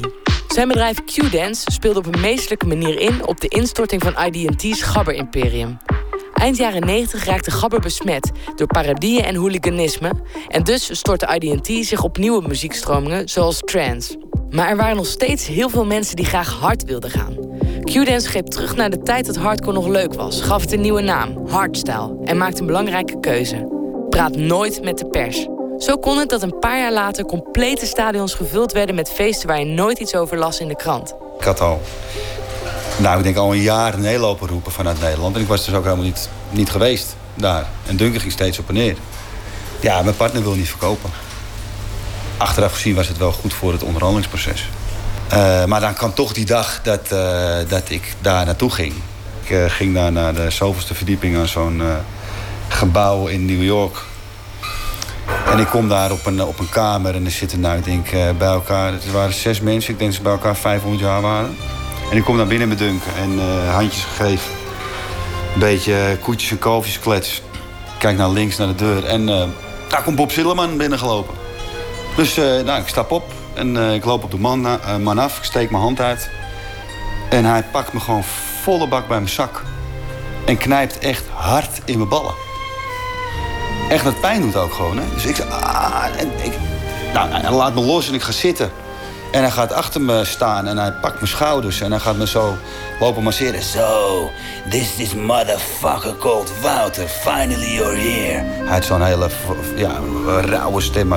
[0.48, 3.26] Zijn bedrijf Q-Dance speelde op een meestelijke manier in...
[3.26, 5.76] op de instorting van ID&T's Gabber-imperium.
[6.34, 10.12] Eind jaren 90 raakte Gabber besmet door parodieën en hooliganisme...
[10.48, 14.18] en dus stortte ID&T zich op nieuwe muziekstromingen zoals trance.
[14.50, 17.36] Maar er waren nog steeds heel veel mensen die graag hard wilden gaan.
[17.84, 20.40] Q-Dance greep terug naar de tijd dat hardcore nog leuk was...
[20.40, 23.68] gaf het een nieuwe naam, hardstyle, en maakte een belangrijke keuze.
[24.10, 25.46] Praat nooit met de pers.
[25.78, 29.58] Zo kon het dat een paar jaar later complete stadions gevuld werden met feesten waar
[29.58, 31.14] je nooit iets over las in de krant.
[31.38, 31.80] Ik had al,
[32.96, 35.34] nou ik denk al een jaar hele lopen roepen vanuit Nederland.
[35.36, 37.66] En ik was dus ook helemaal niet, niet geweest daar.
[37.86, 38.96] En Duncan ging steeds op en neer.
[39.80, 41.10] Ja, mijn partner wil niet verkopen.
[42.38, 44.68] Achteraf gezien was het wel goed voor het onderhandelingsproces.
[45.32, 48.94] Uh, maar dan kwam toch die dag dat, uh, dat ik daar naartoe ging.
[49.42, 51.82] Ik uh, ging daar naar de zoveelste verdieping aan zo'n
[52.68, 53.96] gebouw in New York.
[55.46, 58.10] En ik kom daar op een, op een kamer en er zitten nou, ik denk,
[58.38, 58.92] bij elkaar...
[58.92, 61.56] Het waren zes mensen, ik denk dat ze bij elkaar 500 jaar waren.
[62.10, 63.38] En ik kom naar binnen met Duncan en
[63.70, 64.50] handjes gegeven.
[65.54, 67.42] Een beetje koetjes en kalfjes klets.
[67.98, 69.04] Kijk naar links, naar de deur.
[69.04, 69.26] En
[69.88, 71.47] daar komt Bob Zilleman binnengelopen.
[72.18, 72.34] Dus
[72.64, 73.24] nou, ik stap op
[73.54, 75.38] en ik loop op de man, man af.
[75.38, 76.30] Ik steek mijn hand uit.
[77.30, 78.24] En hij pakt me gewoon
[78.62, 79.62] volle bak bij mijn zak.
[80.46, 82.34] En knijpt echt hard in mijn ballen
[83.88, 84.98] echt dat pijn doet ook gewoon.
[84.98, 85.04] Hè?
[85.14, 86.52] Dus ik zeg, ah, en ik,
[87.12, 88.70] nou, hij laat me los en ik ga zitten.
[89.32, 92.26] En hij gaat achter me staan en hij pakt mijn schouders en hij gaat me
[92.26, 92.56] zo
[93.00, 93.62] lopen masseren.
[93.62, 94.30] So,
[94.70, 97.08] this is motherfucker called Wouter.
[97.08, 98.44] Finally you're here.
[98.44, 99.28] Hij had zo'n hele
[99.76, 100.00] ja,
[100.40, 101.08] rauwe stem.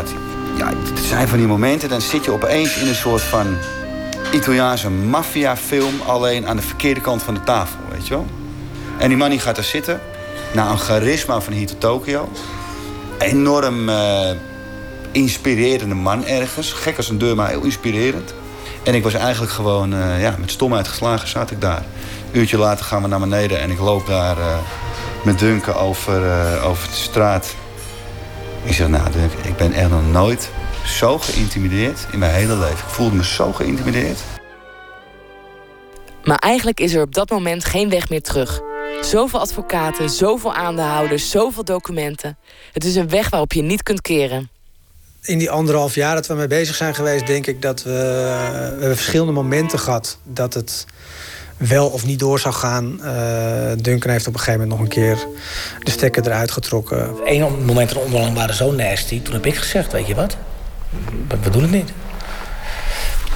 [0.62, 3.58] Ja, het zijn van die momenten, dan zit je opeens in een soort van
[4.34, 6.02] Italiaanse maffiafilm...
[6.06, 8.26] alleen aan de verkeerde kant van de tafel, weet je wel?
[8.98, 10.00] En die man die gaat daar zitten,
[10.54, 12.30] na een charisma van hier tot Tokio
[13.18, 14.30] enorm uh,
[15.12, 16.72] inspirerende man ergens.
[16.72, 18.34] Gek als een deur, maar heel inspirerend.
[18.84, 21.84] En ik was eigenlijk gewoon uh, ja, met stomheid geslagen zat ik daar.
[22.32, 24.58] Een uurtje later gaan we naar beneden en ik loop daar uh,
[25.24, 26.22] met Duncan over,
[26.64, 27.56] over de straat.
[28.64, 29.08] Ik zeg, nou
[29.44, 30.50] ik ben echt nog nooit
[30.86, 32.78] zo geïntimideerd in mijn hele leven.
[32.78, 34.20] Ik voelde me zo geïntimideerd.
[36.24, 38.62] Maar eigenlijk is er op dat moment geen weg meer terug.
[39.02, 42.38] Zoveel advocaten, zoveel aandeelhouders, zoveel documenten.
[42.74, 44.50] Het is een weg waarop je niet kunt keren.
[45.22, 48.80] In die anderhalf jaar dat we mee bezig zijn geweest, denk ik dat we, we
[48.80, 50.86] hebben verschillende momenten gehad dat het
[51.68, 53.00] wel of niet door zou gaan.
[53.04, 55.18] Uh, Duncan heeft op een gegeven moment nog een keer
[55.84, 57.16] de stekker eruit getrokken.
[57.26, 59.22] Eén moment onderhandelingen waren zo nasty.
[59.22, 60.38] Toen heb ik gezegd, weet je wat?
[61.42, 61.92] We doen het niet.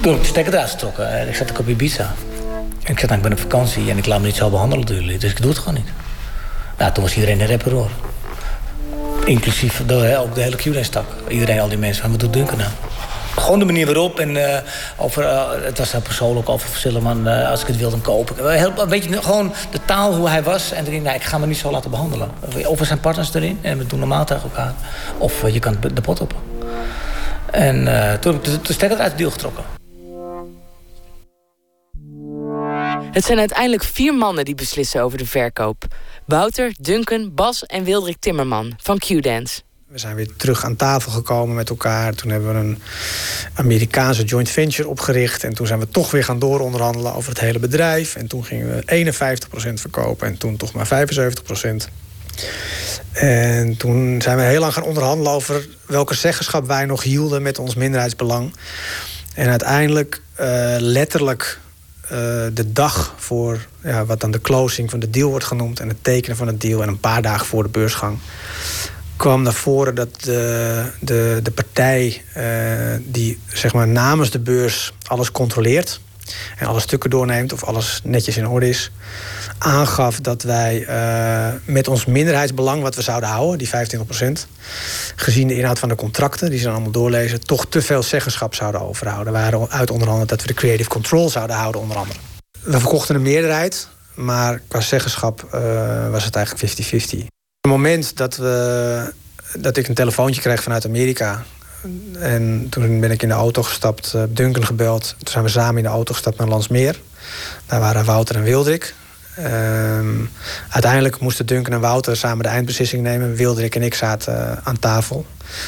[0.02, 1.28] Toen heb ik de stekker eruit getrokken.
[1.28, 2.14] Ik zat ook op Ibiza.
[2.84, 4.86] En ik zei, nou, ik ben op vakantie en ik laat me niet zo behandelen
[4.86, 5.18] door jullie.
[5.18, 5.90] Dus ik doe het gewoon niet.
[6.78, 7.90] Nou, toen was iedereen een rapper hoor.
[9.26, 11.06] Inclusief ook de hele Q-stak.
[11.28, 12.70] Iedereen, al die mensen, van wat doet Duncan nou?
[13.36, 14.20] Gewoon de manier waarop.
[14.20, 14.58] En uh,
[14.98, 17.28] over, uh, het was persoonlijk over Sillerman.
[17.28, 18.58] Uh, als ik het wilde kopen.
[18.58, 20.72] Heel, weet je, gewoon de taal hoe hij was.
[20.72, 22.32] En erin, nou, ik ga me niet zo laten behandelen.
[22.66, 23.60] Of er zijn partners erin.
[23.62, 24.74] En we doen normaal tegen elkaar.
[25.18, 26.34] Of je kan de pot op.
[27.52, 27.76] En
[28.20, 29.64] toen heb ik de stekker uit de deal getrokken.
[33.12, 35.84] Het zijn uiteindelijk vier mannen die beslissen over de verkoop.
[36.26, 39.62] Wouter, Duncan, Bas en Wildrik Timmerman van Q-Dance.
[39.96, 42.14] We zijn weer terug aan tafel gekomen met elkaar.
[42.14, 42.82] Toen hebben we een
[43.54, 45.44] Amerikaanse joint venture opgericht.
[45.44, 48.16] En toen zijn we toch weer gaan dooronderhandelen over het hele bedrijf.
[48.16, 49.14] En toen gingen we
[49.70, 51.90] 51% verkopen en toen toch maar 75%.
[53.12, 57.60] En toen zijn we heel lang gaan onderhandelen over welke zeggenschap wij nog hielden met
[57.60, 58.54] ons minderheidsbelang.
[59.34, 61.60] En uiteindelijk, uh, letterlijk
[62.04, 62.10] uh,
[62.54, 65.80] de dag voor ja, wat dan de closing van de deal wordt genoemd...
[65.80, 68.18] en het tekenen van het deal en een paar dagen voor de beursgang...
[69.16, 72.22] kwam naar voren dat de, de, de partij
[73.04, 76.00] die zeg maar namens de beurs alles controleert
[76.58, 78.92] en alle stukken doorneemt of alles netjes in orde is,
[79.58, 83.72] aangaf dat wij uh, met ons minderheidsbelang, wat we zouden houden, die 25%,
[85.16, 88.56] gezien de inhoud van de contracten, die ze dan allemaal doorlezen, toch te veel zeggenschap
[88.56, 89.34] zouden overhouden.
[89.34, 92.20] Waren uit onder andere dat we de creative control zouden houden, onder andere.
[92.62, 95.42] We verkochten een meerderheid, maar qua zeggenschap
[96.12, 96.80] was het eigenlijk
[97.26, 97.35] 50-50.
[97.66, 99.14] Het moment dat, we,
[99.60, 101.44] dat ik een telefoontje kreeg vanuit Amerika
[102.20, 105.16] en toen ben ik in de auto gestapt, uh, Duncan gebeld.
[105.18, 107.00] Toen zijn we samen in de auto gestapt naar Landsmeer.
[107.66, 108.94] Daar waren Wouter en Wildrik.
[109.40, 110.30] Um,
[110.70, 113.36] uiteindelijk moesten Duncan en Wouter samen de eindbeslissing nemen.
[113.36, 115.26] Wildrik en ik zaten uh, aan tafel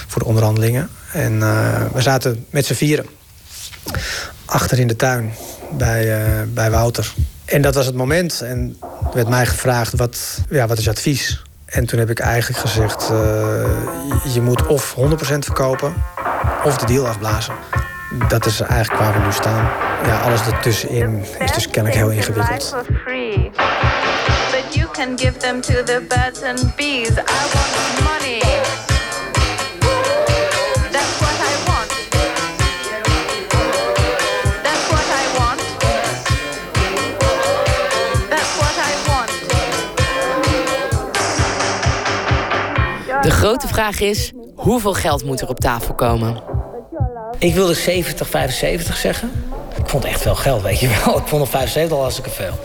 [0.08, 0.90] voor de onderhandelingen.
[1.12, 3.06] En uh, we zaten met z'n vieren
[4.46, 5.34] achter in de tuin
[5.78, 7.14] bij, bij Wouter.
[7.46, 8.42] En dat was het moment.
[8.42, 11.46] En er werd mij gevraagd, wat, ja, wat is advies?
[11.68, 13.18] En toen heb ik eigenlijk gezegd, uh,
[14.34, 15.94] je moet of 100% verkopen
[16.64, 17.54] of de deal afblazen.
[18.28, 19.70] Dat is eigenlijk waar we nu staan.
[20.06, 22.76] Ja, alles ertussenin is dus kennelijk heel ingewikkeld.
[24.98, 27.12] Can give them to the birds and bees.
[27.12, 28.87] I want money.
[43.28, 46.42] De grote vraag is, hoeveel geld moet er op tafel komen?
[47.38, 49.32] Ik wilde 70, 75 zeggen.
[49.78, 51.18] Ik vond echt veel geld, weet je wel.
[51.18, 52.60] Ik vond nog 75 al hartstikke veel.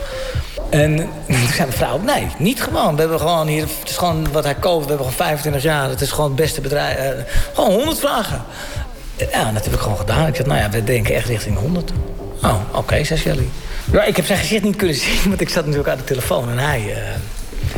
[0.69, 2.93] En toen zei mijn vrouw, nee, niet gewoon.
[2.93, 4.83] We hebben gewoon hier, het is gewoon wat hij koopt.
[4.83, 5.89] We hebben gewoon 25 jaar.
[5.89, 6.97] Het is gewoon het beste bedrijf.
[6.97, 7.23] Uh,
[7.53, 8.41] gewoon 100 vragen.
[9.31, 10.27] Ja, dat heb ik gewoon gedaan.
[10.27, 11.91] Ik zei, nou ja, we denken echt richting 100.
[12.43, 13.49] Oh, oké, okay, zei Shelly.
[14.05, 16.49] Ik heb zijn gezicht niet kunnen zien, want ik zat natuurlijk aan de telefoon.
[16.49, 16.81] En hij...
[16.81, 16.97] Uh,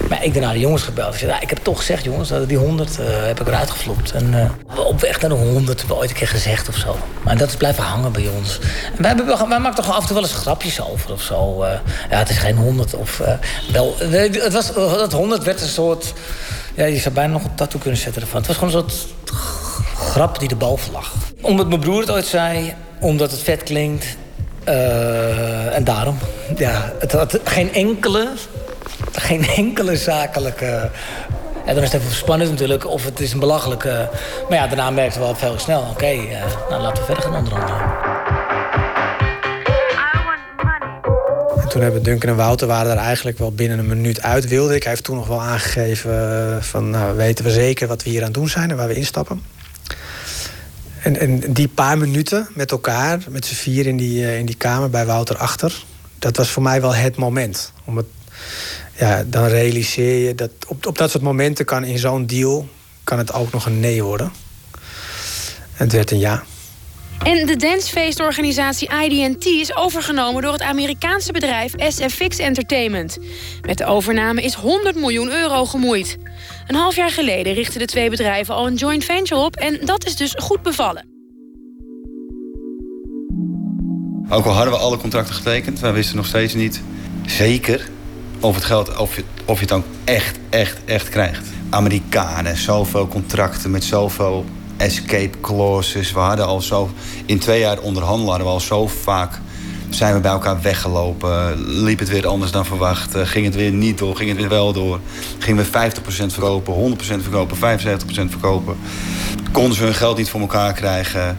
[0.10, 1.14] maar ik naar de jongens gebeld.
[1.14, 4.12] Ik zei, ja, ik heb toch gezegd, jongens, die 100 uh, heb ik eruit gevloept.
[4.12, 6.98] En uh, op weg naar de 100 hebben we ooit een keer gezegd of zo.
[7.24, 8.60] Maar dat is blijven hangen bij ons.
[8.96, 11.64] En wij, hebben, wij maken toch af en toe wel eens grapjes over of zo.
[11.64, 11.70] Uh,
[12.10, 13.22] ja, het is geen 100 of
[13.72, 13.96] wel.
[14.00, 16.14] Het was, dat 100 werd een soort.
[16.76, 18.38] Ja, je zou bijna nog een tattoo kunnen zetten ervan.
[18.38, 19.08] Het was gewoon een soort
[19.96, 21.14] grap die erboven lag.
[21.42, 24.06] Omdat mijn broer het ooit zei, omdat het vet klinkt.
[25.74, 26.18] en daarom.
[26.58, 28.32] Ja, het had geen enkele
[29.12, 30.92] geen enkele zakelijke...
[31.66, 34.10] Ja, dan is het even spannend natuurlijk, of het is een belachelijke...
[34.50, 37.36] Maar ja, daarna merkten we al veel snel, oké, uh, nou laten we verder gaan
[37.36, 38.14] onderhandelen.
[41.62, 44.48] En toen hebben Duncan en Wouter waren er eigenlijk wel binnen een minuut uit.
[44.48, 44.84] Wilde ik.
[44.84, 48.32] Hij heeft toen nog wel aangegeven van, nou, weten we zeker wat we hier aan
[48.32, 49.42] doen zijn en waar we instappen.
[51.02, 54.90] En, en die paar minuten met elkaar, met z'n vier in die, in die kamer
[54.90, 55.84] bij Wouter achter,
[56.20, 57.72] dat was voor mij wel het moment.
[57.86, 58.06] Om het
[58.98, 62.68] ja, dan realiseer je dat op, op dat soort momenten kan in zo'n deal
[63.04, 64.32] kan het ook nog een nee worden.
[65.78, 66.44] En het werd een ja.
[67.24, 73.18] En de dancefeestorganisatie IDT is overgenomen door het Amerikaanse bedrijf SFX Entertainment.
[73.62, 76.18] Met de overname is 100 miljoen euro gemoeid.
[76.68, 80.06] Een half jaar geleden richtten de twee bedrijven al een joint venture op en dat
[80.06, 81.06] is dus goed bevallen.
[84.30, 86.82] Ook al hadden we alle contracten getekend, wij wisten nog steeds niet
[87.26, 87.90] zeker
[88.46, 91.48] of het geld, of je, of je het dan echt, echt, echt krijgt.
[91.70, 94.46] Amerikanen, zoveel contracten met zoveel
[94.78, 96.12] escape clauses.
[96.12, 96.90] We hadden al zo,
[97.26, 99.40] in twee jaar onderhandelen hadden we al zo vaak
[99.90, 101.64] zijn we bij elkaar weggelopen.
[101.84, 103.16] Liep het weer anders dan verwacht.
[103.18, 105.00] Ging het weer niet door, ging het weer wel door.
[105.40, 107.60] Gingen we 50% verkopen, 100% verkopen, 75%
[108.30, 108.78] verkopen.
[109.52, 111.38] Konden ze hun geld niet voor elkaar krijgen.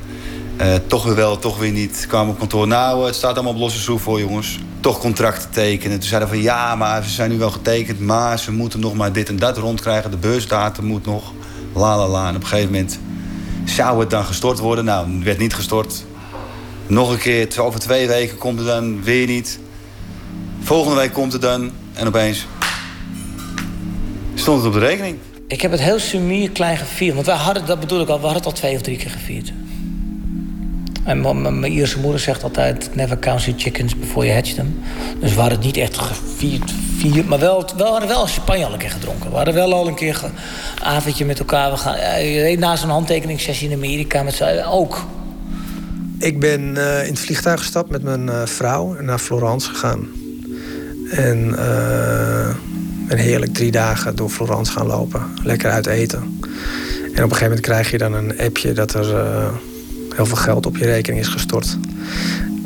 [0.61, 2.05] Uh, toch weer wel, toch weer niet.
[2.09, 2.67] Kwamen op kantoor.
[2.67, 4.59] Nou, het staat allemaal op losse schroef voor jongens.
[4.81, 5.99] Toch contracten tekenen.
[5.99, 8.01] Toen zeiden van ja, maar ze zijn nu wel getekend.
[8.01, 10.11] Maar ze moeten nog maar dit en dat rondkrijgen.
[10.11, 11.33] De beursdatum moet nog.
[11.75, 12.29] La la la.
[12.29, 12.99] En op een gegeven moment
[13.65, 14.85] zou het dan gestort worden.
[14.85, 16.05] Nou, het werd niet gestort.
[16.87, 19.59] Nog een keer, over twee weken komt het dan weer niet.
[20.61, 21.71] Volgende week komt het dan.
[21.93, 22.47] En opeens
[24.35, 25.17] stond het op de rekening.
[25.49, 27.15] Ik heb het heel sumier klein gevierd.
[27.15, 29.11] Want wij hadden, dat bedoel ik al, we hadden het al twee of drie keer
[29.11, 29.53] gevierd.
[31.07, 32.91] En mijn Ierse moeder zegt altijd...
[32.95, 34.79] never count your chickens before you hatch them.
[35.21, 38.73] Dus we hadden het niet echt gevierd, vier, maar wel, we hadden wel champagne al
[38.73, 39.31] een keer gedronken.
[39.31, 41.71] We hadden wel al een keer een avondje met elkaar.
[41.71, 45.05] We gaan, ja, na zo'n handtekeningssessie in Amerika met z'n ook.
[46.19, 50.09] Ik ben uh, in het vliegtuig gestapt met mijn uh, vrouw naar Florence gegaan.
[51.11, 52.55] En uh,
[53.09, 55.23] ben heerlijk drie dagen door Florence gaan lopen.
[55.43, 56.19] Lekker uit eten.
[56.19, 59.15] En op een gegeven moment krijg je dan een appje dat er
[60.17, 61.79] heel veel geld op je rekening is gestort.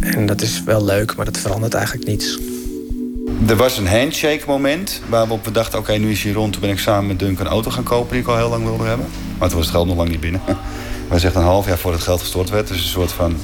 [0.01, 2.39] En dat is wel leuk, maar dat verandert eigenlijk niets.
[3.47, 5.79] Er was een handshake moment waarop we dachten...
[5.79, 6.53] oké, nu is hij rond.
[6.53, 8.65] Toen ben ik samen met Dunk een auto gaan kopen die ik al heel lang
[8.65, 9.07] wilde hebben.
[9.39, 10.41] Maar toen was het geld nog lang niet binnen.
[11.09, 12.69] Wij zeggen een half jaar voor het geld gestort werd.
[12.69, 13.37] Dus een soort van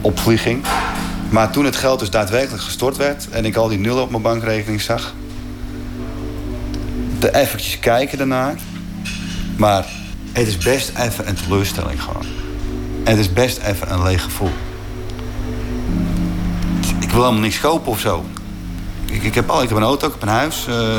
[0.00, 0.64] opvlieging.
[1.30, 3.28] Maar toen het geld dus daadwerkelijk gestort werd...
[3.30, 5.14] en ik al die nullen op mijn bankrekening zag...
[7.18, 8.58] te eventjes kijken daarnaar.
[9.56, 9.86] Maar
[10.32, 12.47] het is best even een teleurstelling gewoon.
[13.08, 14.50] Het is best even een leeg gevoel.
[17.00, 18.24] Ik wil helemaal niks kopen of zo.
[19.04, 20.66] Ik, ik, heb, al, ik heb een auto, ik heb een huis.
[20.68, 20.96] Uh,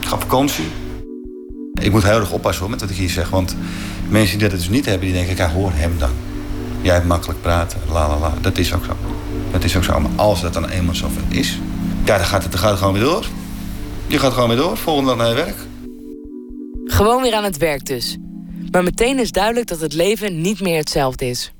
[0.00, 0.64] ik ga op vakantie.
[1.80, 3.30] Ik moet heel erg oppassen hoor, met wat ik hier zeg.
[3.30, 3.56] Want
[4.08, 5.36] mensen die dat dus niet hebben, die denken...
[5.36, 6.10] ja, hoor hem dan.
[6.82, 8.32] Jij hebt makkelijk praten, la la la.
[8.40, 8.96] Dat is ook zo.
[9.50, 10.00] Dat is ook zo.
[10.00, 11.58] Maar als dat dan eenmaal zo is...
[12.04, 13.24] ja, dan gaat, het, dan gaat het gewoon weer door.
[14.06, 15.56] Je gaat gewoon weer door, volgende dag naar je werk.
[16.84, 18.18] Gewoon weer aan het werk dus.
[18.76, 21.52] Maar meteen is duidelijk dat het leven niet meer hetzelfde is.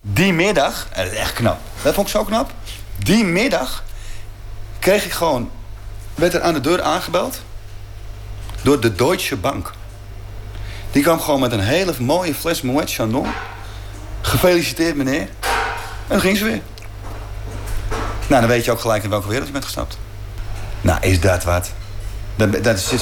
[0.00, 1.60] Die middag, en dat is echt knap.
[1.82, 2.52] Dat vond ik zo knap.
[2.98, 3.84] Die middag
[4.78, 5.50] kreeg ik gewoon...
[6.14, 7.42] werd er aan de deur aangebeld...
[8.62, 9.72] door de Deutsche Bank.
[10.90, 13.26] Die kwam gewoon met een hele mooie fles Moet Chandon.
[14.20, 15.20] Gefeliciteerd, meneer.
[15.20, 15.28] En
[16.08, 16.60] dan ging ze weer.
[18.26, 19.98] Nou, dan weet je ook gelijk in welke wereld je bent gestapt.
[20.80, 21.72] Nou, is dat wat?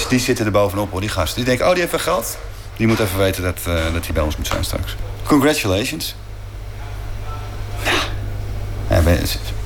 [0.09, 1.37] die zitten er bovenop, hoor, die gasten.
[1.37, 2.39] Die denken, oh, die heeft wel geld.
[2.79, 4.97] Die moet even weten dat, uh, dat hij bij ons moet zijn straks.
[5.27, 6.15] Congratulations.
[7.85, 9.17] Ja, ja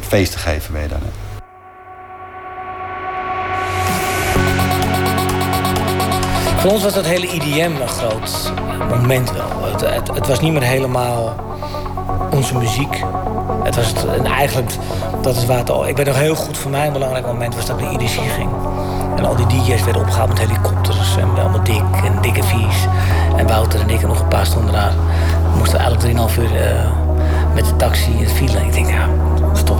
[0.00, 1.00] feest te geven ben je dan.
[1.02, 1.08] Hè?
[6.60, 8.52] Voor ons was dat hele IDM een groot
[8.88, 9.64] moment wel.
[9.64, 11.36] Het, het, het was niet meer helemaal
[12.30, 13.02] onze muziek.
[13.62, 14.70] Het was het, en eigenlijk,
[15.22, 15.88] dat is waar het al...
[15.88, 18.08] Ik weet nog heel goed, voor mij een belangrijk moment was dat ik naar IDC
[18.10, 18.50] ging.
[19.16, 22.86] En al die DJ's werden opgehaald met helikopters en allemaal dik en dikke vies.
[23.36, 24.92] En Wouter en ik en nog een paar stonden daar.
[25.52, 26.90] We moesten eigenlijk 3,5 uur uh,
[27.54, 28.58] met de taxi in het file.
[28.58, 29.08] En ik denk, ja,
[29.64, 29.78] dat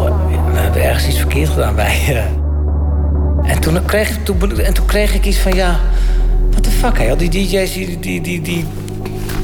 [0.52, 2.00] we hebben ergens iets verkeerd gedaan bij.
[2.10, 3.50] Uh.
[3.50, 5.80] En, toen kreeg, toen, en toen kreeg ik iets van, ja,
[6.50, 7.10] what the fuck, hè?
[7.10, 8.64] Al die DJ's die, die, die, die,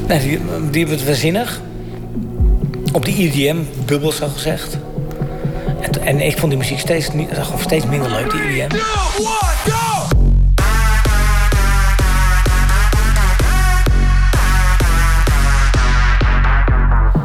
[0.06, 1.60] hebben het waanzinnig.
[2.92, 4.78] Op die EDM-bubbel, zo gezegd.
[6.04, 7.10] En, ik vond die muziek steeds,
[7.58, 8.76] steeds minder leuk, die EDM.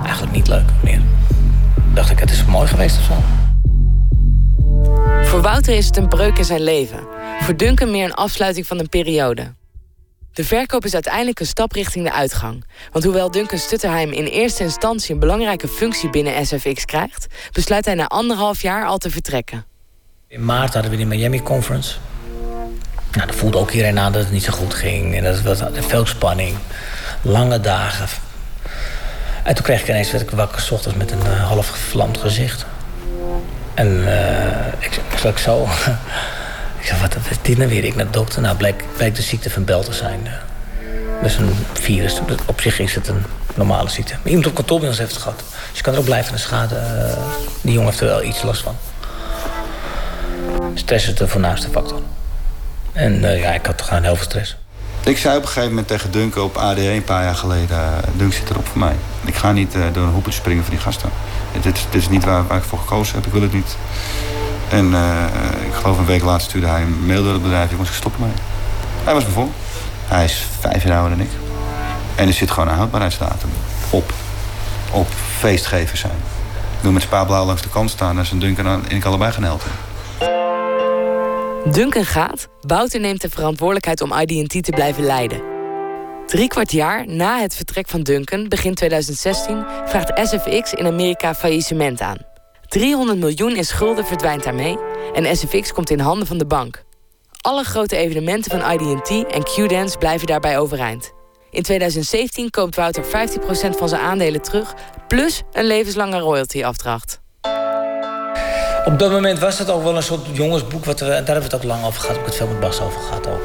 [0.03, 1.01] Eigenlijk niet leuk meer.
[1.93, 3.13] Dacht ik, het is mooi geweest of zo.
[5.23, 6.99] Voor Wouter is het een breuk in zijn leven.
[7.39, 9.53] Voor Duncan meer een afsluiting van een periode.
[10.33, 12.65] De verkoop is uiteindelijk een stap richting de uitgang.
[12.91, 17.93] Want hoewel Duncan Stutterheim in eerste instantie een belangrijke functie binnen SFX krijgt, besluit hij
[17.95, 19.65] na anderhalf jaar al te vertrekken.
[20.27, 21.95] In maart hadden we die Miami Conference.
[23.11, 25.15] Nou, dat voelde ook iedereen aan dat het niet zo goed ging.
[25.15, 26.57] En dat was veel spanning.
[27.21, 28.07] Lange dagen.
[29.43, 32.17] En toen kreeg ik ineens werd ik wakker s ochtends met een uh, half gevlamd
[32.17, 32.65] gezicht.
[33.73, 35.67] En uh, ik, ik zo.
[36.83, 37.83] Ik zei, wat is dit nou weer?
[37.83, 38.41] Ik naar de dokter.
[38.41, 40.27] Nou, bleek, bleek de ziekte van Bel te zijn.
[41.21, 42.21] Dat is een virus.
[42.45, 43.23] Op zich is het een
[43.55, 44.13] normale ziekte.
[44.13, 45.43] Maar iemand op kantoor bij ons heeft het gehad.
[45.69, 46.75] Dus je kan er ook blijven schade.
[46.75, 47.17] Uh,
[47.61, 48.75] die jongen heeft er wel iets last van.
[50.73, 52.01] Stress is de voornaamste factor.
[52.91, 54.55] En uh, ja, ik had gewoon heel veel stress.
[55.03, 57.79] Ik zei op een gegeven moment tegen Dunk op AD1 een paar jaar geleden...
[58.15, 58.95] Dunk zit erop voor mij.
[59.25, 61.09] Ik ga niet door een hoepel springen voor die gasten.
[61.61, 63.25] Dit, dit is niet waar, waar ik voor gekozen heb.
[63.25, 63.75] Ik wil het niet.
[64.73, 65.25] En uh,
[65.67, 67.71] ik geloof een week later stuurde hij een mail door het bedrijf.
[67.71, 68.31] Ik moest stoppen mee.
[69.03, 69.53] Hij was bevonden.
[70.07, 71.31] Hij is vijf jaar ouder dan ik.
[72.15, 73.49] En er zit gewoon een houdbaarheidsdatum
[73.89, 74.13] op.
[74.91, 76.15] Op feestgevers zijn.
[76.77, 79.31] Ik wil met Spa Blauw langs de kant staan en zijn Duncan en ik allebei
[79.31, 79.71] gaan helpen.
[81.71, 82.47] Duncan gaat.
[82.61, 85.41] Wouter neemt de verantwoordelijkheid om ID&T te blijven leiden.
[86.27, 92.01] Drie kwart jaar na het vertrek van Duncan, begin 2016, vraagt SFX in Amerika faillissement
[92.01, 92.32] aan.
[92.73, 94.77] 300 miljoen in schulden verdwijnt daarmee
[95.13, 96.83] en SFX komt in handen van de bank.
[97.41, 101.11] Alle grote evenementen van ID&T en Q-Dance blijven daarbij overeind.
[101.51, 103.07] In 2017 koopt Wouter 15%
[103.77, 104.73] van zijn aandelen terug,
[105.07, 107.21] plus een levenslange royalty-afdracht.
[108.85, 111.43] Op dat moment was het ook wel een soort jongensboek, wat we, daar hebben we
[111.43, 112.17] het ook lang over gehad.
[112.17, 113.41] Ik het veel met Bas over gehad ook.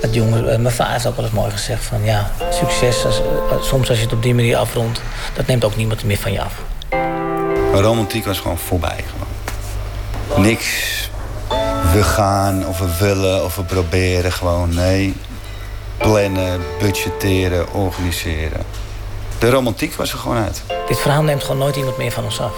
[0.00, 3.20] Het jongens, eh, mijn vader heeft ook wel eens mooi gezegd van ja, succes, als,
[3.20, 5.00] eh, soms als je het op die manier afrondt,
[5.34, 6.75] dat neemt ook niemand meer van je af.
[7.76, 9.04] Maar romantiek was gewoon voorbij.
[9.10, 10.42] Gewoon.
[10.42, 11.10] Niks.
[11.92, 14.32] We gaan of we willen of we proberen.
[14.32, 15.14] Gewoon nee.
[15.96, 18.62] Plannen, budgetteren, organiseren.
[19.38, 20.62] De romantiek was er gewoon uit.
[20.88, 22.52] Dit verhaal neemt gewoon nooit iemand meer van ons af.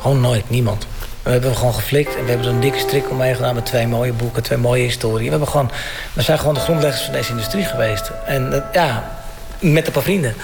[0.00, 0.86] Gewoon nooit, niemand.
[1.22, 4.12] We hebben gewoon geflikt en we hebben zo'n dikke strik omheen gedaan met twee mooie
[4.12, 5.24] boeken, twee mooie historieën.
[5.24, 5.70] We, hebben gewoon,
[6.12, 8.10] we zijn gewoon de grondleggers van deze industrie geweest.
[8.26, 9.17] En ja,
[9.60, 10.34] met een paar vrienden.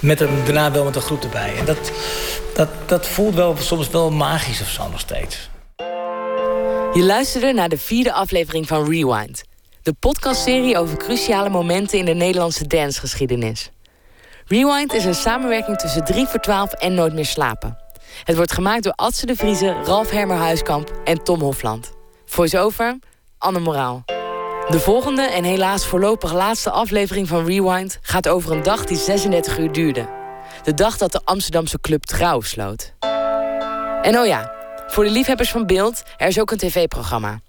[0.00, 1.56] Met een, daarna wel met een groep erbij.
[1.56, 1.92] En dat,
[2.54, 5.50] dat, dat voelt wel soms wel magisch of zo nog steeds.
[6.92, 9.42] Je luisterde naar de vierde aflevering van Rewind.
[9.82, 13.70] De podcastserie over cruciale momenten in de Nederlandse dancegeschiedenis.
[14.44, 17.78] Rewind is een samenwerking tussen 3 voor 12 en Nooit meer slapen.
[18.24, 21.92] Het wordt gemaakt door Adse de Vrieze, Ralf Hermer Huiskamp en Tom Hofland.
[22.24, 22.98] Voice-over,
[23.38, 24.19] Anne Moraal.
[24.70, 27.98] De volgende en helaas voorlopig laatste aflevering van Rewind...
[28.02, 30.08] gaat over een dag die 36 uur duurde.
[30.62, 32.92] De dag dat de Amsterdamse club Trouw sloot.
[34.02, 34.52] En oh ja,
[34.86, 37.40] voor de liefhebbers van beeld, er is ook een tv-programma.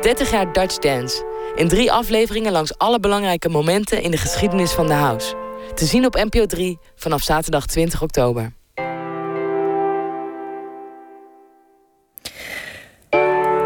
[0.00, 1.24] 30 jaar Dutch Dance.
[1.54, 5.34] In drie afleveringen langs alle belangrijke momenten in de geschiedenis van de house.
[5.74, 8.52] Te zien op NPO 3 vanaf zaterdag 20 oktober.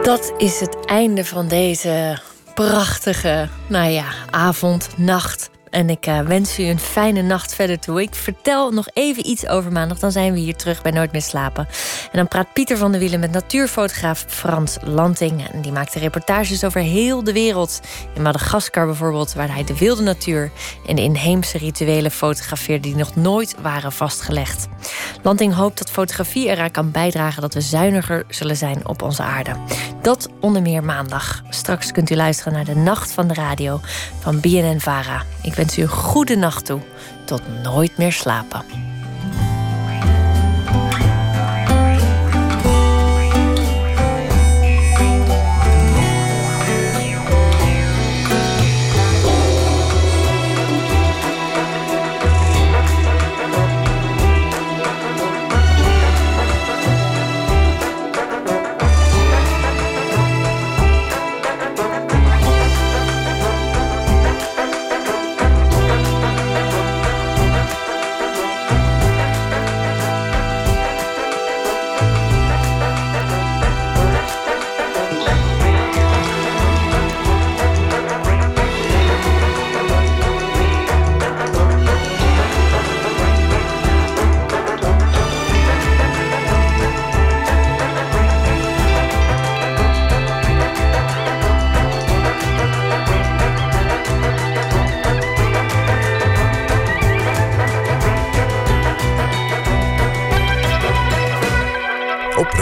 [0.03, 2.19] Dat is het einde van deze
[2.59, 5.51] prachtige, nou ja, avond, nacht.
[5.70, 8.03] En ik uh, wens u een fijne nacht verder toe.
[8.03, 9.99] Ik vertel nog even iets over maandag.
[9.99, 11.69] Dan zijn we hier terug bij Nooit meer slapen.
[12.12, 15.49] En dan praat Pieter van der Wielen met natuurfotograaf Frans Lanting.
[15.53, 17.81] En die maakt reportages over heel de wereld.
[18.15, 20.51] In Madagaskar bijvoorbeeld, waar hij de wilde natuur
[20.86, 24.69] en de inheemse rituelen fotografeerde die nog nooit waren vastgelegd.
[25.23, 29.57] Lanting hoopt dat fotografie eraan kan bijdragen dat we zuiniger zullen zijn op onze aarde.
[30.03, 31.43] Dat onder meer maandag.
[31.49, 33.81] Straks kunt u luisteren naar de Nacht van de Radio
[34.20, 35.23] van BNN Vara.
[35.43, 36.81] Ik wens u een goede nacht toe.
[37.25, 38.63] Tot nooit meer slapen.